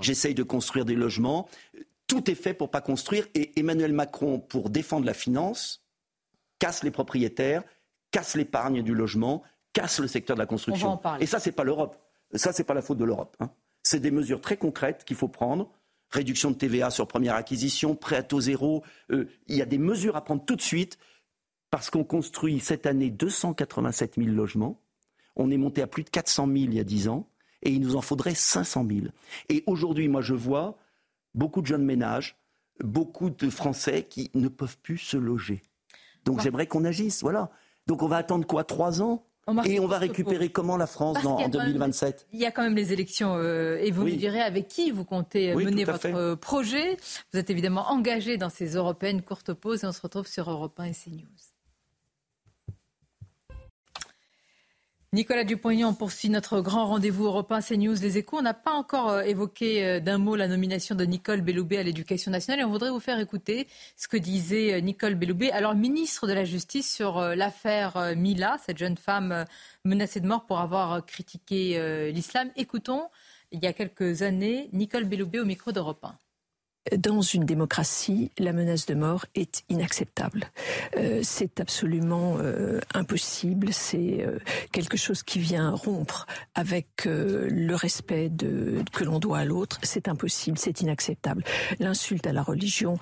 j'essaye 0.00 0.34
de 0.34 0.42
construire 0.42 0.84
des 0.84 0.94
logements 0.94 1.48
tout 2.12 2.30
est 2.30 2.34
fait 2.34 2.54
pour 2.54 2.70
pas 2.70 2.80
construire. 2.80 3.26
Et 3.34 3.58
Emmanuel 3.58 3.92
Macron, 3.92 4.38
pour 4.38 4.70
défendre 4.70 5.06
la 5.06 5.14
finance, 5.14 5.84
casse 6.58 6.84
les 6.84 6.90
propriétaires, 6.90 7.62
casse 8.10 8.36
l'épargne 8.36 8.82
du 8.82 8.94
logement, 8.94 9.42
casse 9.72 9.98
le 9.98 10.06
secteur 10.06 10.36
de 10.36 10.40
la 10.40 10.46
construction. 10.46 11.00
Et 11.20 11.26
ça, 11.26 11.38
c'est 11.40 11.52
pas 11.52 11.64
l'Europe. 11.64 11.96
Ça, 12.34 12.52
c'est 12.52 12.64
pas 12.64 12.74
la 12.74 12.82
faute 12.82 12.98
de 12.98 13.04
l'Europe. 13.04 13.36
Hein. 13.40 13.50
C'est 13.82 14.00
des 14.00 14.10
mesures 14.10 14.40
très 14.40 14.56
concrètes 14.56 15.04
qu'il 15.04 15.16
faut 15.16 15.28
prendre. 15.28 15.70
Réduction 16.10 16.50
de 16.50 16.56
TVA 16.56 16.90
sur 16.90 17.08
première 17.08 17.34
acquisition, 17.34 17.96
prêt 17.96 18.16
à 18.16 18.22
taux 18.22 18.42
zéro. 18.42 18.84
Euh, 19.10 19.26
il 19.46 19.56
y 19.56 19.62
a 19.62 19.66
des 19.66 19.78
mesures 19.78 20.14
à 20.14 20.22
prendre 20.22 20.44
tout 20.44 20.56
de 20.56 20.62
suite 20.62 20.98
parce 21.70 21.88
qu'on 21.88 22.04
construit 22.04 22.60
cette 22.60 22.84
année 22.84 23.10
287 23.10 24.16
000 24.16 24.28
logements. 24.28 24.78
On 25.36 25.50
est 25.50 25.56
monté 25.56 25.80
à 25.80 25.86
plus 25.86 26.04
de 26.04 26.10
400 26.10 26.46
000 26.46 26.56
il 26.58 26.74
y 26.74 26.80
a 26.80 26.84
10 26.84 27.08
ans 27.08 27.26
et 27.62 27.70
il 27.70 27.80
nous 27.80 27.96
en 27.96 28.02
faudrait 28.02 28.34
500 28.34 28.86
000. 28.86 29.00
Et 29.48 29.64
aujourd'hui, 29.66 30.08
moi, 30.08 30.20
je 30.20 30.34
vois 30.34 30.76
beaucoup 31.34 31.62
de 31.62 31.66
jeunes 31.66 31.84
ménages, 31.84 32.36
beaucoup 32.80 33.30
de 33.30 33.50
Français 33.50 34.04
qui 34.08 34.30
ne 34.34 34.48
peuvent 34.48 34.78
plus 34.78 34.98
se 34.98 35.16
loger. 35.16 35.62
Donc 36.24 36.40
j'aimerais 36.40 36.66
qu'on 36.66 36.84
agisse, 36.84 37.22
voilà. 37.22 37.50
Donc 37.86 38.02
on 38.02 38.08
va 38.08 38.18
attendre 38.18 38.46
quoi 38.46 38.64
Trois 38.64 39.02
ans 39.02 39.24
et 39.64 39.80
on 39.80 39.86
va 39.88 39.98
récupérer 39.98 40.50
comment 40.50 40.76
la 40.76 40.86
France 40.86 41.24
en 41.24 41.48
2027 41.48 42.28
Il 42.32 42.38
y 42.38 42.46
a 42.46 42.52
quand 42.52 42.62
même 42.62 42.76
les 42.76 42.92
élections 42.92 43.34
euh, 43.36 43.76
et 43.78 43.90
vous 43.90 44.04
nous 44.04 44.14
direz 44.14 44.40
avec 44.40 44.68
qui 44.68 44.92
vous 44.92 45.04
comptez 45.04 45.54
mener 45.54 45.84
votre 45.84 46.34
projet. 46.36 46.96
Vous 47.32 47.40
êtes 47.40 47.50
évidemment 47.50 47.90
engagé 47.90 48.36
dans 48.36 48.50
ces 48.50 48.76
européennes. 48.76 49.20
Courte 49.22 49.52
pause 49.52 49.82
et 49.82 49.86
on 49.86 49.92
se 49.92 50.00
retrouve 50.00 50.28
sur 50.28 50.48
Europe 50.48 50.78
1 50.78 50.84
et 50.84 50.92
CNews. 50.92 51.51
Nicolas 55.14 55.44
Dupont-Aignan 55.44 55.92
poursuit 55.92 56.30
notre 56.30 56.62
grand 56.62 56.86
rendez-vous 56.86 57.26
européen 57.26 57.60
CNews 57.60 57.96
Les 58.00 58.16
Échos. 58.16 58.38
On 58.38 58.42
n'a 58.42 58.54
pas 58.54 58.72
encore 58.72 59.10
euh, 59.10 59.20
évoqué 59.20 59.84
euh, 59.84 60.00
d'un 60.00 60.16
mot 60.16 60.36
la 60.36 60.48
nomination 60.48 60.94
de 60.94 61.04
Nicole 61.04 61.42
Belloubet 61.42 61.76
à 61.76 61.82
l'éducation 61.82 62.30
nationale 62.30 62.60
et 62.60 62.64
on 62.64 62.70
voudrait 62.70 62.88
vous 62.88 62.98
faire 62.98 63.20
écouter 63.20 63.68
ce 63.94 64.08
que 64.08 64.16
disait 64.16 64.72
euh, 64.72 64.80
Nicole 64.80 65.14
Belloubet, 65.14 65.50
alors 65.50 65.74
ministre 65.74 66.26
de 66.26 66.32
la 66.32 66.46
Justice, 66.46 66.90
sur 66.90 67.20
l'affaire 67.20 68.14
Mila, 68.16 68.56
cette 68.64 68.78
jeune 68.78 68.96
femme 68.96 69.44
menacée 69.84 70.20
de 70.20 70.26
mort 70.26 70.46
pour 70.46 70.60
avoir 70.60 71.04
critiqué 71.04 72.10
l'islam. 72.10 72.50
Écoutons, 72.56 73.08
il 73.50 73.62
y 73.62 73.66
a 73.66 73.74
quelques 73.74 74.22
années, 74.22 74.70
Nicole 74.72 75.04
Belloubet 75.04 75.40
au 75.40 75.44
micro 75.44 75.72
d'Europe 75.72 76.02
1 76.04 76.21
dans 76.96 77.20
une 77.20 77.44
démocratie, 77.44 78.30
la 78.38 78.52
menace 78.52 78.86
de 78.86 78.94
mort 78.94 79.26
est 79.34 79.62
inacceptable. 79.68 80.46
Euh, 80.96 81.20
c'est 81.22 81.60
absolument 81.60 82.36
euh, 82.38 82.80
impossible. 82.92 83.72
C'est 83.72 84.24
euh, 84.26 84.38
quelque 84.72 84.96
chose 84.96 85.22
qui 85.22 85.38
vient 85.38 85.70
rompre 85.70 86.26
avec 86.54 87.04
le 87.04 87.74
respect 87.74 88.28
de, 88.28 88.82
que 88.92 89.04
l'on 89.04 89.18
doit 89.18 89.38
à 89.38 89.44
l'autre. 89.44 89.78
C'est 89.82 90.08
impossible, 90.08 90.58
c'est 90.58 90.80
inacceptable. 90.80 91.44
L'insulte 91.78 92.26
à 92.26 92.32
la 92.32 92.42
religion, 92.42 92.98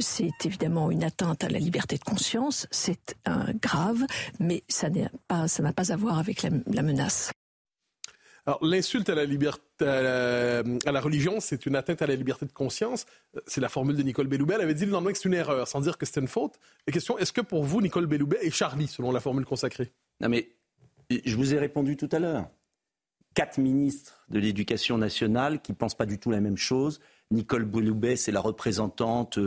c'est 0.00 0.30
évidemment 0.44 0.90
une 0.90 1.04
atteinte 1.04 1.44
à 1.44 1.48
la 1.48 1.58
liberté 1.58 1.96
de 1.96 2.04
conscience. 2.04 2.66
C'est 2.70 3.16
un 3.24 3.46
grave, 3.62 4.04
mais 4.40 4.62
ça 4.68 4.90
n'a 4.90 5.10
pas, 5.26 5.48
ça 5.48 5.62
n'a 5.62 5.72
pas 5.72 5.92
à 5.92 5.96
voir 5.96 6.18
avec 6.18 6.42
la 6.42 6.82
menace. 6.82 7.30
Alors, 8.48 8.64
l'insulte 8.64 9.10
à 9.10 9.14
la 9.14 9.26
liberté, 9.26 9.84
à 9.84 10.90
la, 10.90 11.00
religion, 11.02 11.38
c'est 11.38 11.66
une 11.66 11.76
atteinte 11.76 12.00
à 12.00 12.06
la 12.06 12.14
liberté 12.14 12.46
de 12.46 12.52
conscience. 12.52 13.04
C'est 13.46 13.60
la 13.60 13.68
formule 13.68 13.94
de 13.94 14.02
Nicole 14.02 14.26
Belloubet. 14.26 14.54
Elle 14.54 14.62
avait 14.62 14.72
dit 14.72 14.86
le 14.86 14.90
lendemain 14.90 15.12
que 15.12 15.18
c'est 15.18 15.28
une 15.28 15.34
erreur, 15.34 15.68
sans 15.68 15.82
dire 15.82 15.98
que 15.98 16.06
c'était 16.06 16.22
une 16.22 16.28
faute. 16.28 16.54
La 16.86 16.94
question, 16.94 17.18
est-ce 17.18 17.34
que 17.34 17.42
pour 17.42 17.62
vous, 17.64 17.82
Nicole 17.82 18.06
Belloubet 18.06 18.38
est 18.40 18.50
Charlie, 18.50 18.86
selon 18.86 19.12
la 19.12 19.20
formule 19.20 19.44
consacrée? 19.44 19.92
Non, 20.22 20.30
mais 20.30 20.48
je 21.10 21.36
vous 21.36 21.52
ai 21.52 21.58
répondu 21.58 21.98
tout 21.98 22.08
à 22.10 22.18
l'heure. 22.20 22.48
Quatre 23.34 23.58
ministres 23.58 24.24
de 24.30 24.38
l'Éducation 24.38 24.96
nationale 24.96 25.60
qui 25.60 25.72
ne 25.72 25.76
pensent 25.76 25.96
pas 25.96 26.06
du 26.06 26.18
tout 26.18 26.30
la 26.30 26.40
même 26.40 26.56
chose. 26.56 27.00
Nicole 27.30 27.66
Belloubet, 27.66 28.16
c'est 28.16 28.32
la 28.32 28.40
représentante 28.40 29.38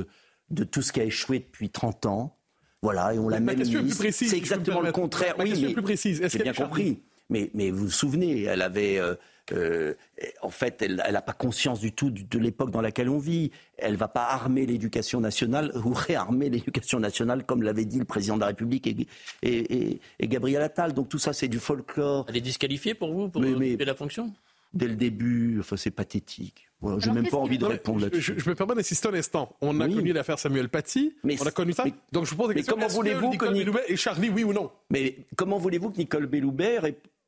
de 0.52 0.64
tout 0.64 0.84
ce 0.84 0.92
qui 0.92 1.00
a 1.02 1.06
échoué 1.06 1.40
depuis 1.40 1.72
30 1.72 2.06
ans. 2.06 2.38
Voilà, 2.84 3.16
et 3.16 3.18
on 3.18 3.30
la 3.30 3.40
met 3.40 3.56
C'est 4.12 4.38
exactement 4.38 4.82
le 4.82 4.92
contraire. 4.92 5.34
oui, 5.40 5.60
mais 5.60 5.74
plus 5.74 5.82
précise. 5.82 6.22
J'ai 6.28 6.44
bien 6.44 6.54
compris. 6.54 7.02
Mais, 7.32 7.50
mais 7.54 7.72
vous 7.72 7.86
vous 7.86 7.92
souvenez, 7.92 8.44
elle 8.44 8.62
avait. 8.62 9.00
Euh, 9.00 9.16
euh, 9.54 9.94
en 10.42 10.50
fait, 10.50 10.82
elle 10.82 10.96
n'a 10.96 11.22
pas 11.22 11.34
conscience 11.34 11.80
du 11.80 11.92
tout 11.92 12.10
de, 12.10 12.40
l'époque 12.40 12.72
dans 12.72 12.82
laquelle 12.82 13.10
on 13.10 13.18
vit. 13.18 13.52
Elle 13.78 13.94
ne 13.94 13.98
va 13.98 14.08
pas 14.08 14.26
armer 14.26 14.66
l'éducation 14.66 15.20
nationale 15.20 15.72
ou 15.86 15.94
réarmer 15.94 16.50
l'éducation 16.50 17.00
nationale, 17.00 17.46
comme 17.46 17.64
l'avait 17.64 17.86
dit 17.86 18.00
le 18.00 18.06
président 18.06 18.36
de 18.36 18.42
la 18.42 18.48
République 18.48 18.88
et, 18.88 19.08
et, 19.42 20.00
et, 20.20 20.28
Gabriel 20.28 20.62
Attal. 20.62 20.94
Donc 20.94 21.10
tout 21.10 21.20
ça, 21.20 21.34
c'est 21.34 21.48
du 21.48 21.60
folklore. 21.60 22.26
Elle 22.30 22.38
est 22.38 22.42
disqualifiée 22.42 22.94
pour 22.94 23.14
vous, 23.14 23.30
pour 23.30 23.42
mais, 23.42 23.76
la 23.78 23.96
fonction? 23.96 24.32
Dès 24.74 24.88
le 24.88 24.96
début, 24.96 25.58
enfin, 25.60 25.76
c'est 25.76 25.92
pathétique. 25.92 26.70
je 26.82 27.10
n'ai 27.10 27.22
même 27.22 27.30
pas 27.30 27.38
envie 27.38 27.58
de 27.58 27.66
répondre 27.66 28.00
là-dessus. 28.00 28.36
Je, 28.38 28.50
me 28.50 28.56
permets 28.56 28.76
d'insister 28.76 29.10
un 29.10 29.14
instant. 29.14 29.54
On 29.60 29.82
a 29.82 29.88
connu 29.88 30.14
l'affaire 30.14 30.40
Samuel 30.40 30.70
Paty. 30.70 31.14
Mais 31.26 31.36
on 31.42 31.46
a 31.46 31.52
connu 31.52 31.74
ça. 31.74 31.84
Donc 32.14 32.26
je 32.26 32.32
vous 32.32 32.38
pose 32.38 32.50
des 32.50 32.56
questions. 32.56 32.76
Comment 32.76 32.88
voulez-vous 32.88 33.32
que, 33.32 33.48
Nicole 33.48 33.82
et 33.88 33.98
Charlie, 33.98 34.30
oui 34.30 34.46
ou 34.46 34.54
non? 34.54 34.72
Mais 34.90 35.18
comment 35.36 35.58
voulez-vous 35.58 35.92
que 35.92 35.98
Nicole 35.98 36.28
Belloubet 36.28 36.80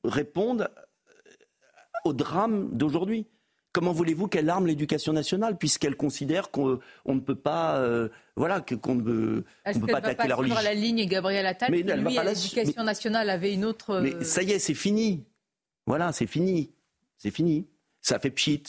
réponde 0.04 0.70
au 2.06 2.14
drame 2.14 2.70
d'aujourd'hui. 2.72 3.28
Comment 3.72 3.92
voulez-vous 3.92 4.28
qu'elle 4.28 4.50
arme 4.50 4.68
l'éducation 4.68 5.14
nationale 5.14 5.58
puisqu'elle 5.58 5.96
considère 5.96 6.52
qu'on 6.52 6.80
ne 7.08 7.20
peut 7.20 7.36
pas, 7.36 7.78
euh, 7.78 8.10
voilà, 8.36 8.62
qu'on 8.62 8.96
ne 8.96 9.02
peut 9.02 9.44
pas 9.88 9.98
attaquer 9.98 10.28
la 10.28 10.36
religion. 10.36 10.60
la 10.62 10.76
ligne 10.76 11.08
Gabriel 11.08 11.46
Attal. 11.48 11.72
Mais 11.72 11.82
lui, 11.82 12.14
l'éducation 12.14 12.84
nationale 12.84 13.30
avait 13.32 13.54
une 13.54 13.66
autre. 13.66 14.00
Mais 14.02 14.14
euh, 14.14 14.24
ça 14.24 14.44
y 14.44 14.52
est, 14.52 14.60
c'est 14.60 14.76
fini. 14.76 15.26
Voilà, 15.88 16.12
c'est 16.12 16.28
fini, 16.28 16.72
c'est 17.18 17.32
fini. 17.32 17.68
Ça 18.00 18.20
fait 18.20 18.30
pchit. 18.30 18.64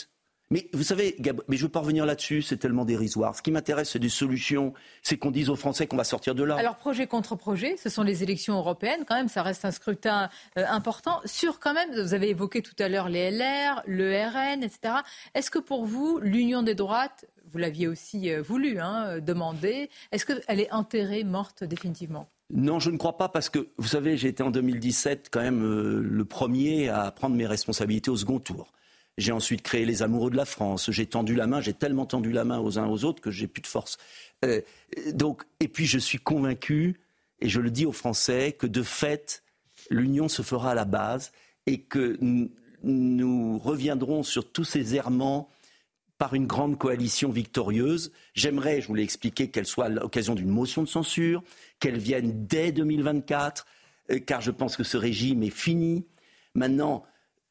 Mais 0.54 0.68
vous 0.72 0.84
savez, 0.84 1.16
mais 1.48 1.56
je 1.56 1.64
veux 1.64 1.68
pas 1.68 1.80
revenir 1.80 2.06
là-dessus, 2.06 2.40
c'est 2.40 2.58
tellement 2.58 2.84
dérisoire. 2.84 3.34
Ce 3.34 3.42
qui 3.42 3.50
m'intéresse, 3.50 3.90
c'est 3.90 3.98
des 3.98 4.08
solutions. 4.08 4.72
C'est 5.02 5.18
qu'on 5.18 5.32
dise 5.32 5.50
aux 5.50 5.56
Français 5.56 5.88
qu'on 5.88 5.96
va 5.96 6.04
sortir 6.04 6.36
de 6.36 6.44
là. 6.44 6.54
Alors, 6.54 6.76
projet 6.76 7.08
contre 7.08 7.34
projet, 7.34 7.76
ce 7.76 7.88
sont 7.88 8.04
les 8.04 8.22
élections 8.22 8.54
européennes. 8.54 9.00
Quand 9.04 9.16
même, 9.16 9.26
ça 9.26 9.42
reste 9.42 9.64
un 9.64 9.72
scrutin 9.72 10.30
euh, 10.56 10.64
important. 10.68 11.20
Sur, 11.24 11.58
quand 11.58 11.74
même, 11.74 11.90
vous 12.00 12.14
avez 12.14 12.28
évoqué 12.28 12.62
tout 12.62 12.76
à 12.78 12.88
l'heure 12.88 13.08
les 13.08 13.32
LR, 13.32 13.82
le 13.88 14.12
RN, 14.12 14.62
etc. 14.62 14.94
Est-ce 15.34 15.50
que 15.50 15.58
pour 15.58 15.86
vous, 15.86 16.20
l'union 16.22 16.62
des 16.62 16.76
droites, 16.76 17.26
vous 17.50 17.58
l'aviez 17.58 17.88
aussi 17.88 18.30
euh, 18.30 18.40
voulu, 18.40 18.78
hein, 18.78 19.18
demander, 19.18 19.90
est-ce 20.12 20.24
qu'elle 20.24 20.60
est 20.60 20.70
enterrée, 20.70 21.24
morte 21.24 21.64
définitivement? 21.64 22.28
Non, 22.50 22.78
je 22.78 22.90
ne 22.90 22.96
crois 22.96 23.16
pas 23.16 23.28
parce 23.28 23.48
que, 23.48 23.70
vous 23.78 23.88
savez, 23.88 24.16
j'ai 24.16 24.28
été 24.28 24.44
en 24.44 24.52
2017 24.52 25.30
quand 25.32 25.40
même 25.40 25.64
euh, 25.64 26.00
le 26.00 26.24
premier 26.24 26.90
à 26.90 27.10
prendre 27.10 27.34
mes 27.34 27.46
responsabilités 27.46 28.12
au 28.12 28.16
second 28.16 28.38
tour. 28.38 28.73
J'ai 29.16 29.32
ensuite 29.32 29.62
créé 29.62 29.84
les 29.84 30.02
Amoureux 30.02 30.30
de 30.30 30.36
la 30.36 30.44
France. 30.44 30.90
J'ai 30.90 31.06
tendu 31.06 31.34
la 31.34 31.46
main, 31.46 31.60
j'ai 31.60 31.72
tellement 31.72 32.06
tendu 32.06 32.32
la 32.32 32.44
main 32.44 32.58
aux 32.58 32.78
uns 32.78 32.86
aux 32.86 33.04
autres 33.04 33.22
que 33.22 33.30
j'ai 33.30 33.46
plus 33.46 33.62
de 33.62 33.66
force. 33.66 33.96
Euh, 34.44 34.60
donc, 35.12 35.42
et 35.60 35.68
puis 35.68 35.86
je 35.86 35.98
suis 35.98 36.18
convaincu, 36.18 37.00
et 37.40 37.48
je 37.48 37.60
le 37.60 37.70
dis 37.70 37.86
aux 37.86 37.92
Français, 37.92 38.52
que 38.52 38.66
de 38.66 38.82
fait, 38.82 39.42
l'union 39.90 40.28
se 40.28 40.42
fera 40.42 40.72
à 40.72 40.74
la 40.74 40.84
base 40.84 41.32
et 41.66 41.80
que 41.80 42.18
nous 42.82 43.58
reviendrons 43.58 44.22
sur 44.22 44.50
tous 44.50 44.64
ces 44.64 44.94
errements 44.94 45.48
par 46.18 46.34
une 46.34 46.46
grande 46.46 46.78
coalition 46.78 47.30
victorieuse. 47.30 48.12
J'aimerais, 48.34 48.80
je 48.80 48.88
vous 48.88 48.94
l'ai 48.94 49.02
expliqué, 49.02 49.50
qu'elle 49.50 49.66
soit 49.66 49.88
l'occasion 49.88 50.34
d'une 50.34 50.48
motion 50.48 50.82
de 50.82 50.88
censure, 50.88 51.42
qu'elle 51.80 51.98
vienne 51.98 52.46
dès 52.46 52.72
2024, 52.72 53.66
euh, 54.10 54.18
car 54.20 54.40
je 54.40 54.50
pense 54.50 54.76
que 54.76 54.84
ce 54.84 54.96
régime 54.96 55.42
est 55.42 55.50
fini. 55.50 56.06
Maintenant, 56.54 57.04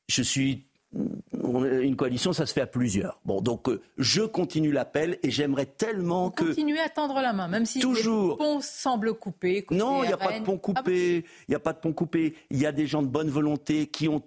je 0.07 0.21
suis 0.21 0.65
une 0.93 1.95
coalition, 1.95 2.33
ça 2.33 2.45
se 2.45 2.53
fait 2.53 2.61
à 2.61 2.67
plusieurs. 2.67 3.19
Bon, 3.25 3.41
donc 3.41 3.69
euh, 3.69 3.81
je 3.97 4.21
continue 4.21 4.71
l'appel 4.71 5.19
et 5.23 5.31
j'aimerais 5.31 5.65
tellement 5.65 6.29
que. 6.31 6.45
Continuez 6.45 6.79
à 6.79 6.89
tendre 6.89 7.15
la 7.21 7.33
main, 7.33 7.47
même 7.47 7.65
si 7.65 7.79
Toujours. 7.79 8.31
les 8.31 8.37
ponts 8.37 8.61
semblent 8.61 9.13
coupés. 9.13 9.65
Non, 9.71 10.03
il 10.03 10.07
n'y 10.07 10.13
a 10.13 10.17
pas 10.17 10.39
de 10.39 10.43
pont 10.43 10.57
coupé. 10.57 11.25
Il 11.47 11.51
n'y 11.51 11.55
a 11.55 11.59
pas 11.59 11.73
de 11.73 11.79
pont 11.79 11.93
coupé. 11.93 12.35
Il 12.49 12.57
y 12.57 12.65
a 12.65 12.71
des 12.71 12.87
gens 12.87 13.01
de 13.01 13.07
bonne 13.07 13.29
volonté 13.29 13.87
qui 13.87 14.07
ont 14.07 14.21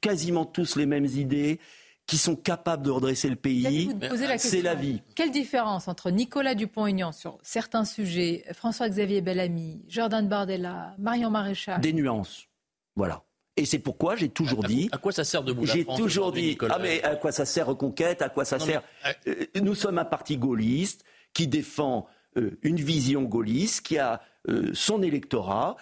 quasiment 0.00 0.44
tous 0.44 0.76
les 0.76 0.86
mêmes 0.86 1.06
idées 1.06 1.60
qui 2.06 2.18
sont 2.18 2.36
capables 2.36 2.84
de 2.84 2.90
redresser 2.90 3.28
le 3.28 3.36
pays. 3.36 3.90
C'est 4.38 4.62
la 4.62 4.74
vie. 4.74 5.02
Quelle 5.16 5.32
différence 5.32 5.88
entre 5.88 6.10
Nicolas 6.10 6.54
Dupont-Aignan 6.54 7.10
sur 7.12 7.38
certains 7.42 7.84
sujets, 7.84 8.44
François-Xavier 8.52 9.20
Bellamy, 9.20 9.82
Jordan 9.88 10.28
Bardella, 10.28 10.94
Marion 10.98 11.30
Maréchal? 11.30 11.80
Des 11.80 11.92
nuances. 11.92 12.46
Voilà. 12.94 13.25
Et 13.56 13.64
c'est 13.64 13.78
pourquoi 13.78 14.16
j'ai 14.16 14.28
toujours 14.28 14.62
dit. 14.62 14.88
À 14.92 14.98
quoi 14.98 15.12
ça 15.12 15.24
sert 15.24 15.42
de 15.42 15.54
J'ai 15.64 15.84
toujours 15.84 16.32
dit. 16.32 16.58
Ah 16.68 16.78
mais 16.80 17.02
à 17.02 17.16
quoi 17.16 17.32
ça 17.32 17.46
sert 17.46 17.66
Reconquête 17.66 18.22
À 18.22 18.28
quoi 18.28 18.44
ça 18.44 18.58
sert 18.58 18.82
euh, 19.26 19.34
Nous 19.60 19.74
sommes 19.74 19.98
un 19.98 20.04
parti 20.04 20.36
gaulliste 20.36 21.04
qui 21.32 21.46
défend 21.46 22.06
euh, 22.36 22.58
une 22.62 22.76
vision 22.76 23.22
gaulliste, 23.22 23.86
qui 23.86 23.98
a 23.98 24.20
euh, 24.48 24.70
son 24.74 25.02
électorat. 25.02 25.76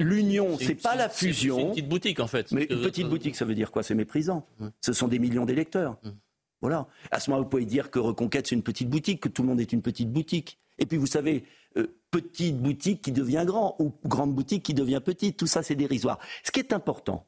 L'union, 0.00 0.56
c'est 0.60 0.76
pas 0.76 0.94
la 0.94 1.08
fusion. 1.08 1.56
C'est 1.56 1.62
une 1.62 1.70
petite 1.70 1.88
boutique 1.88 2.20
en 2.20 2.28
fait. 2.28 2.52
Mais 2.52 2.64
une 2.70 2.82
petite 2.82 3.08
boutique, 3.08 3.34
ça 3.34 3.44
veut 3.44 3.56
dire 3.56 3.72
quoi? 3.72 3.82
C'est 3.82 3.96
méprisant. 3.96 4.46
Ce 4.80 4.92
sont 4.92 5.08
des 5.08 5.18
millions 5.18 5.44
d'électeurs. 5.44 5.98
Voilà. 6.60 6.86
À 7.10 7.20
ce 7.20 7.30
moment, 7.30 7.42
vous 7.42 7.48
pouvez 7.48 7.64
dire 7.64 7.90
que 7.90 7.98
Reconquête, 7.98 8.46
c'est 8.46 8.54
une 8.54 8.62
petite 8.62 8.88
boutique, 8.88 9.20
que 9.20 9.28
tout 9.28 9.42
le 9.42 9.48
monde 9.48 9.60
est 9.60 9.72
une 9.72 9.82
petite 9.82 10.10
boutique. 10.12 10.58
Et 10.78 10.86
puis, 10.86 10.96
vous 10.96 11.06
savez, 11.06 11.44
petite 12.10 12.58
boutique 12.58 13.02
qui 13.02 13.12
devient 13.12 13.44
grand 13.46 13.76
ou 13.78 13.92
grande 14.04 14.34
boutique 14.34 14.62
qui 14.62 14.74
devient 14.74 15.00
petite. 15.04 15.36
Tout 15.36 15.46
ça, 15.46 15.62
c'est 15.62 15.74
dérisoire. 15.74 16.18
Ce 16.44 16.50
qui 16.50 16.60
est 16.60 16.72
important, 16.72 17.26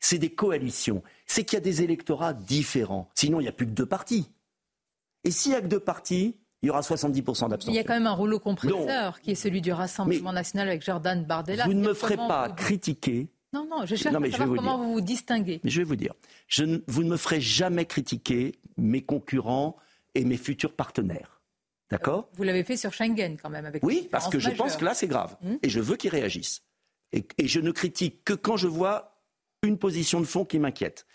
c'est 0.00 0.18
des 0.18 0.30
coalitions. 0.30 1.02
C'est 1.26 1.44
qu'il 1.44 1.56
y 1.56 1.58
a 1.58 1.60
des 1.60 1.82
électorats 1.82 2.32
différents. 2.32 3.08
Sinon, 3.14 3.40
il 3.40 3.44
n'y 3.44 3.48
a 3.48 3.52
plus 3.52 3.66
que 3.66 3.72
deux 3.72 3.86
partis. 3.86 4.28
Et 5.24 5.30
s'il 5.30 5.52
n'y 5.52 5.58
a 5.58 5.60
que 5.60 5.66
deux 5.66 5.80
partis, 5.80 6.36
il 6.62 6.66
y 6.66 6.70
aura 6.70 6.80
70% 6.80 7.48
d'abstention. 7.48 7.72
Il 7.72 7.76
y 7.76 7.78
a 7.78 7.84
quand 7.84 7.94
même 7.94 8.06
un 8.06 8.12
rouleau 8.12 8.38
compresseur 8.38 9.20
qui 9.20 9.32
est 9.32 9.36
celui 9.36 9.60
du 9.60 9.72
Rassemblement 9.72 10.32
national 10.32 10.68
avec 10.68 10.84
Jordan 10.84 11.24
Bardella. 11.24 11.64
Vous 11.64 11.74
ne 11.74 11.86
me 11.86 11.94
ferez 11.94 12.16
pas 12.16 12.50
critiquer. 12.50 13.28
Non, 13.52 13.66
non, 13.68 13.84
je 13.84 13.96
cherche 13.96 14.14
à 14.14 14.30
savoir 14.30 14.56
comment 14.56 14.78
vous 14.78 14.94
vous 14.94 15.00
distinguez. 15.00 15.60
Mais 15.62 15.70
je 15.70 15.78
vais 15.78 15.84
vous 15.84 15.96
dire, 15.96 16.14
je 16.46 16.80
vous 16.86 17.04
ne 17.04 17.10
me 17.10 17.16
ferez 17.16 17.40
jamais 17.40 17.84
critiquer 17.84 18.54
mes 18.76 19.02
concurrents 19.02 19.76
et 20.14 20.24
mes 20.24 20.36
futurs 20.36 20.74
partenaires. 20.74 21.41
D'accord 21.92 22.30
Vous 22.36 22.42
l'avez 22.42 22.64
fait 22.64 22.78
sur 22.78 22.94
Schengen 22.94 23.36
quand 23.36 23.50
même 23.50 23.66
avec 23.66 23.84
Oui, 23.84 24.08
parce 24.10 24.30
que 24.30 24.38
je 24.38 24.48
pense 24.48 24.78
que 24.78 24.84
là 24.84 24.94
c'est 24.94 25.06
grave 25.06 25.36
et 25.62 25.68
je 25.68 25.78
veux 25.78 25.96
qu'ils 25.96 26.10
réagissent. 26.10 26.62
Et, 27.12 27.26
je 27.44 27.60
ne 27.60 27.70
critique 27.70 28.24
que 28.24 28.32
quand 28.32 28.56
je 28.56 28.66
vois 28.66 29.20
une 29.62 29.76
position 29.76 30.18
de 30.18 30.24
fond 30.24 30.46
qui 30.46 30.58
m'inquiète. 30.58 31.06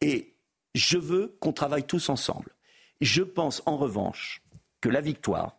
Et 0.00 0.36
je 0.76 0.98
veux 0.98 1.36
qu'on 1.40 1.52
travaille 1.52 1.82
tous 1.82 2.08
ensemble. 2.08 2.54
Je 3.00 3.22
pense 3.22 3.60
en 3.66 3.76
revanche 3.76 4.42
que 4.80 4.88
la 4.88 5.00
victoire, 5.00 5.58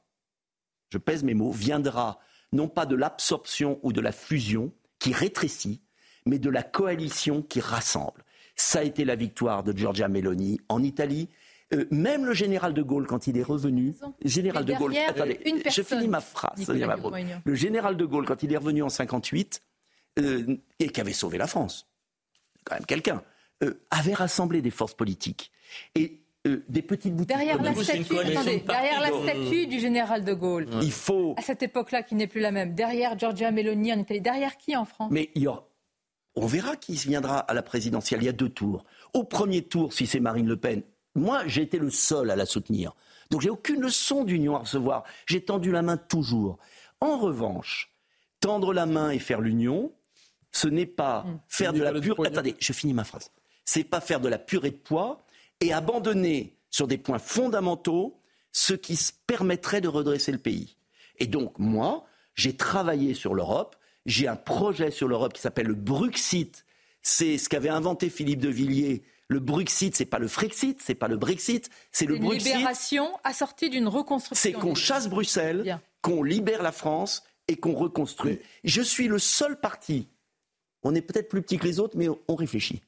je 0.90 0.98
pèse 0.98 1.24
mes 1.24 1.34
mots, 1.34 1.52
viendra 1.52 2.20
non 2.54 2.70
pas 2.70 2.86
de 2.86 2.96
l'absorption 2.96 3.78
ou 3.84 3.92
de 3.92 4.00
la 4.00 4.14
fusion 4.14 4.74
qui 5.00 5.12
rétrécit, 5.12 5.82
mais 6.26 6.40
de 6.40 6.50
la 6.50 6.64
coalition 6.64 7.42
qui 7.42 7.60
rassemble. 7.60 8.24
Ça 8.56 8.80
a 8.80 8.84
été 8.84 9.04
la 9.04 9.16
victoire 9.16 9.64
de 9.64 9.78
Giorgia 9.78 10.08
Meloni 10.08 10.62
en 10.70 10.82
Italie, 10.82 11.30
euh, 11.74 11.86
même 11.90 12.26
le 12.26 12.34
général 12.34 12.74
de 12.74 12.82
Gaulle, 12.82 13.08
quand 13.08 13.28
il 13.28 13.38
est 13.38 13.44
revenu, 13.44 13.96
général 14.24 14.66
de 14.66 14.74
Gaulle, 14.74 14.96
attendez, 14.98 15.40
je 15.70 15.82
finis 15.82 16.08
ma 16.08 16.20
phrase. 16.20 16.68
Le 17.46 17.56
général 17.56 17.98
de 17.98 18.06
Gaulle, 18.06 18.26
quand 18.26 18.44
il 18.44 18.52
est 18.52 18.58
revenu 18.58 18.84
en 18.84 18.90
58 18.90 19.62
euh, 20.20 20.58
et 20.80 20.90
qui 20.90 21.02
avait 21.02 21.14
sauvé 21.14 21.38
la 21.38 21.48
France, 21.48 21.88
quand 22.66 22.76
même 22.76 22.86
quelqu'un, 22.86 23.24
euh, 23.64 23.80
avait 23.90 24.14
rassemblé 24.14 24.62
des 24.62 24.72
forces 24.72 24.94
politiques 24.94 25.52
et 25.96 26.18
des 26.44 26.82
petites 26.82 27.16
boutiques. 27.16 27.38
Derrière 27.38 27.62
la, 27.62 27.74
statue, 27.76 28.16
derrière 28.16 29.00
la 29.00 29.10
statue 29.22 29.68
du 29.68 29.80
général 29.80 30.26
de 30.26 30.34
Gaulle. 30.34 30.68
Il 30.82 30.92
faut. 30.92 31.36
À 31.38 31.42
cette 31.44 31.62
époque-là, 31.62 32.02
qui 32.02 32.16
n'est 32.16 32.28
plus 32.28 32.42
la 32.42 32.52
même. 32.52 32.74
Derrière 32.74 33.18
Giorgia 33.18 33.52
Meloni 33.52 33.94
en 33.94 34.00
Italie. 34.00 34.22
Derrière 34.22 34.58
qui 34.58 34.76
en 34.76 34.86
France? 34.86 35.12
Mais 35.12 35.30
il 35.36 35.44
y 35.44 35.48
aura... 35.48 35.68
on 36.36 36.48
verra 36.48 36.76
qui 36.76 36.96
viendra 36.96 37.38
à 37.38 37.54
la 37.54 37.62
présidentielle. 37.62 38.24
Il 38.24 38.26
y 38.26 38.30
a 38.30 38.34
deux 38.34 38.50
tours. 38.50 38.84
Au 39.14 39.24
premier 39.24 39.62
tour, 39.62 39.94
si 39.94 40.08
c'est 40.08 40.20
Marine 40.20 40.48
Le 40.48 40.58
Pen, 40.58 40.82
moi, 41.16 41.48
j'ai 41.48 41.64
été 41.64 41.78
le 41.78 41.90
seul 41.90 42.32
à 42.32 42.36
la 42.36 42.46
soutenir. 42.46 42.94
Donc 43.30 43.42
j'ai 43.42 43.50
aucune 43.50 43.82
leçon 43.82 44.24
d'union 44.24 44.56
à 44.56 44.60
recevoir. 44.60 45.04
J'ai 45.26 45.42
tendu 45.42 45.72
la 45.72 45.82
main 45.82 45.98
toujours. 45.98 46.58
En 47.00 47.18
revanche, 47.18 47.94
tendre 48.40 48.74
la 48.74 48.86
main 48.86 49.12
et 49.12 49.20
faire 49.20 49.42
l'union, 49.42 49.94
ce 50.52 50.68
n'est 50.68 50.86
pas 50.86 51.24
mmh. 51.24 51.40
faire 51.48 51.74
de 51.74 51.82
la 51.82 51.94
pure. 51.94 52.26
Attendez, 52.26 52.56
je 52.60 52.74
finis 52.74 52.94
ma 52.94 53.04
phrase. 53.04 53.32
C'est 53.66 53.84
pas 53.84 54.02
faire 54.02 54.20
de 54.20 54.28
la 54.28 54.38
purée 54.38 54.72
de 54.72 54.76
poids 54.76 55.24
et 55.62 55.74
abandonner 55.74 56.58
sur 56.70 56.88
des 56.88 56.98
points 56.98 57.20
fondamentaux 57.20 58.20
ce 58.52 58.74
qui 58.74 59.00
permettrait 59.28 59.82
de 59.82 59.88
redresser 59.88 60.32
le 60.32 60.38
pays. 60.38 60.76
Et 61.20 61.28
donc 61.28 61.58
moi, 61.58 62.06
j'ai 62.36 62.56
travaillé 62.56 63.14
sur 63.14 63.34
l'Europe. 63.34 63.76
J'ai 64.06 64.28
un 64.28 64.36
projet 64.36 64.92
sur 64.92 65.08
l'Europe 65.08 65.34
qui 65.34 65.42
s'appelle 65.42 65.68
le 65.68 65.76
Bruxit. 65.76 66.66
C'est 67.02 67.38
ce 67.38 67.50
qu'avait 67.50 67.70
inventé 67.70 68.10
Philippe 68.10 68.40
de 68.40 68.50
Villiers 68.50 69.04
le 69.32 69.40
Bruxit, 69.40 69.96
c'est 69.96 70.06
pas 70.06 70.20
le 70.20 70.28
Frexit, 70.28 70.82
c'est 70.82 70.94
pas 70.94 71.08
le 71.08 71.16
Brexit, 71.16 71.70
c'est 71.94 72.06
le 72.06 72.18
Bruxit. 72.18 72.50
Une 72.50 72.54
libération 72.54 73.18
assortie 73.24 73.70
d'une 73.70 73.88
reconstruction. 73.88 74.36
C'est 74.36 74.52
qu'on 74.52 74.76
chasse 74.76 75.08
Bruxelles, 75.08 75.80
qu'on 76.02 76.22
libère 76.22 76.62
la 76.62 76.74
France 76.74 77.24
et 77.48 77.56
qu'on 77.56 77.74
reconstruit. 77.74 78.40
Je 78.66 78.82
suis 78.82 79.08
le 79.08 79.20
seul 79.20 79.58
parti. 79.58 80.10
On 80.84 80.94
est 80.96 81.02
peut-être 81.02 81.30
plus 81.30 81.42
petit 81.42 81.58
que 81.58 81.64
les 81.64 81.80
autres, 81.80 81.98
mais 81.98 82.10
on 82.10 82.36
réfléchit. 82.36 82.82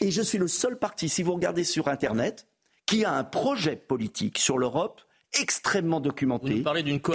Et 0.00 0.10
je 0.10 0.22
suis 0.22 0.38
le 0.38 0.48
seul 0.48 0.78
parti, 0.78 1.10
si 1.10 1.22
vous 1.22 1.34
regardez 1.34 1.64
sur 1.64 1.88
Internet, 1.88 2.46
qui 2.86 3.04
a 3.04 3.12
un 3.12 3.24
projet 3.24 3.76
politique 3.76 4.38
sur 4.38 4.56
l'Europe 4.56 5.02
extrêmement 5.38 6.00
documenté, 6.00 6.64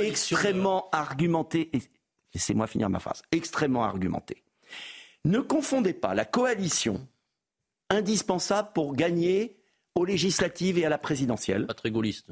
extrêmement 0.03 0.89
argumenté. 0.91 1.75
Et 1.75 1.81
laissez-moi 2.35 2.67
finir 2.67 2.91
ma 2.91 2.99
phrase. 2.99 3.23
Extrêmement 3.31 3.83
argumenté. 3.83 4.43
Ne 5.23 5.39
confondez 5.39 5.93
pas 5.93 6.13
la 6.13 6.25
coalition 6.25 7.07
indispensable 7.89 8.69
pour 8.73 8.95
gagner 8.95 9.57
aux 9.95 10.05
législatives 10.05 10.77
et 10.77 10.85
à 10.85 10.89
la 10.89 10.97
présidentielle. 10.97 11.65
Pas 11.67 11.73
très 11.73 11.91
gaulliste. 11.91 12.31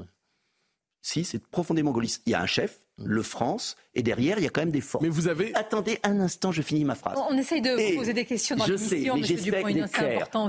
Si, 1.01 1.24
c'est 1.26 1.39
profondément 1.39 1.91
gaulliste. 1.91 2.24
Il 2.26 2.32
y 2.32 2.34
a 2.34 2.41
un 2.41 2.45
chef, 2.45 2.82
le 2.97 3.24
France, 3.24 3.76
et 3.93 4.04
derrière, 4.04 4.38
il 4.38 4.43
y 4.43 4.47
a 4.47 4.49
quand 4.49 4.62
même 4.62 4.72
des 4.72 4.82
forces. 4.82 5.04
Mais 5.04 5.10
vous 5.10 5.28
avez... 5.28 5.54
Attendez 5.56 5.99
un 6.04 6.20
instant, 6.20 6.51
je 6.51 6.62
finis 6.62 6.86
ma 6.86 6.95
phrase. 6.95 7.20
On 7.30 7.38
essaye 7.38 7.62
de 7.62 7.72
vous 7.72 7.97
poser 7.97 8.14
des 8.14 8.26
questions 8.26 8.56
dans 8.56 8.66
l'émission, 8.66 9.16
mais 9.18 9.24
j'espère 9.24 9.66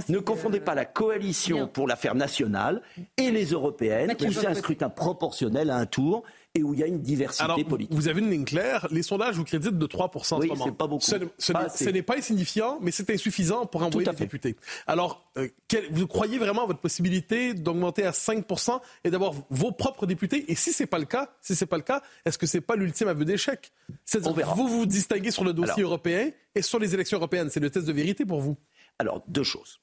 Ne 0.09 0.18
confondez 0.18 0.61
pas 0.61 0.74
la 0.74 0.84
coalition 0.84 1.66
pour 1.66 1.88
l'affaire 1.88 2.14
nationale 2.14 2.82
et 3.16 3.30
les 3.30 3.46
européennes, 3.46 4.14
où 4.20 4.32
c'est 4.32 4.46
un 4.46 4.55
scrutin 4.55 4.90
proportionnel 4.90 5.70
à 5.70 5.76
un 5.76 5.86
tour, 5.86 6.22
et 6.57 6.62
où 6.62 6.72
il 6.72 6.80
y 6.80 6.82
a 6.84 6.86
une 6.86 7.00
diversité 7.00 7.64
politique. 7.64 7.92
Vous 7.92 8.07
avez 8.07 8.20
une 8.20 8.30
ligne 8.30 8.44
claire. 8.44 8.86
Les 8.92 9.02
sondages 9.02 9.34
vous 9.36 9.44
créditent 9.44 9.76
de 9.76 9.86
3 9.86 10.07
en 10.07 10.38
oui, 10.38 10.48
ce 10.48 10.52
moment. 10.52 10.72
pas 10.72 10.86
beaucoup. 10.86 11.05
Ce, 11.05 11.90
n'est 11.90 12.02
pas 12.02 12.16
insignifiant, 12.16 12.78
mais 12.80 12.92
c'est 12.92 13.11
insuffisant 13.11 13.66
pour 13.66 13.82
envoyer 13.82 14.09
des 14.09 14.16
députés. 14.16 14.57
Alors, 14.86 15.28
euh, 15.36 15.48
vous 15.90 16.07
croyez 16.07 16.38
vraiment 16.38 16.62
à 16.62 16.66
votre 16.66 16.78
possibilité 16.78 17.55
d'augmenter 17.55 18.05
à 18.05 18.12
5% 18.12 18.80
et 19.02 19.11
d'avoir 19.11 19.32
vos 19.50 19.72
propres 19.72 20.07
députés? 20.07 20.44
Et 20.50 20.55
si 20.55 20.72
c'est 20.72 20.86
pas 20.86 21.00
le 21.00 21.07
cas, 21.07 21.34
si 21.40 21.57
c'est 21.57 21.66
pas 21.66 21.76
le 21.76 21.82
cas, 21.82 22.02
est-ce 22.24 22.38
que 22.38 22.46
c'est 22.46 22.61
pas 22.61 22.76
l'ultime 22.76 23.09
aveu 23.09 23.24
d'échec? 23.24 23.72
C'est-à-dire 24.05 24.55
vous 24.55 24.68
vous 24.68 24.86
distinguez 24.86 25.32
sur 25.32 25.42
le 25.42 25.52
dossier 25.52 25.82
européen 25.82 26.30
et 26.55 26.62
sur 26.62 26.78
les 26.78 26.94
élections 26.94 27.18
européennes. 27.18 27.50
C'est 27.50 27.61
le 27.61 27.70
test 27.70 27.86
de 27.86 27.92
vérité 27.92 28.24
pour 28.24 28.40
vous 28.40 28.57
Alors, 29.00 29.24
deux 29.26 29.42
choses. 29.42 29.80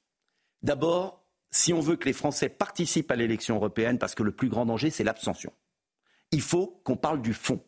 D'abord, 0.64 1.26
si 1.50 1.74
on 1.74 1.82
veut 1.82 1.98
que 1.98 2.06
les 2.06 2.14
Français 2.14 2.48
participent 2.48 3.12
à 3.12 3.18
l'élection 3.18 3.58
européenne, 3.58 3.98
parce 3.98 4.16
que 4.16 4.24
le 4.24 4.32
plus 4.32 4.48
grand 4.48 4.66
danger, 4.66 4.90
c'est 4.90 5.04
l'abstention 5.04 5.52
il 6.32 6.42
faut 6.42 6.82
qu'on 6.84 6.96
parle 6.96 7.22
du 7.22 7.34
fond 7.34 7.62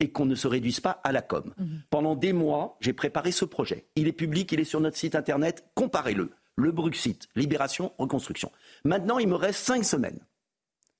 et 0.00 0.10
qu'on 0.10 0.26
ne 0.26 0.34
se 0.34 0.46
réduise 0.46 0.80
pas 0.80 1.00
à 1.04 1.12
la 1.12 1.22
com. 1.22 1.54
Mhm. 1.56 1.82
Pendant 1.90 2.14
des 2.14 2.32
mois, 2.32 2.76
j'ai 2.80 2.92
préparé 2.92 3.32
ce 3.32 3.44
projet. 3.44 3.86
Il 3.96 4.08
est 4.08 4.12
public, 4.12 4.52
il 4.52 4.60
est 4.60 4.64
sur 4.64 4.80
notre 4.80 4.96
site 4.96 5.14
internet, 5.14 5.64
comparez-le. 5.74 6.32
Le 6.58 6.72
Bruxit, 6.72 7.28
Libération, 7.34 7.92
Reconstruction. 7.98 8.50
Maintenant, 8.84 9.18
il 9.18 9.28
me 9.28 9.34
reste 9.34 9.60
cinq 9.60 9.84
semaines. 9.84 10.20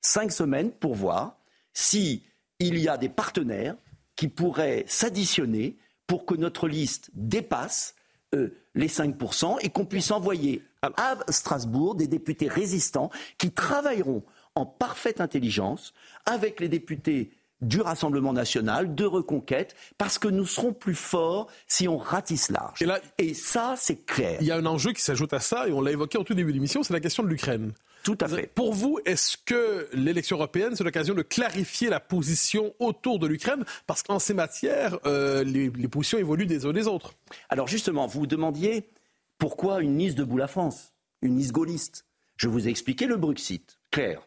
Cinq 0.03 0.31
semaines 0.31 0.71
pour 0.71 0.95
voir 0.95 1.39
s'il 1.73 2.21
y 2.61 2.89
a 2.89 2.99
des 2.99 3.09
partenaires 3.09 3.77
qui 4.17 4.29
pourraient 4.29 4.85
s'additionner 4.87 5.79
pour 6.07 6.27
que 6.27 6.35
notre 6.35 6.69
liste 6.69 7.11
dépasse 7.15 7.95
euh, 8.35 8.55
les 8.75 8.89
5% 8.89 9.59
et 9.63 9.71
qu'on 9.71 9.87
puisse 9.87 10.11
envoyer 10.11 10.63
à 10.83 11.17
Strasbourg 11.31 11.95
des 11.95 12.07
députés 12.07 12.49
résistants 12.49 13.11
qui 13.39 13.51
travailleront 13.51 14.23
en 14.57 14.67
parfaite 14.67 15.21
intelligence 15.21 15.95
avec 16.25 16.59
les 16.59 16.69
députés 16.69 17.31
du 17.63 17.81
Rassemblement 17.81 18.33
national, 18.33 18.95
de 18.95 19.05
reconquête, 19.05 19.75
parce 19.97 20.19
que 20.19 20.29
nous 20.29 20.45
serons 20.45 20.73
plus 20.73 20.95
forts 20.95 21.49
si 21.67 21.89
on 21.89 21.97
ratisse 21.97 22.51
large. 22.51 22.85
Et, 23.19 23.35
ça, 23.35 23.75
c'est 23.79 24.05
clair. 24.05 24.39
Il 24.41 24.47
y 24.47 24.51
a 24.51 24.57
un 24.57 24.67
enjeu 24.67 24.93
qui 24.93 25.01
s'ajoute 25.01 25.33
à 25.33 25.41
ça, 25.41 25.67
et 25.67 25.73
on 25.73 25.81
l'a 25.81 25.93
évoqué 25.93 26.19
au 26.19 26.25
tout 26.25 26.35
début 26.35 26.51
de 26.51 26.57
l'émission, 26.57 26.83
c'est 26.83 26.93
la 26.93 27.01
question 27.01 27.23
de 27.23 27.29
l'Ukraine. 27.29 27.73
Tout 28.03 28.19
à 28.21 28.29
fait. 28.29 28.47
Pour 28.55 28.73
vous, 28.73 29.01
est-ce 29.05 29.37
que 29.37 29.89
l'élection 29.93 30.37
européenne, 30.37 30.77
c'est 30.77 30.85
l'occasion 30.85 31.15
de 31.15 31.23
clarifier 31.23 31.89
la 31.89 31.99
position 31.99 32.73
autour 32.79 33.19
de 33.19 33.27
l'Ukraine? 33.27 33.65
Parce 33.87 34.03
qu'en 34.03 34.21
ces 34.21 34.35
matières, 34.35 34.99
euh, 35.07 35.43
les, 35.43 35.71
positions 35.89 36.19
évoluent 36.19 36.47
des 36.47 36.67
uns 36.67 36.73
des 36.73 36.87
autres. 36.87 37.15
Alors 37.49 37.67
justement, 37.67 38.07
vous 38.07 38.21
vous 38.21 38.27
demandiez 38.29 38.89
pourquoi 39.39 39.81
une 39.81 39.97
Nice 39.97 40.15
debout 40.15 40.37
la 40.37 40.47
France 40.47 40.93
Une 41.21 41.35
Nice 41.35 41.51
gaulliste 41.51 42.07
Je 42.37 42.47
vous 42.47 42.69
ai 42.69 42.71
expliqué 42.71 43.07
le 43.07 43.17
Brexit, 43.17 43.79
clair. 43.91 44.21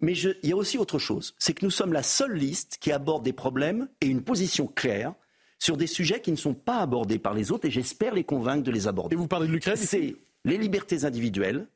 Mais 0.00 0.12
il 0.12 0.48
y 0.48 0.52
a 0.52 0.56
aussi 0.56 0.76
autre 0.76 0.98
chose, 0.98 1.34
c'est 1.38 1.54
que 1.54 1.64
nous 1.64 1.70
sommes 1.70 1.92
la 1.92 2.02
seule 2.02 2.34
liste 2.34 2.78
qui 2.80 2.92
aborde 2.92 3.24
des 3.24 3.32
problèmes 3.32 3.88
et 4.00 4.06
une 4.06 4.22
position 4.22 4.66
claire 4.66 5.14
sur 5.58 5.76
des 5.76 5.86
sujets 5.86 6.20
qui 6.20 6.32
ne 6.32 6.36
sont 6.36 6.54
pas 6.54 6.78
abordés 6.78 7.18
par 7.18 7.32
les 7.32 7.52
autres 7.52 7.66
et 7.66 7.70
j'espère 7.70 8.14
les 8.14 8.24
convaincre 8.24 8.64
de 8.64 8.70
les 8.70 8.86
aborder. 8.86 9.14
Et 9.14 9.18
vous 9.18 9.28
parlez 9.28 9.46
de 9.46 9.52
l'Ukraine 9.52 9.76
C'est 9.76 10.16
les 10.44 10.58
libertés 10.58 11.04
individuelles 11.04 11.68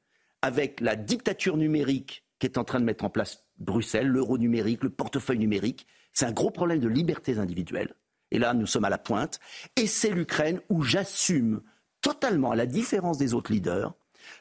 avec 0.43 0.81
la 0.81 0.97
dictature 0.97 1.57
numérique 1.57 2.25
qui 2.39 2.47
est 2.47 2.59
en 2.59 2.65
train 2.65 2.81
de 2.81 2.85
mettre 2.85 3.05
en 3.05 3.11
place 3.11 3.45
Bruxelles, 3.59 4.07
l'euro 4.07 4.39
numérique, 4.39 4.85
le 4.85 4.91
portefeuille 4.91 5.39
numérique. 5.39 5.87
C'est 6.13 6.27
un 6.27 6.33
gros 6.33 6.51
problème 6.51 6.81
de 6.81 6.89
libertés 6.89 7.39
individuelles. 7.39 7.95
Et 8.31 8.39
là, 8.39 8.55
nous 8.55 8.67
sommes 8.67 8.85
à 8.85 8.91
la 8.91 8.99
pointe. 8.99 9.41
Et 9.77 9.87
c'est 9.87 10.11
l'Ukraine 10.11 10.61
où 10.69 10.83
j'assume 10.83 11.63
totalement, 12.01 12.53
à 12.53 12.57
la 12.57 12.67
différence 12.67 13.19
des 13.19 13.35
autres 13.35 13.53
leaders, 13.53 13.95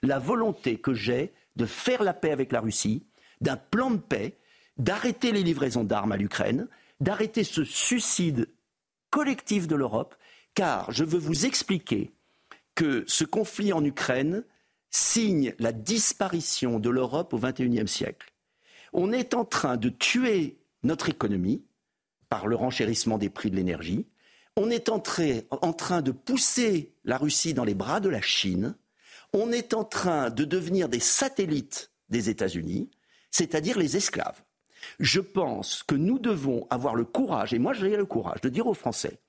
la 0.04 0.20
volonté 0.20 0.80
que 0.80 0.94
j'ai 0.94 1.34
de 1.56 1.66
faire 1.66 2.04
la 2.04 2.14
paix 2.14 2.32
avec 2.32 2.52
la 2.52 2.62
Russie, 2.62 3.08
d'un 3.42 3.58
plan 3.58 3.92
de 3.92 3.98
paix, 3.98 4.38
d'arrêter 4.78 5.32
les 5.32 5.44
livraisons 5.44 5.84
d'armes 5.84 6.12
à 6.12 6.18
l'Ukraine, 6.18 6.68
d'arrêter 7.00 7.44
ce 7.44 7.64
suicide 7.64 8.50
collectif 9.10 9.68
de 9.68 9.76
l'Europe, 9.76 10.16
car 10.54 10.92
je 10.92 11.04
veux 11.04 11.20
vous 11.20 11.46
expliquer 11.46 12.12
que 12.76 13.04
ce 13.08 13.24
conflit 13.24 13.74
en 13.74 13.84
Ukraine 13.84 14.44
signe 14.90 15.54
la 15.60 15.72
disparition 15.72 16.80
de 16.80 16.90
l'Europe 16.90 17.34
au 17.34 17.40
XXIe 17.40 17.88
siècle. 17.88 18.34
On 18.94 19.12
est 19.12 19.34
en 19.34 19.46
train 19.46 19.78
de 19.78 19.90
tuer 19.90 20.58
notre 20.84 21.10
économie 21.10 21.64
par 22.30 22.48
le 22.48 22.56
renchérissement 22.56 23.18
des 23.18 23.30
prix 23.30 23.52
de 23.52 23.56
l'énergie. 23.56 24.08
On 24.56 24.70
est 24.70 24.90
en 24.90 25.00
train 25.00 26.02
de 26.02 26.12
pousser 26.12 26.94
la 27.04 27.18
Russie 27.18 27.54
dans 27.54 27.64
les 27.64 27.76
bras 27.76 28.00
de 28.00 28.10
la 28.10 28.22
Chine. 28.22 28.76
On 29.34 29.52
est 29.52 29.74
en 29.74 29.84
train 29.84 30.30
de 30.30 30.46
devenir 30.46 30.90
des 30.90 31.00
satellites 31.00 31.92
des 32.10 32.30
États-Unis 32.30 32.90
c'est-à-dire 33.38 33.78
les 33.78 33.96
esclaves. 33.98 34.42
Je 35.00 35.20
pense 35.20 35.84
que 35.84 35.94
nous 35.94 36.18
devons 36.18 36.66
avoir 36.72 36.96
le 36.96 37.06
courage, 37.06 37.54
et 37.54 37.60
moi 37.60 37.74
j'ai 37.74 37.96
le 37.96 38.06
courage, 38.06 38.42
de 38.42 38.50
dire 38.50 38.66
aux 38.66 38.74
Français, 38.74 39.20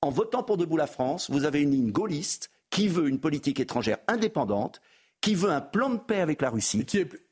en 0.00 0.10
votant 0.10 0.44
pour 0.44 0.56
Debout 0.56 0.76
la 0.76 0.86
France, 0.86 1.28
vous 1.28 1.44
avez 1.44 1.60
une 1.60 1.72
ligne 1.72 1.90
gaulliste 1.90 2.50
qui 2.70 2.86
veut 2.86 3.08
une 3.08 3.18
politique 3.18 3.58
étrangère 3.58 3.98
indépendante, 4.06 4.80
qui 5.20 5.34
veut 5.34 5.50
un 5.50 5.60
plan 5.60 5.90
de 5.90 5.98
paix 5.98 6.20
avec 6.20 6.40
la 6.40 6.50
Russie. 6.50 6.84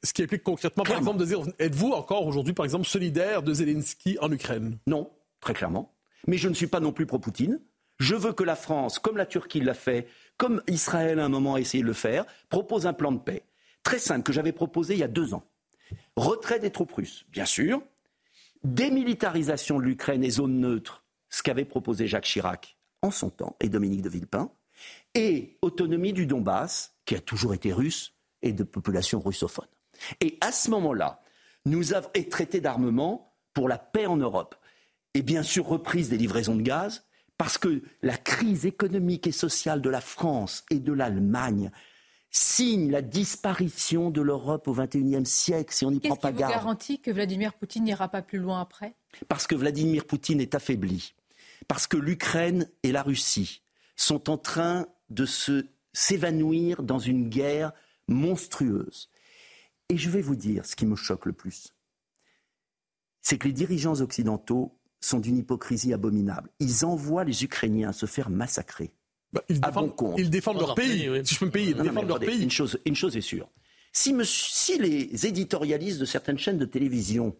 ce 0.03 0.13
qui 0.13 0.23
implique 0.23 0.43
concrètement, 0.43 0.85
par 0.85 0.99
exemple, 0.99 1.19
de 1.19 1.25
dire, 1.25 1.43
êtes-vous 1.59 1.93
encore 1.93 2.27
aujourd'hui, 2.27 2.55
par 2.55 2.65
exemple, 2.65 2.87
solidaire 2.87 3.43
de 3.43 3.53
Zelensky 3.53 4.17
en 4.21 4.31
Ukraine? 4.33 4.79
Non, 4.87 5.11
très 5.41 5.55
clairement. 5.55 5.95
Mais 6.27 6.39
je 6.39 6.49
ne 6.49 6.55
suis 6.55 6.67
pas 6.67 6.81
non 6.81 6.93
plus 6.93 7.07
pro-Poutine. 7.07 7.61
Je 7.99 8.15
veux 8.15 8.33
que 8.33 8.45
la 8.45 8.57
France, 8.57 8.99
comme 8.99 9.17
la 9.17 9.27
Turquie 9.27 9.61
l'a 9.61 9.75
fait, 9.75 10.07
comme 10.37 10.63
Israël 10.69 11.19
à 11.21 11.25
un 11.25 11.29
moment 11.29 11.55
a 11.55 11.61
essayé 11.61 11.83
de 11.83 11.89
le 11.89 11.95
faire, 11.95 12.25
propose 12.49 12.87
un 12.87 12.93
plan 12.93 13.13
de 13.13 13.19
paix. 13.19 13.45
Très 13.83 13.99
simple, 13.99 14.23
que 14.23 14.33
j'avais 14.33 14.53
proposé 14.53 14.95
il 14.95 15.01
y 15.01 15.05
a 15.05 15.09
deux 15.09 15.35
ans. 15.35 15.45
Retrait 16.16 16.59
des 16.59 16.70
troupes 16.70 16.93
russes, 16.93 17.26
bien 17.30 17.45
sûr. 17.45 17.82
Démilitarisation 18.64 19.78
de 19.78 19.84
l'Ukraine 19.84 20.24
et 20.24 20.30
zone 20.30 20.61
neutre, 20.61 21.05
ce 21.28 21.43
qu'avait 21.43 21.64
proposé 21.64 22.07
Jacques 22.07 22.24
Chirac 22.24 22.76
en 23.03 23.11
son 23.11 23.30
temps 23.30 23.57
et 23.61 23.68
Dominique 23.68 24.03
de 24.03 24.09
Villepin. 24.09 24.51
Et 25.14 25.59
autonomie 25.62 26.12
du 26.12 26.26
Donbass, 26.26 26.95
qui 27.05 27.14
a 27.14 27.20
toujours 27.20 27.55
été 27.55 27.72
russe 27.72 28.14
et 28.43 28.53
de 28.53 28.64
population 28.64 29.20
russophone. 29.20 29.66
Et 30.20 30.38
à 30.41 30.53
ce 30.53 30.70
moment-là, 30.70 31.22
nous 31.66 31.93
avons 31.93 32.11
traité 32.30 32.61
d'armement 32.61 33.34
pour 33.53 33.68
la 33.68 33.78
paix 33.78 34.07
en 34.07 34.16
Europe. 34.16 34.57
Et 35.14 35.22
bien 35.22 35.43
sûr, 35.43 35.66
reprise 35.66 36.09
des 36.09 36.16
livraisons 36.16 36.55
de 36.55 36.62
gaz, 36.62 37.05
parce 37.36 37.59
que 37.59 37.82
la 38.03 38.16
crise 38.16 38.66
économique 38.66 39.26
et 39.26 39.32
sociale 39.32 39.82
de 39.82 39.91
la 39.91 40.01
France 40.01 40.64
et 40.70 40.78
de 40.78 40.93
l'Allemagne 40.93 41.70
signe 42.31 42.91
la 42.91 43.03
disparition 43.03 44.11
de 44.11 44.22
l'Europe 44.22 44.68
au 44.68 44.74
XXIe 44.74 45.26
siècle 45.26 45.74
si 45.74 45.85
on 45.85 45.91
n'y 45.91 46.01
prend 46.01 46.16
pas 46.16 46.33
garde. 46.33 46.39
Qu'est-ce 46.39 46.49
qui 46.49 46.59
vous 46.59 46.64
garantit 46.64 47.01
que 47.01 47.11
Vladimir 47.11 47.55
Poutine 47.55 47.85
n'ira 47.85 48.09
pas 48.09 48.22
plus 48.22 48.39
loin 48.39 48.61
après? 48.61 48.95
Parce 49.28 49.47
que 49.47 49.55
Vladimir 49.55 50.07
Poutine 50.07 50.41
est 50.41 50.55
affaibli. 50.55 51.14
Parce 51.66 51.87
que 51.87 51.97
l'Ukraine 51.97 52.68
et 52.83 52.93
la 52.93 53.03
Russie 53.03 53.62
sont 53.97 54.31
en 54.31 54.39
train 54.39 54.87
de 55.11 55.26
se 55.26 55.66
s'évanouir 55.93 56.83
dans 56.83 57.01
une 57.01 57.28
guerre 57.28 57.72
monstrueuse. 58.07 59.11
Et 59.89 59.97
je 59.97 60.09
vais 60.09 60.22
vous 60.22 60.37
dire 60.37 60.64
ce 60.66 60.76
qui 60.76 60.87
me 60.87 60.95
choque 60.95 61.26
le 61.26 61.33
plus. 61.33 61.74
C'est 63.22 63.39
que 63.39 63.49
les 63.49 63.53
dirigeants 63.53 64.01
occidentaux 64.01 64.78
sont 65.01 65.18
d'une 65.18 65.37
hypocrisie 65.37 65.93
abominable. 65.93 66.51
Ils 66.61 66.85
envoient 66.85 67.24
les 67.24 67.43
Ukrainiens 67.45 67.93
se 67.93 68.07
faire 68.07 68.31
massacrer. 68.31 68.93
Bah, 69.33 69.43
ils, 69.49 69.61
défendent, 69.61 70.59
leur, 70.59 70.74
pays. 70.74 71.09
Si 71.24 71.35
je 71.35 71.39
peux 71.39 71.47
me 71.47 71.51
payer, 71.51 71.70
ils 71.70 71.76
défendent 71.76 72.09
leur 72.09 72.18
pays. 72.18 72.43
Une 72.43 72.51
chose, 72.51 72.78
une 72.85 72.97
chose 72.97 73.16
est 73.16 73.20
sûre. 73.20 73.49
Si, 73.93 74.14
si, 74.24 74.78
les 74.78 75.26
éditorialistes 75.26 75.99
de 75.99 76.05
certaines 76.05 76.39
chaînes 76.39 76.59
de 76.59 76.64
télévision 76.64 77.37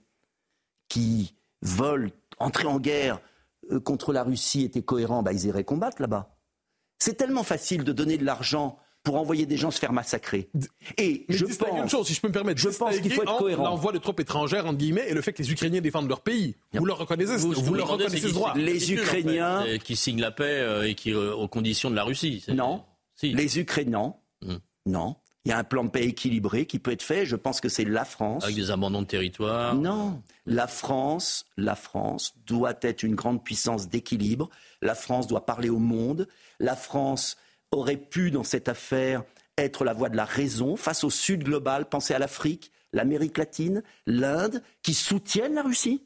qui 0.88 1.34
veulent 1.62 2.11
entrer 2.38 2.66
en 2.66 2.78
guerre 2.78 3.20
euh, 3.70 3.80
contre 3.80 4.12
la 4.12 4.22
Russie 4.22 4.64
étaient 4.64 4.82
cohérents, 4.82 5.22
bah, 5.22 5.32
ils 5.32 5.47
iraient 5.47 5.64
combattre 5.64 6.01
là-bas. 6.01 6.36
C'est 6.99 7.14
tellement 7.14 7.45
facile 7.45 7.84
de 7.84 7.93
donner 7.93 8.18
de 8.18 8.24
l'argent 8.24 8.78
pour 9.03 9.16
envoyer 9.16 9.46
des 9.46 9.57
gens 9.57 9.70
se 9.70 9.78
faire 9.78 9.92
massacrer. 9.92 10.51
Et 10.98 11.24
je 11.28 11.44
pense, 11.46 11.78
une 11.78 11.88
chose, 11.88 12.07
si 12.07 12.14
je 12.14 12.20
peux 12.20 12.28
me 12.28 12.32
permettre, 12.32 12.61
je 12.61 12.68
pense 12.68 12.98
qu'il 12.98 13.12
faut 13.12 13.22
être 13.22 13.38
cohérent. 13.38 13.64
L'envoi 13.64 13.92
de 13.92 13.98
troupes 13.98 14.20
étrangères, 14.20 14.66
entre 14.66 14.78
guillemets, 14.78 15.09
et 15.09 15.14
le 15.14 15.22
fait 15.22 15.32
que 15.32 15.42
les 15.42 15.51
Ukrainiens 15.51 15.80
défendent 15.80 16.09
leur 16.09 16.20
pays. 16.20 16.57
Vous 16.72 16.84
le 16.84 16.92
reconnaissez, 16.92 17.36
vous, 17.36 17.53
vous, 17.53 17.74
le 17.74 17.82
reconnaissez 17.82 18.28
ce 18.28 18.34
droit. 18.34 18.55
Les 18.57 18.92
Ukrainiens 18.92 19.64
qui 19.82 19.96
signent 19.96 20.20
la 20.20 20.30
paix 20.30 20.44
euh, 20.44 20.88
et 20.88 20.94
qui 20.94 21.12
euh, 21.12 21.34
aux 21.34 21.48
conditions 21.48 21.90
de 21.90 21.96
la 21.96 22.05
Russie. 22.05 22.44
Non. 22.48 22.84
Les 23.22 23.59
Ukrainiens, 23.59 24.14
hmm. 24.42 24.57
non. 24.86 25.16
Il 25.46 25.48
y 25.48 25.53
a 25.53 25.59
un 25.59 25.64
plan 25.64 25.84
de 25.84 25.88
paix 25.88 26.05
équilibré 26.05 26.66
qui 26.66 26.78
peut 26.78 26.90
être 26.90 27.03
fait. 27.03 27.24
Je 27.24 27.34
pense 27.34 27.62
que 27.62 27.70
c'est 27.70 27.84
la 27.84 28.05
France. 28.05 28.44
Avec 28.44 28.57
des 28.57 28.70
abandons 28.70 29.01
de 29.01 29.07
territoire. 29.07 29.74
Non. 29.74 30.22
La 30.44 30.66
France, 30.66 31.46
la 31.57 31.74
France 31.74 32.34
doit 32.46 32.74
être 32.82 33.03
une 33.03 33.14
grande 33.14 33.42
puissance 33.42 33.88
d'équilibre. 33.88 34.51
La 34.82 34.94
France 34.94 35.26
doit 35.26 35.46
parler 35.46 35.70
au 35.70 35.78
monde. 35.78 36.28
La 36.59 36.76
France 36.76 37.38
aurait 37.71 37.97
pu, 37.97 38.31
dans 38.31 38.43
cette 38.43 38.68
affaire, 38.68 39.23
être 39.57 39.85
la 39.85 39.93
voix 39.93 40.09
de 40.09 40.16
la 40.16 40.25
raison 40.25 40.77
face 40.77 41.05
au 41.05 41.11
Sud 41.11 41.45
global. 41.45 41.89
Pensez 41.89 42.14
à 42.14 42.18
l'Afrique, 42.18 42.73
l'Amérique 42.93 43.39
latine, 43.39 43.83
l'Inde, 44.07 44.62
qui 44.83 44.95
soutiennent 44.95 45.55
la 45.55 45.62
Russie. 45.62 46.05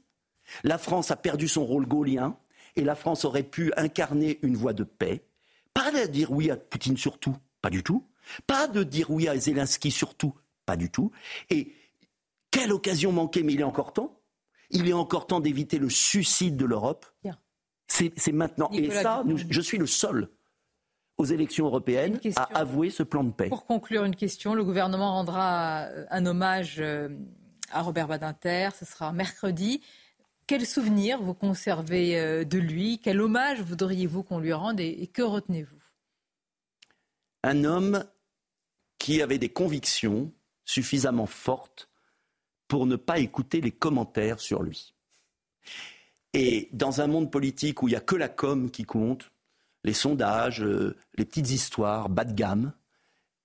La 0.63 0.79
France 0.79 1.11
a 1.11 1.17
perdu 1.17 1.49
son 1.49 1.65
rôle 1.65 1.87
gaulien 1.87 2.37
et 2.77 2.85
la 2.85 2.95
France 2.95 3.25
aurait 3.25 3.45
pu 3.45 3.73
incarner 3.77 4.39
une 4.43 4.57
voie 4.57 4.73
de 4.73 4.85
paix. 4.85 5.25
Pas 5.73 5.91
de 5.91 6.07
dire 6.07 6.31
oui 6.31 6.51
à 6.51 6.57
Poutine 6.57 6.97
surtout, 6.97 7.37
pas 7.63 7.71
du 7.71 7.83
tout. 7.83 8.07
Pas 8.47 8.69
de 8.69 8.83
dire 8.83 9.11
oui 9.11 9.29
à 9.29 9.39
Zelensky 9.39 9.91
surtout, 9.91 10.35
pas 10.67 10.77
du 10.77 10.91
tout. 10.91 11.11
Et 11.51 11.73
quelle 12.51 12.73
occasion 12.73 13.13
manquée, 13.13 13.43
mais 13.43 13.55
il 13.55 13.61
est 13.61 13.65
encore 13.65 13.93
temps. 13.93 14.21
Il 14.71 14.89
est 14.89 14.93
encore 14.95 15.27
temps 15.27 15.41
d'éviter 15.41 15.79
le 15.79 15.91
suicide 15.91 16.57
de 16.57 16.65
l'Europe. 16.65 17.07
C'est 17.87 18.33
maintenant. 18.33 18.71
et 18.73 18.91
ça, 18.91 19.23
je 19.51 19.61
suis 19.61 19.79
le 19.79 19.87
seul 19.87 20.29
aux 21.17 21.25
élections 21.25 21.67
européennes 21.67 22.21
à 22.37 22.59
avouer 22.59 22.91
ce 22.91 23.03
plan 23.03 23.25
de 23.25 23.31
paix. 23.31 23.49
Pour 23.49 23.67
conclure, 23.67 24.05
une 24.05 24.17
question. 24.17 24.55
Le 24.55 24.65
gouvernement 24.65 25.13
rendra 25.13 25.85
euh, 25.85 26.07
un 26.11 26.27
hommage 26.27 26.77
euh, 26.81 27.09
à 27.71 27.83
Robert 27.83 28.09
Badinter. 28.09 28.71
Ce 28.79 28.85
sera 28.85 29.13
mercredi. 29.13 29.81
Quel 30.47 30.67
souvenir 30.67 31.23
vous 31.23 31.35
conservez 31.35 32.19
euh, 32.19 32.45
de 32.45 32.59
lui? 32.59 32.99
Quel 33.03 33.21
hommage 33.21 33.61
voudriez-vous 33.63 34.23
qu'on 34.23 34.39
lui 34.39 34.53
rende 34.53 34.81
et 34.81 35.07
que 35.07 35.23
retenez-vous? 35.23 35.79
Un 37.43 37.65
homme 37.65 38.05
qui 38.99 39.23
avait 39.23 39.39
des 39.39 39.51
convictions 39.51 40.33
suffisamment 40.65 41.27
fortes 41.27 41.91
pour 42.69 42.87
ne 42.87 42.97
pas 42.97 43.19
écouter 43.19 43.61
les 43.61 43.71
commentaires 43.71 44.41
sur 44.41 44.63
lui. 44.63 44.95
Et 46.33 46.69
dans 46.73 47.01
un 47.01 47.07
monde 47.07 47.31
politique 47.31 47.83
où 47.83 47.89
il 47.89 47.93
n'y 47.93 47.97
a 47.97 48.01
que 48.01 48.17
la 48.17 48.29
com 48.29 48.71
qui 48.71 48.85
compte, 48.85 49.31
les 49.85 49.93
sondages, 49.93 50.63
euh, 50.63 50.97
les 51.17 51.25
petites 51.25 51.51
histoires, 51.51 52.09
bas 52.09 52.25
de 52.25 52.33
gamme. 52.33 52.73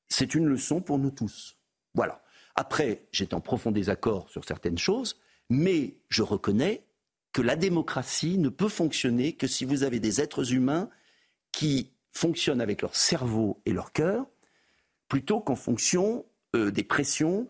C'est 0.07 0.33
une 0.33 0.47
leçon 0.47 0.81
pour 0.81 0.97
nous 0.97 1.11
tous. 1.11 1.57
Voilà. 1.93 2.23
Après, 2.55 3.07
j'étais 3.11 3.35
en 3.35 3.41
profond 3.41 3.71
désaccord 3.71 4.29
sur 4.29 4.43
certaines 4.43 4.77
choses, 4.77 5.19
mais 5.49 5.97
je 6.09 6.23
reconnais 6.23 6.83
que 7.31 7.41
la 7.41 7.55
démocratie 7.55 8.37
ne 8.37 8.49
peut 8.49 8.69
fonctionner 8.69 9.33
que 9.33 9.47
si 9.47 9.65
vous 9.65 9.83
avez 9.83 9.99
des 9.99 10.19
êtres 10.19 10.53
humains 10.53 10.89
qui 11.51 11.91
fonctionnent 12.11 12.61
avec 12.61 12.81
leur 12.81 12.95
cerveau 12.95 13.61
et 13.65 13.73
leur 13.73 13.91
cœur, 13.91 14.25
plutôt 15.07 15.41
qu'en 15.41 15.55
fonction 15.55 16.25
euh, 16.55 16.71
des 16.71 16.83
pressions, 16.83 17.47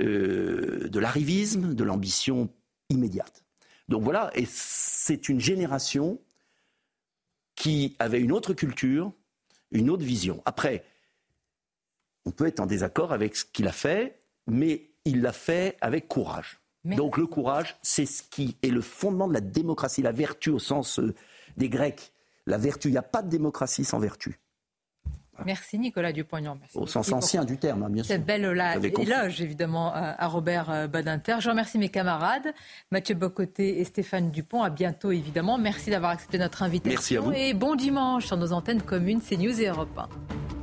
euh, 0.00 0.88
de 0.88 0.98
l'arrivisme, 0.98 1.74
de 1.74 1.84
l'ambition 1.84 2.48
immédiate. 2.88 3.44
Donc 3.88 4.02
voilà, 4.02 4.30
et 4.34 4.46
c'est 4.46 5.28
une 5.28 5.40
génération 5.40 6.20
qui 7.58 7.96
avait 7.98 8.20
une 8.20 8.30
autre 8.30 8.54
culture, 8.54 9.12
une 9.72 9.90
autre 9.90 10.04
vision. 10.04 10.40
Après, 10.44 10.84
on 12.24 12.30
peut 12.30 12.46
être 12.46 12.60
en 12.60 12.66
désaccord 12.66 13.12
avec 13.12 13.34
ce 13.34 13.44
qu'il 13.44 13.66
a 13.66 13.72
fait, 13.72 14.20
mais 14.46 14.90
il 15.04 15.22
l'a 15.22 15.32
fait 15.32 15.76
avec 15.80 16.06
courage. 16.06 16.60
Donc 16.84 17.18
le 17.18 17.26
courage, 17.26 17.76
c'est 17.82 18.06
ce 18.06 18.22
qui 18.22 18.56
est 18.62 18.70
le 18.70 18.80
fondement 18.80 19.26
de 19.26 19.34
la 19.34 19.40
démocratie, 19.40 20.02
la 20.02 20.12
vertu 20.12 20.50
au 20.50 20.60
sens 20.60 21.00
euh, 21.00 21.14
des 21.56 21.68
Grecs. 21.68 22.12
La 22.46 22.58
vertu, 22.58 22.88
il 22.88 22.92
n'y 22.92 22.96
a 22.98 23.02
pas 23.02 23.22
de 23.22 23.28
démocratie 23.28 23.84
sans 23.84 23.98
vertu. 23.98 24.38
Merci 25.44 25.78
Nicolas 25.78 26.12
Dupont-Aignan. 26.12 26.58
Au 26.74 26.86
sens 26.86 27.12
ancien 27.12 27.44
du 27.44 27.56
terme, 27.56 27.82
hein, 27.84 27.90
bien 27.90 28.02
sûr. 28.02 28.14
Cette 28.14 28.26
belle 28.26 28.44
éloge, 28.44 29.40
évidemment, 29.40 29.92
à 29.94 30.26
Robert 30.26 30.70
euh, 30.70 30.86
Badinter. 30.86 31.36
Je 31.40 31.48
remercie 31.48 31.78
mes 31.78 31.88
camarades, 31.88 32.52
Mathieu 32.90 33.14
Bocoté 33.14 33.80
et 33.80 33.84
Stéphane 33.84 34.30
Dupont. 34.30 34.62
À 34.62 34.70
bientôt, 34.70 35.10
évidemment. 35.10 35.58
Merci 35.58 35.90
d'avoir 35.90 36.12
accepté 36.12 36.38
notre 36.38 36.62
invitation. 36.62 36.90
Merci 36.90 37.16
à 37.16 37.20
vous. 37.20 37.32
Et 37.32 37.54
bon 37.54 37.74
dimanche 37.74 38.26
sur 38.26 38.36
nos 38.36 38.52
antennes 38.52 38.82
communes, 38.82 39.20
c'est 39.22 39.36
News 39.36 39.60
et 39.60 39.66
Europe 39.66 39.96
1. 39.96 40.57